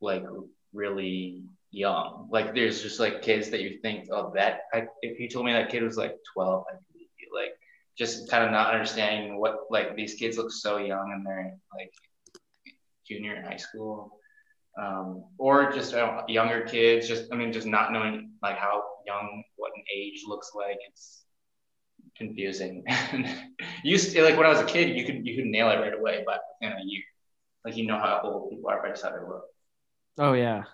like 0.00 0.24
really 0.72 1.44
young. 1.76 2.28
Like 2.30 2.54
there's 2.54 2.82
just 2.82 2.98
like 2.98 3.22
kids 3.22 3.50
that 3.50 3.60
you 3.60 3.78
think, 3.82 4.08
oh, 4.10 4.32
that 4.34 4.62
I, 4.72 4.86
if 5.02 5.20
you 5.20 5.28
told 5.28 5.44
me 5.44 5.52
that 5.52 5.68
kid 5.68 5.82
was 5.82 5.96
like 5.96 6.16
12, 6.32 6.64
I'd 6.72 6.78
you. 6.94 7.28
Like 7.34 7.52
just 7.98 8.30
kind 8.30 8.44
of 8.44 8.50
not 8.50 8.72
understanding 8.72 9.38
what 9.38 9.58
like 9.70 9.94
these 9.94 10.14
kids 10.14 10.38
look 10.38 10.50
so 10.50 10.78
young 10.78 11.12
and 11.12 11.26
they're 11.26 11.54
like 11.74 11.92
junior 13.06 13.36
in 13.36 13.44
high 13.44 13.56
school 13.56 14.18
um, 14.80 15.24
or 15.38 15.70
just 15.72 15.94
uh, 15.94 16.22
younger 16.28 16.62
kids 16.62 17.08
just 17.08 17.32
i 17.32 17.36
mean 17.36 17.52
just 17.52 17.66
not 17.66 17.92
knowing 17.92 18.32
like 18.42 18.58
how 18.58 18.82
young 19.06 19.42
what 19.56 19.72
an 19.76 19.82
age 19.96 20.24
looks 20.26 20.50
like 20.54 20.76
it's 20.88 21.24
confusing 22.18 22.84
used 23.84 24.12
to, 24.12 24.22
like 24.22 24.36
when 24.36 24.44
i 24.44 24.50
was 24.50 24.60
a 24.60 24.64
kid 24.64 24.94
you 24.94 25.04
could 25.06 25.26
you 25.26 25.36
could 25.36 25.46
nail 25.46 25.70
it 25.70 25.76
right 25.76 25.94
away 25.94 26.22
but 26.26 26.40
in 26.60 26.72
a 26.72 26.84
year 26.84 27.02
like 27.64 27.76
you 27.76 27.86
know 27.86 27.98
how 27.98 28.20
old 28.24 28.50
people 28.50 28.68
are 28.68 28.82
by 28.82 28.90
just 28.90 29.04
how 29.04 29.10
they 29.10 29.20
look 29.20 29.44
Oh 30.18 30.32
yeah. 30.32 30.64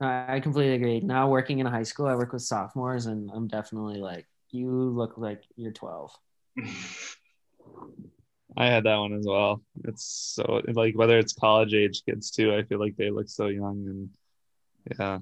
I 0.00 0.40
completely 0.40 0.74
agree. 0.74 1.00
Now 1.00 1.28
working 1.28 1.58
in 1.58 1.66
a 1.66 1.70
high 1.70 1.82
school, 1.82 2.06
I 2.06 2.14
work 2.14 2.32
with 2.32 2.42
sophomores 2.42 3.06
and 3.06 3.30
I'm 3.34 3.48
definitely 3.48 4.00
like, 4.00 4.26
you 4.50 4.70
look 4.70 5.18
like 5.18 5.42
you're 5.56 5.72
12. 5.72 6.10
I 8.56 8.66
had 8.66 8.84
that 8.84 8.96
one 8.96 9.12
as 9.12 9.26
well. 9.26 9.62
It's 9.84 10.34
so 10.34 10.62
like 10.72 10.96
whether 10.96 11.18
it's 11.18 11.34
college 11.34 11.74
age 11.74 12.02
kids 12.04 12.30
too, 12.30 12.54
I 12.54 12.62
feel 12.64 12.80
like 12.80 12.96
they 12.96 13.10
look 13.10 13.28
so 13.28 13.46
young 13.46 13.86
and 13.86 14.10
yeah. 14.98 15.18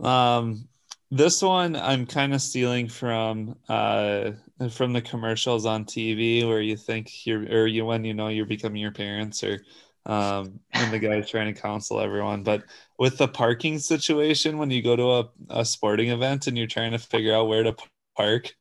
Um 0.00 0.68
this 1.10 1.42
one 1.42 1.76
I'm 1.76 2.06
kind 2.06 2.32
of 2.34 2.40
stealing 2.40 2.88
from 2.88 3.56
uh 3.68 4.32
from 4.70 4.92
the 4.92 5.02
commercials 5.02 5.66
on 5.66 5.84
TV 5.84 6.46
where 6.46 6.60
you 6.60 6.76
think 6.76 7.26
you're 7.26 7.42
or 7.42 7.66
you 7.66 7.84
when 7.84 8.04
you 8.04 8.14
know 8.14 8.28
you're 8.28 8.46
becoming 8.46 8.80
your 8.80 8.92
parents 8.92 9.44
or 9.44 9.62
um 10.06 10.60
and 10.72 10.92
the 10.92 10.98
guy's 10.98 11.28
trying 11.28 11.52
to 11.52 11.60
counsel 11.60 12.00
everyone. 12.00 12.42
But 12.42 12.64
with 12.98 13.18
the 13.18 13.28
parking 13.28 13.78
situation 13.78 14.58
when 14.58 14.70
you 14.70 14.82
go 14.82 14.96
to 14.96 15.10
a, 15.10 15.28
a 15.50 15.64
sporting 15.64 16.10
event 16.10 16.46
and 16.46 16.56
you're 16.58 16.66
trying 16.66 16.92
to 16.92 16.98
figure 16.98 17.34
out 17.34 17.48
where 17.48 17.62
to 17.62 17.74
park. 18.16 18.54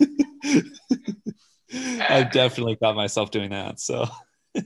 I've 1.72 2.32
definitely 2.32 2.76
caught 2.76 2.96
myself 2.96 3.30
doing 3.30 3.50
that. 3.50 3.78
So 3.78 4.06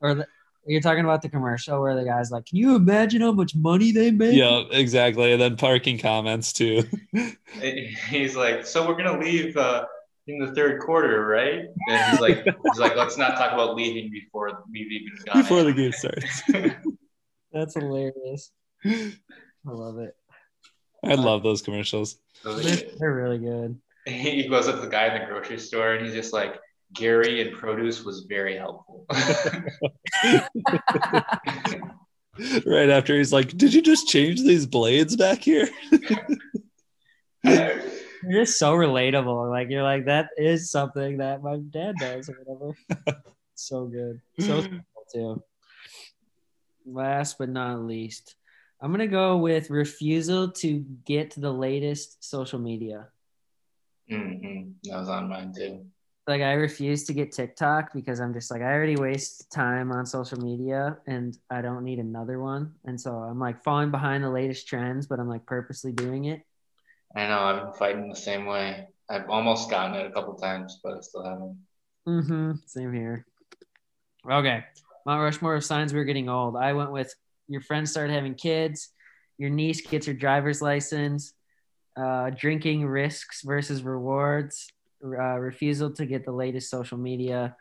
Or 0.00 0.14
the, 0.14 0.26
you're 0.66 0.80
talking 0.80 1.04
about 1.04 1.22
the 1.22 1.28
commercial 1.28 1.80
where 1.80 1.96
the 1.96 2.04
guy's 2.04 2.30
like, 2.30 2.46
"Can 2.46 2.58
you 2.58 2.76
imagine 2.76 3.20
how 3.20 3.32
much 3.32 3.54
money 3.54 3.90
they 3.90 4.10
make?" 4.10 4.36
yeah, 4.36 4.64
exactly. 4.70 5.32
And 5.32 5.40
then 5.40 5.56
parking 5.56 5.98
comments 5.98 6.52
too. 6.52 6.84
he's 8.08 8.36
like 8.36 8.66
so 8.66 8.86
we're 8.86 8.96
gonna 8.96 9.18
leave 9.18 9.56
uh, 9.56 9.86
in 10.28 10.38
the 10.38 10.52
third 10.54 10.80
quarter 10.80 11.26
right 11.26 11.64
and 11.88 12.10
he's 12.10 12.20
like 12.20 12.44
he's 12.44 12.78
like 12.78 12.94
let's 12.96 13.16
not 13.16 13.36
talk 13.36 13.52
about 13.52 13.74
leaving 13.74 14.10
before 14.10 14.62
we've 14.70 14.92
even 14.92 15.08
got 15.24 15.36
Before 15.36 15.62
the 15.62 15.72
game 15.72 15.92
starts. 15.92 16.42
That's 17.52 17.74
hilarious. 17.74 18.52
I 18.84 19.12
love 19.64 19.98
it. 19.98 20.14
I 21.02 21.14
love 21.14 21.42
those 21.42 21.62
commercials. 21.62 22.18
They're, 22.44 22.82
they're 22.98 23.14
really 23.14 23.38
good. 23.38 23.80
he 24.06 24.46
goes 24.48 24.68
up 24.68 24.76
to 24.76 24.82
the 24.82 24.88
guy 24.88 25.06
in 25.06 25.20
the 25.20 25.26
grocery 25.26 25.58
store 25.58 25.94
and 25.94 26.04
he's 26.04 26.14
just 26.14 26.32
like 26.34 26.58
Gary 26.92 27.40
and 27.40 27.56
produce 27.56 28.04
was 28.04 28.26
very 28.28 28.56
helpful. 28.56 29.06
right 32.66 32.90
after 32.90 33.16
he's 33.16 33.32
like, 33.32 33.56
Did 33.56 33.72
you 33.74 33.82
just 33.82 34.08
change 34.08 34.42
these 34.42 34.66
blades 34.66 35.16
back 35.16 35.42
here? 35.42 35.68
They're 38.22 38.44
just 38.44 38.58
so 38.58 38.74
relatable. 38.74 39.50
Like 39.50 39.70
you're 39.70 39.82
like, 39.82 40.06
that 40.06 40.30
is 40.36 40.70
something 40.70 41.18
that 41.18 41.42
my 41.42 41.58
dad 41.70 41.96
does 41.98 42.28
or 42.28 42.36
whatever. 42.44 43.22
so 43.54 43.86
good. 43.86 44.20
So 44.40 44.62
too. 45.14 45.42
Last 46.86 47.38
but 47.38 47.48
not 47.48 47.82
least, 47.82 48.34
I'm 48.80 48.90
gonna 48.90 49.06
go 49.06 49.36
with 49.36 49.70
refusal 49.70 50.52
to 50.52 50.84
get 51.04 51.32
to 51.32 51.40
the 51.40 51.52
latest 51.52 52.24
social 52.24 52.58
media. 52.58 53.08
Mm-hmm. 54.10 54.70
That 54.84 54.98
was 54.98 55.08
on 55.08 55.28
mine 55.28 55.52
too. 55.54 55.84
like 56.26 56.40
I 56.40 56.52
refuse 56.52 57.04
to 57.04 57.12
get 57.12 57.32
TikTok 57.32 57.92
because 57.92 58.20
I'm 58.20 58.32
just 58.32 58.50
like 58.50 58.62
I 58.62 58.72
already 58.72 58.96
waste 58.96 59.50
time 59.52 59.92
on 59.92 60.06
social 60.06 60.38
media 60.38 60.96
and 61.06 61.36
I 61.50 61.60
don't 61.60 61.84
need 61.84 61.98
another 61.98 62.40
one. 62.40 62.72
And 62.84 62.98
so 62.98 63.16
I'm 63.16 63.38
like 63.38 63.62
falling 63.62 63.90
behind 63.90 64.24
the 64.24 64.30
latest 64.30 64.66
trends, 64.66 65.06
but 65.06 65.20
I'm 65.20 65.28
like 65.28 65.44
purposely 65.44 65.92
doing 65.92 66.24
it. 66.26 66.42
I 67.16 67.26
know 67.26 67.40
I've 67.40 67.62
been 67.64 67.72
fighting 67.74 68.08
the 68.08 68.16
same 68.16 68.46
way. 68.46 68.86
I've 69.10 69.28
almost 69.30 69.70
gotten 69.70 69.94
it 69.94 70.06
a 70.06 70.10
couple 70.10 70.34
times, 70.34 70.80
but 70.82 70.94
I 70.94 71.00
still 71.00 71.24
haven't. 71.24 71.58
Mm-hmm. 72.06 72.52
Same 72.66 72.92
here. 72.92 73.26
Okay. 74.30 74.64
Mount 75.06 75.22
Rushmore 75.22 75.54
of 75.54 75.64
signs 75.64 75.94
we're 75.94 76.04
getting 76.04 76.28
old. 76.28 76.56
I 76.56 76.74
went 76.74 76.92
with 76.92 77.14
your 77.48 77.62
friends 77.62 77.90
started 77.90 78.12
having 78.12 78.34
kids, 78.34 78.90
your 79.38 79.50
niece 79.50 79.80
gets 79.80 80.06
her 80.06 80.12
driver's 80.12 80.60
license, 80.60 81.32
uh, 81.96 82.30
drinking 82.30 82.86
risks 82.86 83.42
versus 83.42 83.82
rewards, 83.82 84.68
uh, 85.02 85.38
refusal 85.38 85.90
to 85.92 86.04
get 86.04 86.24
the 86.24 86.32
latest 86.32 86.70
social 86.70 86.98
media. 86.98 87.56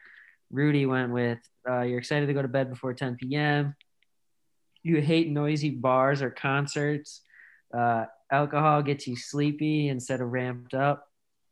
Rudy 0.51 0.85
went 0.85 1.11
with 1.11 1.39
uh, 1.69 1.81
you're 1.81 1.99
excited 1.99 2.27
to 2.27 2.33
go 2.33 2.41
to 2.41 2.47
bed 2.47 2.69
before 2.69 2.93
10 2.93 3.15
p.m. 3.15 3.75
You 4.83 5.01
hate 5.01 5.29
noisy 5.29 5.69
bars 5.69 6.21
or 6.21 6.29
concerts. 6.29 7.21
Uh, 7.73 8.05
alcohol 8.31 8.81
gets 8.83 9.07
you 9.07 9.15
sleepy 9.15 9.89
instead 9.89 10.21
of 10.21 10.31
ramped 10.31 10.73
up. 10.73 11.07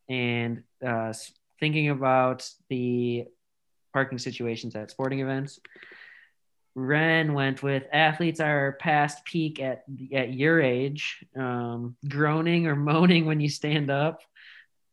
And 0.09 0.63
uh, 0.85 1.13
thinking 1.59 1.89
about 1.89 2.49
the 2.69 3.25
parking 3.93 4.17
situations 4.17 4.75
at 4.75 4.91
sporting 4.91 5.21
events. 5.21 5.59
Ren 6.75 7.33
went 7.33 7.63
with 7.63 7.83
athletes 7.93 8.41
are 8.41 8.77
past 8.81 9.23
peak 9.23 9.61
at 9.61 9.85
at 10.13 10.33
your 10.33 10.61
age, 10.61 11.23
um, 11.35 11.95
groaning 12.07 12.67
or 12.67 12.75
moaning 12.91 13.25
when 13.25 13.39
you 13.39 13.49
stand 13.49 13.89
up. 13.89 14.21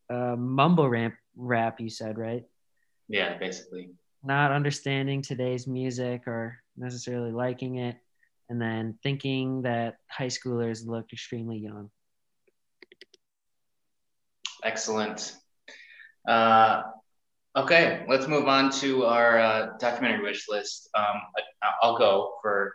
Uh, 0.09 0.37
mumble 0.37 0.89
rap, 0.89 1.15
rap, 1.37 1.81
you 1.81 1.89
said, 1.89 2.19
right? 2.19 2.45
Yeah, 3.09 3.37
basically. 3.39 3.91
Not 4.23 4.53
understanding 4.53 5.23
today's 5.23 5.67
music 5.67 6.29
or 6.29 6.59
necessarily 6.77 7.33
liking 7.33 7.77
it, 7.79 7.97
and 8.53 8.61
then 8.61 8.99
thinking 9.03 9.63
that 9.63 9.97
high 10.11 10.27
schoolers 10.27 10.87
look 10.87 11.11
extremely 11.11 11.57
young. 11.57 11.91
Excellent. 14.63 15.35
Uh, 16.29 16.83
okay, 17.57 18.05
let's 18.11 18.29
move 18.29 18.49
on 18.49 18.71
to 18.71 19.07
our 19.07 19.39
uh, 19.39 19.69
documentary 19.81 20.23
wish 20.23 20.51
list. 20.51 20.91
Um, 20.95 21.23
I'll 21.83 21.97
go 21.97 22.35
for 22.43 22.75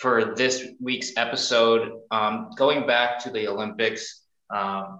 for 0.00 0.34
this 0.34 0.66
week's 0.80 1.12
episode. 1.16 1.92
Um, 2.10 2.50
going 2.56 2.84
back 2.84 3.20
to 3.20 3.30
the 3.30 3.46
Olympics, 3.46 4.24
um, 4.50 4.98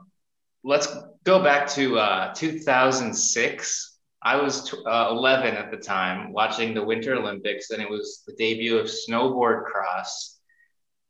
let's 0.63 0.87
go 1.25 1.43
back 1.43 1.67
to 1.71 1.99
uh, 1.99 2.33
2006. 2.35 3.94
I 4.25 4.37
was 4.37 4.71
t- 4.71 4.79
uh, 4.87 5.11
11 5.11 5.55
at 5.55 5.71
the 5.71 5.77
time, 5.77 6.33
watching 6.33 6.73
the 6.73 6.83
Winter 6.83 7.15
Olympics, 7.15 7.71
and 7.71 7.83
it 7.83 7.91
was 7.91 8.23
the 8.27 8.35
debut 8.35 8.79
of 8.79 8.87
snowboard 8.87 9.65
cross. 9.65 10.39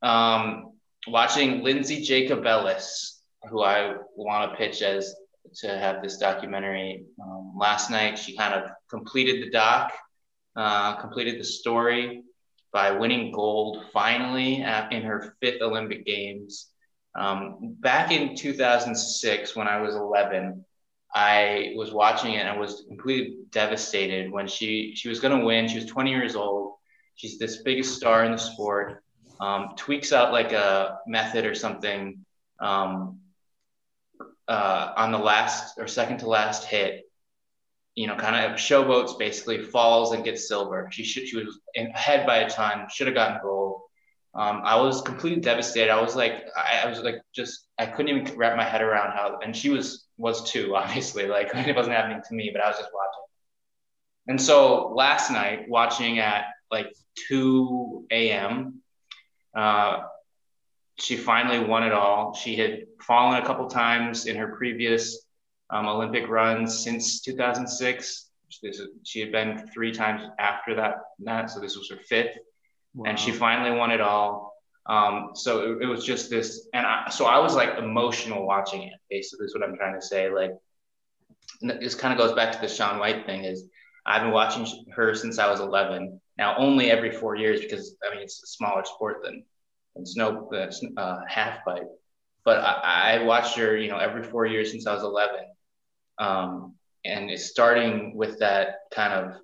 Um, 0.03 0.73
watching 1.07 1.63
Lindsey 1.63 2.05
Jacobellis, 2.05 3.21
who 3.49 3.63
I 3.63 3.95
want 4.17 4.51
to 4.51 4.57
pitch 4.57 4.83
as 4.83 5.15
to 5.57 5.69
have 5.69 6.03
this 6.03 6.19
documentary. 6.19 7.05
Um, 7.23 7.53
last 7.57 7.89
night, 7.91 8.19
she 8.19 8.37
kind 8.37 8.55
of 8.55 8.71
completed 8.91 9.47
the 9.47 9.51
doc, 9.51 9.93
uh, 10.57 10.97
completed 10.97 11.39
the 11.39 11.45
story 11.45 12.23
by 12.73 12.91
winning 12.91 13.31
gold 13.31 13.85
finally 13.93 14.63
at, 14.63 14.93
in 14.93 15.03
her 15.03 15.37
fifth 15.41 15.63
Olympic 15.63 16.05
Games. 16.05 16.71
Um, 17.15 17.77
back 17.79 18.11
in 18.11 18.35
2006, 18.35 19.55
when 19.55 19.69
I 19.69 19.81
was 19.81 19.95
11, 19.95 20.65
I 21.15 21.73
was 21.77 21.93
watching 21.93 22.35
it 22.35 22.39
and 22.39 22.49
I 22.49 22.57
was 22.57 22.85
completely 22.89 23.37
devastated 23.51 24.33
when 24.33 24.49
she 24.49 24.95
she 24.97 25.09
was 25.09 25.21
going 25.21 25.39
to 25.39 25.45
win. 25.45 25.69
She 25.69 25.77
was 25.77 25.87
20 25.87 26.11
years 26.11 26.35
old. 26.35 26.75
She's 27.15 27.39
this 27.39 27.63
biggest 27.63 27.95
star 27.95 28.25
in 28.25 28.33
the 28.33 28.39
sport. 28.39 29.03
Um, 29.41 29.75
tweaks 29.77 30.13
out 30.13 30.33
like 30.33 30.53
a 30.53 30.99
method 31.07 31.45
or 31.45 31.55
something 31.55 32.25
um, 32.61 33.21
uh, 34.49 34.93
on 34.97 35.13
the 35.13 35.19
last 35.19 35.79
or 35.79 35.87
second 35.87 36.19
to 36.19 36.29
last 36.29 36.65
hit, 36.65 37.03
you 37.95 38.07
know, 38.07 38.17
kind 38.17 38.37
of 38.37 38.59
showboats 38.59 39.19
basically 39.19 39.63
falls 39.63 40.13
and 40.13 40.25
gets 40.25 40.49
silver. 40.49 40.89
She 40.93 41.05
should, 41.05 41.29
she 41.29 41.37
was 41.37 41.59
ahead 41.77 42.27
by 42.27 42.39
a 42.39 42.51
ton, 42.51 42.87
should 42.93 43.07
have 43.07 43.15
gotten 43.15 43.41
gold. 43.43 43.83
Um, 44.37 44.63
I 44.65 44.77
was 44.77 45.01
completely 45.01 45.41
devastated. 45.41 45.91
I 45.91 46.01
was 46.01 46.17
like, 46.17 46.45
I, 46.57 46.85
I 46.85 46.89
was 46.89 47.01
like, 47.01 47.17
just, 47.33 47.69
I 47.79 47.87
couldn't 47.87 48.17
even 48.17 48.37
wrap 48.37 48.57
my 48.57 48.65
head 48.65 48.83
around 48.83 49.13
how, 49.13 49.39
and 49.45 49.57
she 49.57 49.71
was, 49.71 50.07
was 50.17 50.51
too, 50.51 50.75
obviously, 50.77 51.27
like 51.27 51.51
it 51.55 51.77
wasn't 51.77 51.97
happening 51.97 52.21
to 52.29 52.35
me, 52.35 52.51
but 52.53 52.61
I 52.61 52.69
was 52.69 52.77
just 52.79 52.91
watching. 52.93 53.23
And 54.27 54.41
so 54.41 54.93
last 54.95 55.31
night, 55.31 55.69
watching 55.69 56.19
at 56.19 56.47
like 56.71 56.93
2 57.29 58.07
a.m., 58.11 58.81
uh, 59.55 59.99
she 60.99 61.17
finally 61.17 61.59
won 61.59 61.83
it 61.83 61.93
all. 61.93 62.35
She 62.35 62.57
had 62.57 62.85
fallen 63.01 63.43
a 63.43 63.47
couple 63.47 63.69
times 63.69 64.27
in 64.27 64.37
her 64.37 64.57
previous 64.57 65.25
um, 65.71 65.87
Olympic 65.87 66.29
runs 66.29 66.83
since 66.83 67.21
2006. 67.21 68.31
This 68.63 68.81
she 69.03 69.19
had 69.19 69.33
been 69.33 69.69
three 69.75 69.93
times 69.93 70.23
after 70.39 70.77
that, 70.77 70.99
that, 71.25 71.51
so 71.51 71.59
this 71.59 71.77
was 71.77 71.91
her 71.91 71.99
fifth, 72.09 72.37
and 73.05 73.19
she 73.19 73.33
finally 73.33 73.77
won 73.77 73.91
it 73.91 74.01
all. 74.01 74.55
Um, 74.87 75.31
so 75.35 75.73
it, 75.73 75.83
it 75.83 75.87
was 75.87 76.05
just 76.05 76.31
this, 76.31 76.69
and 76.75 76.87
I, 76.87 77.09
so 77.11 77.25
I 77.25 77.39
was 77.39 77.55
like 77.55 77.79
emotional 77.79 78.47
watching 78.47 78.83
it. 78.83 78.95
Basically, 79.11 79.47
is 79.47 79.55
what 79.55 79.67
I'm 79.67 79.77
trying 79.77 79.99
to 79.99 80.07
say. 80.07 80.31
Like 80.31 80.53
this 81.63 81.95
kind 81.95 82.13
of 82.13 82.19
goes 82.19 82.35
back 82.35 82.53
to 82.53 82.61
the 82.61 82.69
Shaun 82.69 82.99
White 82.99 83.27
thing. 83.27 83.45
Is 83.45 83.65
I've 84.07 84.23
been 84.23 84.33
watching 84.33 84.67
her 84.95 85.15
since 85.15 85.39
I 85.39 85.51
was 85.51 85.61
11. 85.61 86.21
Now 86.37 86.57
only 86.59 86.91
every 86.91 87.11
four 87.11 87.37
years 87.37 87.61
because 87.61 87.97
I 88.05 88.15
mean 88.15 88.25
it's 88.25 88.43
a 88.43 88.47
smaller 88.47 88.85
sport 88.85 89.23
than 89.25 89.45
than 89.95 90.05
snow 90.05 90.51
uh, 90.97 91.21
half 91.29 91.65
pipe. 91.65 91.89
But 92.45 92.59
I, 92.59 93.15
I, 93.15 93.23
watched 93.23 93.57
her, 93.57 93.75
you 93.75 93.89
know, 93.89 93.97
every 93.97 94.23
four 94.23 94.45
years 94.45 94.71
since 94.71 94.87
I 94.87 94.93
was 94.93 95.03
11. 95.03 95.37
Um, 96.19 96.75
and 97.03 97.31
it's 97.31 97.47
starting 97.47 98.15
with 98.17 98.39
that 98.41 98.81
kind 98.95 99.15
of 99.15 99.37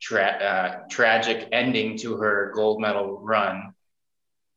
tra- 0.00 0.24
uh, 0.26 0.88
tragic 0.88 1.48
ending 1.52 1.96
to 1.98 2.16
her 2.16 2.52
gold 2.54 2.80
medal 2.80 3.20
run 3.20 3.74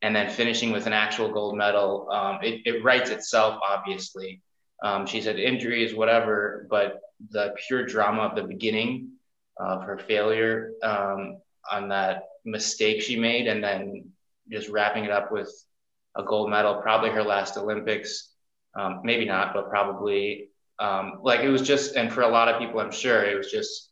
and 0.02 0.16
then 0.16 0.30
finishing 0.30 0.72
with 0.72 0.88
an 0.88 0.94
actual 0.94 1.32
gold 1.32 1.56
medal. 1.56 2.10
Um, 2.12 2.40
it, 2.42 2.62
it, 2.66 2.84
writes 2.84 3.10
itself, 3.10 3.60
obviously. 3.68 4.42
Um, 4.82 5.06
she's 5.06 5.26
had 5.26 5.38
injuries, 5.40 5.94
whatever, 5.94 6.66
but 6.70 7.02
the 7.30 7.54
pure 7.68 7.86
drama 7.86 8.24
of 8.24 8.36
the 8.36 8.44
beginning 8.44 9.12
of 9.58 9.84
her 9.84 10.00
failure 10.00 10.72
um, 10.82 11.38
on 11.72 11.90
that 11.90 12.24
mistake 12.46 13.02
she 13.02 13.20
made, 13.20 13.48
and 13.48 13.64
then 13.64 14.10
just 14.50 14.70
wrapping 14.70 15.06
it 15.06 15.12
up 15.12 15.32
with 15.32 15.52
a 16.16 16.24
gold 16.24 16.50
medal, 16.50 16.82
probably 16.82 17.12
her 17.12 17.24
last 17.24 17.58
Olympics. 17.58 18.30
Um, 18.74 19.02
maybe 19.04 19.26
not, 19.26 19.54
but 19.54 19.70
probably. 19.70 20.50
Um, 20.80 21.20
like 21.22 21.42
it 21.42 21.50
was 21.50 21.62
just, 21.62 21.96
and 21.96 22.12
for 22.12 22.22
a 22.22 22.28
lot 22.28 22.48
of 22.48 22.60
people, 22.60 22.80
I'm 22.80 22.92
sure 22.92 23.24
it 23.24 23.38
was 23.38 23.52
just, 23.52 23.91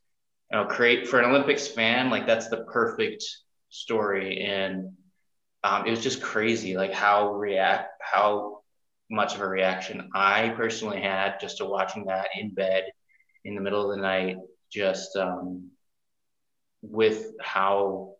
you 0.51 0.57
know, 0.57 0.65
create 0.65 1.07
for 1.07 1.19
an 1.19 1.29
Olympics 1.29 1.67
fan, 1.67 2.09
like 2.09 2.25
that's 2.25 2.49
the 2.49 2.63
perfect 2.71 3.23
story. 3.69 4.41
And 4.41 4.93
um, 5.63 5.85
it 5.85 5.91
was 5.91 6.01
just 6.01 6.21
crazy, 6.21 6.75
like 6.75 6.93
how 6.93 7.33
react, 7.33 7.89
how 8.01 8.61
much 9.11 9.35
of 9.35 9.41
a 9.41 9.47
reaction 9.47 10.09
I 10.13 10.49
personally 10.49 11.01
had 11.01 11.39
just 11.39 11.57
to 11.57 11.65
watching 11.65 12.05
that 12.05 12.27
in 12.35 12.53
bed 12.53 12.85
in 13.45 13.55
the 13.55 13.61
middle 13.61 13.89
of 13.89 13.95
the 13.95 14.01
night, 14.01 14.37
just 14.71 15.15
um, 15.15 15.71
with 16.81 17.31
how 17.41 18.15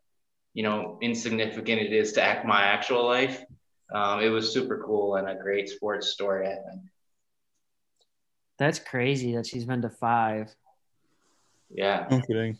you 0.53 0.63
know 0.63 0.97
insignificant 1.01 1.81
it 1.81 1.93
is 1.93 2.13
to 2.13 2.23
act 2.23 2.45
my 2.45 2.63
actual 2.63 3.05
life. 3.05 3.43
Um, 3.93 4.21
it 4.21 4.29
was 4.29 4.53
super 4.53 4.83
cool 4.85 5.15
and 5.15 5.27
a 5.27 5.35
great 5.35 5.69
sports 5.69 6.09
story. 6.09 6.47
I 6.47 6.55
think. 6.55 6.81
That's 8.57 8.79
crazy 8.79 9.35
that 9.35 9.47
she's 9.47 9.65
been 9.65 9.81
to 9.81 9.89
five. 9.89 10.53
Yeah. 11.69 12.07
No 12.09 12.21
kidding. 12.21 12.57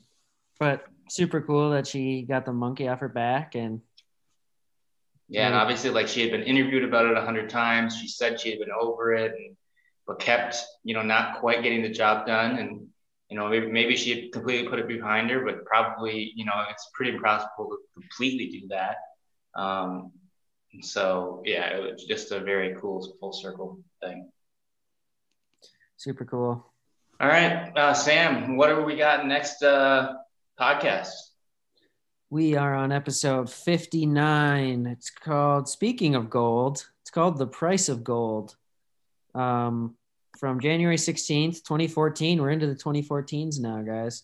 But 0.59 0.85
super 1.09 1.41
cool 1.41 1.71
that 1.71 1.87
she 1.87 2.23
got 2.23 2.45
the 2.45 2.53
monkey 2.53 2.87
off 2.87 2.99
her 2.99 3.09
back 3.09 3.55
and 3.55 3.81
yeah, 5.29 5.45
and 5.45 5.55
obviously, 5.55 5.91
like 5.91 6.07
she 6.07 6.21
had 6.21 6.31
been 6.31 6.41
interviewed 6.41 6.83
about 6.83 7.05
it 7.05 7.15
a 7.15 7.21
hundred 7.21 7.51
times. 7.51 7.95
She 7.95 8.07
said 8.07 8.39
she 8.39 8.49
had 8.49 8.57
been 8.57 8.71
over 8.71 9.13
it, 9.13 9.31
and, 9.31 9.55
but 10.07 10.19
kept, 10.19 10.57
you 10.83 10.95
know, 10.95 11.03
not 11.03 11.39
quite 11.39 11.61
getting 11.61 11.83
the 11.83 11.89
job 11.89 12.25
done. 12.25 12.57
And 12.57 12.87
you 13.29 13.37
know, 13.37 13.47
maybe, 13.47 13.67
maybe 13.67 13.95
she 13.95 14.09
had 14.09 14.31
completely 14.31 14.67
put 14.67 14.79
it 14.79 14.87
behind 14.87 15.29
her, 15.29 15.45
but 15.45 15.63
probably, 15.65 16.33
you 16.35 16.45
know, 16.45 16.63
it's 16.71 16.89
pretty 16.95 17.15
impossible 17.15 17.69
to 17.69 17.77
completely 17.93 18.47
do 18.47 18.67
that. 18.69 18.95
Um, 19.53 20.11
so 20.81 21.43
yeah, 21.45 21.77
it 21.77 21.91
was 21.91 22.05
just 22.05 22.31
a 22.31 22.39
very 22.39 22.75
cool 22.81 23.15
full 23.19 23.33
circle 23.33 23.79
thing. 24.01 24.31
Super 25.97 26.25
cool. 26.25 26.68
All 27.21 27.27
right, 27.27 27.69
uh, 27.75 27.93
Sam, 27.93 28.55
what 28.55 28.69
have 28.69 28.85
we 28.85 28.95
got 28.95 29.27
next 29.27 29.61
uh, 29.61 30.13
podcast? 30.57 31.09
We 32.29 32.55
are 32.55 32.73
on 32.73 32.93
episode 32.93 33.51
59. 33.51 34.85
It's 34.85 35.09
called, 35.09 35.67
speaking 35.67 36.15
of 36.15 36.29
gold, 36.29 36.87
it's 37.01 37.11
called 37.11 37.37
The 37.37 37.45
Price 37.45 37.89
of 37.89 38.05
Gold. 38.05 38.55
Um, 39.35 39.97
from 40.39 40.61
January 40.61 40.95
16th, 40.95 41.65
2014. 41.65 42.41
We're 42.41 42.51
into 42.51 42.67
the 42.67 42.75
2014s 42.75 43.59
now, 43.59 43.81
guys. 43.81 44.23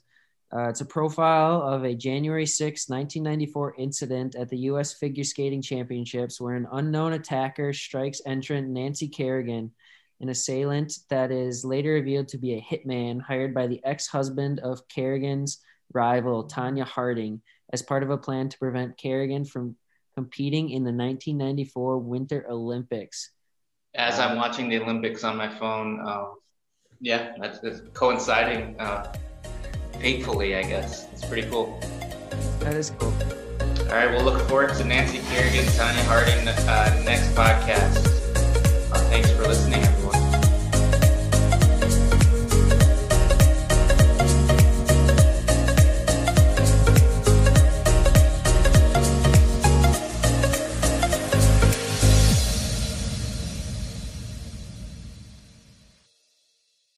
Uh, 0.56 0.70
it's 0.70 0.80
a 0.80 0.86
profile 0.86 1.64
of 1.64 1.84
a 1.84 1.94
January 1.94 2.46
6, 2.46 2.88
1994 2.88 3.76
incident 3.78 4.36
at 4.36 4.48
the 4.48 4.60
U.S. 4.70 4.94
Figure 4.94 5.26
Skating 5.26 5.62
Championships 5.62 6.40
where 6.40 6.56
an 6.56 6.68
unknown 6.72 7.12
attacker 7.12 7.74
strikes 7.74 8.22
entrant 8.26 8.70
Nancy 8.70 9.10
Kerrigan, 9.10 9.72
an 10.22 10.30
assailant 10.30 11.00
that 11.10 11.32
is 11.32 11.66
later 11.66 11.94
revealed 11.94 12.28
to 12.30 12.38
be 12.38 12.54
a 12.54 12.62
hitman 12.62 13.22
hired 13.22 13.54
by 13.54 13.68
the 13.68 13.84
ex 13.84 14.08
husband 14.08 14.60
of 14.62 14.88
Kerrigan's 14.88 15.60
rival, 15.94 16.48
Tonya 16.48 16.86
Harding 16.86 17.42
as 17.74 17.82
part 17.82 18.04
of 18.04 18.10
a 18.10 18.18
plan 18.18 18.50
to 18.50 18.58
prevent 18.58 18.98
Kerrigan 18.98 19.46
from 19.46 19.76
competing 20.16 20.70
in 20.70 20.84
the 20.84 20.92
1994 20.92 21.98
Winter 22.00 22.46
Olympics. 22.50 23.32
As 23.96 24.20
I'm 24.20 24.38
watching 24.38 24.70
the 24.70 24.80
Olympics 24.80 25.24
on 25.24 25.36
my 25.38 25.50
phone, 25.50 26.00
uh, 26.06 26.26
yeah, 27.02 27.34
that's, 27.40 27.60
that's 27.60 27.82
coinciding 27.94 28.80
uh, 28.80 29.14
fatefully, 30.00 30.56
I 30.56 30.64
guess. 30.64 31.08
It's 31.12 31.26
pretty 31.26 31.50
cool. 31.50 31.80
That 32.60 32.76
is 32.76 32.92
cool. 32.98 33.14
All 33.82 33.92
right, 33.92 34.10
we'll 34.10 34.24
look 34.24 34.42
forward 34.48 34.74
to 34.76 34.84
Nancy 34.84 35.20
Kerrigan, 35.30 35.66
Tonya 35.66 36.04
Harding 36.06 36.48
uh, 36.48 37.04
next 37.06 37.30
podcast. 37.36 37.98
Uh, 38.92 38.98
thanks 39.10 39.30
for 39.32 39.44
listening. 39.44 39.85